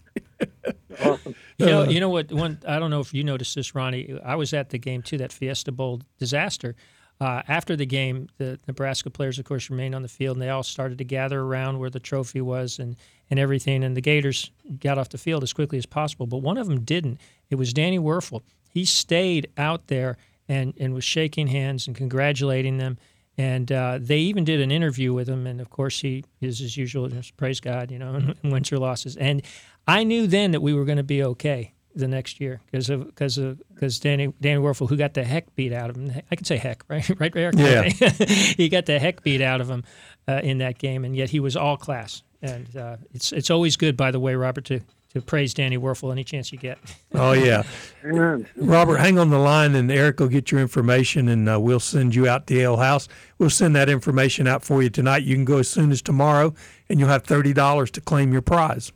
Awesome. 1.03 1.33
You 1.57 1.65
know, 1.65 1.81
Uh, 1.81 1.85
you 1.87 1.99
know 1.99 2.09
what? 2.09 2.31
One, 2.31 2.59
I 2.67 2.77
don't 2.77 2.91
know 2.91 2.99
if 2.99 3.13
you 3.13 3.23
noticed 3.23 3.55
this, 3.55 3.73
Ronnie. 3.73 4.19
I 4.23 4.35
was 4.35 4.53
at 4.53 4.69
the 4.69 4.77
game 4.77 5.01
too. 5.01 5.17
That 5.17 5.31
Fiesta 5.33 5.71
Bowl 5.71 6.01
disaster. 6.19 6.75
Uh, 7.19 7.41
after 7.47 7.75
the 7.75 7.85
game, 7.85 8.27
the 8.37 8.59
Nebraska 8.67 9.09
players, 9.09 9.39
of 9.39 9.45
course, 9.45 9.69
remained 9.69 9.95
on 9.95 10.01
the 10.03 10.07
field, 10.07 10.35
and 10.37 10.41
they 10.41 10.49
all 10.49 10.61
started 10.63 10.97
to 10.99 11.03
gather 11.03 11.41
around 11.41 11.79
where 11.79 11.89
the 11.89 11.99
trophy 11.99 12.41
was 12.41 12.77
and 12.79 12.95
and 13.31 13.39
everything. 13.39 13.83
And 13.83 13.97
the 13.97 14.01
Gators 14.01 14.51
got 14.79 14.97
off 14.99 15.09
the 15.09 15.17
field 15.17 15.41
as 15.41 15.51
quickly 15.51 15.77
as 15.79 15.85
possible, 15.87 16.27
but 16.27 16.37
one 16.37 16.57
of 16.57 16.67
them 16.67 16.81
didn't. 16.81 17.19
It 17.49 17.55
was 17.55 17.73
Danny 17.73 17.97
Wuerffel. 17.97 18.41
He 18.69 18.85
stayed 18.85 19.49
out 19.57 19.87
there 19.87 20.17
and 20.47 20.73
and 20.79 20.93
was 20.93 21.03
shaking 21.03 21.47
hands 21.47 21.87
and 21.87 21.95
congratulating 21.95 22.77
them. 22.77 22.97
And 23.35 23.71
uh, 23.71 23.97
they 23.99 24.19
even 24.19 24.43
did 24.43 24.61
an 24.61 24.69
interview 24.69 25.11
with 25.11 25.27
him, 25.27 25.47
and 25.47 25.59
of 25.59 25.71
course 25.71 26.01
he 26.01 26.23
is 26.39 26.61
as 26.61 26.77
usual, 26.77 27.07
just 27.07 27.35
praise 27.35 27.59
God, 27.59 27.89
you 27.89 27.97
know, 27.97 28.13
and 28.43 28.51
wins 28.51 28.71
or 28.71 28.77
losses. 28.77 29.15
And 29.17 29.41
I 29.87 30.03
knew 30.03 30.27
then 30.27 30.51
that 30.51 30.61
we 30.61 30.73
were 30.73 30.85
going 30.85 30.97
to 30.97 31.03
be 31.03 31.23
okay 31.23 31.73
the 31.95 32.07
next 32.07 32.39
year 32.39 32.61
because 32.65 32.89
of 32.89 33.05
because 33.05 33.37
of 33.37 33.61
because 33.73 33.99
Danny 33.99 34.33
Danny 34.41 34.61
Wuerffel, 34.61 34.89
who 34.89 34.97
got 34.97 35.13
the 35.13 35.23
heck 35.23 35.53
beat 35.55 35.73
out 35.73 35.89
of 35.89 35.95
him, 35.95 36.11
I 36.31 36.35
can 36.35 36.45
say 36.45 36.57
heck, 36.57 36.83
right, 36.89 37.07
right, 37.19 37.35
Eric? 37.35 37.55
Yeah. 37.57 37.83
he 38.57 38.69
got 38.69 38.85
the 38.85 38.99
heck 38.99 39.23
beat 39.23 39.41
out 39.41 39.61
of 39.61 39.69
him 39.69 39.83
uh, 40.27 40.41
in 40.43 40.59
that 40.59 40.77
game, 40.77 41.05
and 41.05 41.15
yet 41.15 41.29
he 41.29 41.39
was 41.39 41.55
all 41.55 41.77
class. 41.77 42.23
And 42.41 42.75
uh, 42.75 42.97
it's 43.13 43.31
it's 43.31 43.49
always 43.49 43.77
good, 43.77 43.95
by 43.95 44.11
the 44.11 44.19
way, 44.19 44.35
Robert, 44.35 44.65
to 44.65 44.81
to 45.13 45.21
praise 45.21 45.53
Danny 45.53 45.77
Wuerffel 45.77 46.11
any 46.11 46.23
chance 46.23 46.51
you 46.51 46.57
get. 46.57 46.77
oh 47.13 47.33
yeah, 47.33 47.63
Amen. 48.05 48.47
Robert, 48.55 48.97
hang 48.97 49.17
on 49.19 49.29
the 49.29 49.37
line, 49.39 49.75
and 49.75 49.91
Eric 49.91 50.19
will 50.19 50.27
get 50.27 50.51
your 50.51 50.59
information, 50.61 51.27
and 51.27 51.47
uh, 51.49 51.59
we'll 51.59 51.79
send 51.79 52.15
you 52.15 52.27
out 52.27 52.47
to 52.47 52.57
Ale 52.59 52.77
House. 52.77 53.07
We'll 53.37 53.49
send 53.49 53.75
that 53.75 53.89
information 53.89 54.47
out 54.47 54.63
for 54.63 54.81
you 54.81 54.89
tonight. 54.89 55.23
You 55.23 55.35
can 55.35 55.45
go 55.45 55.59
as 55.59 55.67
soon 55.69 55.91
as 55.91 56.01
tomorrow, 56.01 56.53
and 56.89 56.99
you'll 56.99 57.09
have 57.09 57.23
thirty 57.23 57.53
dollars 57.53 57.91
to 57.91 58.01
claim 58.01 58.31
your 58.33 58.41
prize. 58.41 58.91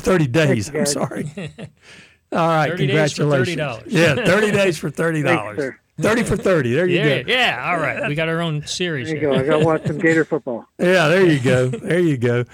Thirty 0.00 0.26
days. 0.26 0.68
I'm 0.74 0.86
sorry. 0.86 1.30
All 2.32 2.48
right, 2.48 2.70
30 2.70 2.86
days 2.88 3.12
for 3.12 3.22
congratulations. 3.22 3.82
$30. 3.84 3.92
Yeah, 3.92 4.14
thirty 4.26 4.50
days 4.50 4.76
for 4.76 4.90
thirty 4.90 5.22
dollars. 5.22 5.74
Thirty 6.00 6.24
for 6.24 6.36
thirty. 6.36 6.72
There 6.74 6.88
you 6.88 6.98
Yeah, 6.98 7.22
go. 7.22 7.32
yeah, 7.32 7.70
all 7.70 7.78
right. 7.78 8.08
We 8.08 8.16
got 8.16 8.28
our 8.28 8.40
own 8.40 8.66
series. 8.66 9.06
There 9.06 9.14
you 9.16 9.20
here. 9.20 9.30
go. 9.30 9.38
I 9.38 9.46
got 9.46 9.58
to 9.60 9.64
watch 9.64 9.86
some 9.86 9.98
Gator 9.98 10.24
football. 10.24 10.66
Yeah, 10.80 11.06
there 11.06 11.24
you 11.24 11.38
go. 11.38 11.68
There 11.68 12.00
you 12.00 12.16
go. 12.16 12.44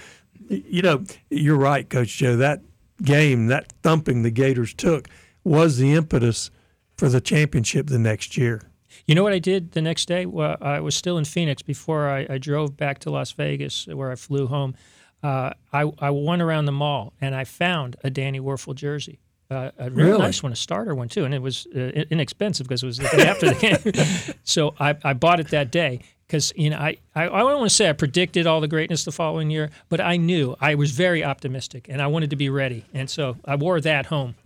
You 0.49 0.83
know, 0.83 1.03
you're 1.31 1.57
right, 1.57 1.89
Coach 1.89 2.15
Joe. 2.15 2.35
That 2.35 2.61
game, 3.03 3.47
that 3.47 3.71
thumping 3.83 4.23
the 4.23 4.31
Gators 4.31 4.73
took, 4.73 5.07
was 5.43 5.77
the 5.77 5.93
impetus 5.93 6.51
for 6.97 7.09
the 7.09 7.21
championship 7.21 7.87
the 7.87 7.99
next 7.99 8.37
year. 8.37 8.61
You 9.07 9.15
know 9.15 9.23
what 9.23 9.33
I 9.33 9.39
did 9.39 9.71
the 9.71 9.81
next 9.81 10.07
day? 10.07 10.25
Well, 10.25 10.57
I 10.61 10.79
was 10.81 10.95
still 10.95 11.17
in 11.17 11.25
Phoenix 11.25 11.61
before 11.61 12.09
I, 12.09 12.27
I 12.29 12.37
drove 12.37 12.77
back 12.77 12.99
to 12.99 13.09
Las 13.09 13.31
Vegas, 13.31 13.87
where 13.87 14.11
I 14.11 14.15
flew 14.15 14.47
home. 14.47 14.75
Uh, 15.23 15.51
I, 15.71 15.91
I 15.99 16.09
went 16.11 16.41
around 16.41 16.65
the 16.65 16.71
mall 16.71 17.13
and 17.21 17.33
I 17.35 17.43
found 17.43 17.95
a 18.03 18.09
Danny 18.09 18.39
Wuerffel 18.39 18.75
jersey. 18.75 19.19
Uh, 19.49 19.69
a 19.77 19.89
really, 19.89 20.11
Really? 20.11 20.21
nice 20.23 20.41
one, 20.41 20.51
a 20.51 20.55
starter 20.55 20.95
one 20.95 21.09
too, 21.09 21.25
and 21.25 21.33
it 21.33 21.41
was 21.41 21.67
uh, 21.75 21.79
inexpensive 22.09 22.67
because 22.67 22.83
it 22.83 22.85
was 22.85 22.97
the 22.97 23.09
day 23.09 23.27
after 23.27 23.49
the 23.53 23.55
game. 24.25 24.35
so 24.43 24.73
I, 24.79 24.95
I 25.03 25.13
bought 25.13 25.39
it 25.41 25.49
that 25.49 25.71
day 25.71 26.01
because 26.31 26.53
you 26.55 26.69
know 26.69 26.77
I, 26.77 26.95
I 27.13 27.25
I 27.25 27.39
don't 27.39 27.59
want 27.59 27.69
to 27.69 27.75
say 27.75 27.89
I 27.89 27.93
predicted 27.93 28.47
all 28.47 28.61
the 28.61 28.67
greatness 28.69 29.03
the 29.03 29.11
following 29.11 29.49
year, 29.51 29.69
but 29.89 29.99
I 29.99 30.15
knew 30.15 30.55
I 30.61 30.75
was 30.75 30.91
very 30.91 31.25
optimistic 31.25 31.87
and 31.89 32.01
I 32.01 32.07
wanted 32.07 32.29
to 32.29 32.37
be 32.37 32.49
ready, 32.49 32.85
and 32.93 33.09
so 33.09 33.35
I 33.43 33.55
wore 33.55 33.81
that 33.81 34.07
home. 34.07 34.35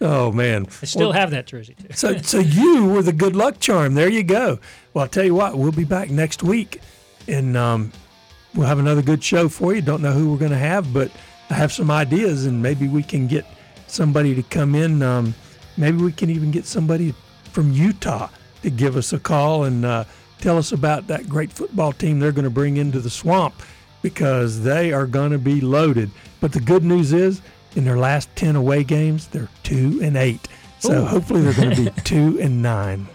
Oh 0.00 0.32
man! 0.32 0.66
I 0.82 0.86
still 0.86 1.12
have 1.12 1.30
that 1.30 1.46
jersey 1.46 1.74
too. 1.74 1.94
So, 1.94 2.16
so 2.22 2.38
you 2.38 2.86
were 2.86 3.02
the 3.02 3.12
good 3.12 3.36
luck 3.36 3.60
charm. 3.60 3.94
There 3.94 4.08
you 4.08 4.22
go. 4.22 4.58
Well, 4.92 5.04
I'll 5.04 5.08
tell 5.08 5.24
you 5.24 5.34
what. 5.34 5.56
We'll 5.56 5.72
be 5.72 5.84
back 5.84 6.10
next 6.10 6.42
week, 6.42 6.80
and 7.28 7.56
um, 7.56 7.92
we'll 8.54 8.66
have 8.66 8.78
another 8.78 9.02
good 9.02 9.22
show 9.22 9.48
for 9.48 9.74
you. 9.74 9.82
Don't 9.82 10.02
know 10.02 10.12
who 10.12 10.30
we're 10.30 10.38
going 10.38 10.50
to 10.50 10.58
have, 10.58 10.92
but 10.92 11.10
I 11.48 11.54
have 11.54 11.72
some 11.72 11.90
ideas, 11.90 12.44
and 12.44 12.62
maybe 12.62 12.88
we 12.88 13.02
can 13.02 13.26
get 13.26 13.46
somebody 13.86 14.34
to 14.34 14.42
come 14.42 14.74
in. 14.74 15.02
Um, 15.02 15.34
maybe 15.76 15.98
we 15.98 16.12
can 16.12 16.28
even 16.28 16.50
get 16.50 16.66
somebody 16.66 17.14
from 17.52 17.70
Utah 17.72 18.28
to 18.62 18.70
give 18.70 18.96
us 18.96 19.12
a 19.12 19.18
call 19.18 19.64
and 19.64 19.84
uh, 19.84 20.04
tell 20.40 20.58
us 20.58 20.72
about 20.72 21.06
that 21.08 21.28
great 21.28 21.52
football 21.52 21.92
team 21.92 22.18
they're 22.18 22.32
going 22.32 22.44
to 22.44 22.50
bring 22.50 22.76
into 22.76 23.00
the 23.00 23.10
swamp 23.10 23.54
because 24.02 24.62
they 24.62 24.92
are 24.92 25.06
going 25.06 25.32
to 25.32 25.38
be 25.38 25.60
loaded. 25.60 26.10
But 26.40 26.52
the 26.52 26.60
good 26.60 26.84
news 26.84 27.12
is, 27.12 27.40
in 27.74 27.84
their 27.84 27.98
last 27.98 28.28
ten 28.36 28.54
away 28.56 28.84
games, 28.84 29.28
they're 29.28 29.48
two 29.62 30.00
and 30.02 30.16
eight. 30.16 30.46
So 30.78 31.04
hopefully 31.04 31.40
they're 31.40 31.54
going 31.54 31.74
to 31.74 31.90
be 31.90 32.00
two 32.04 32.38
and 32.40 32.62
nine. 32.62 33.06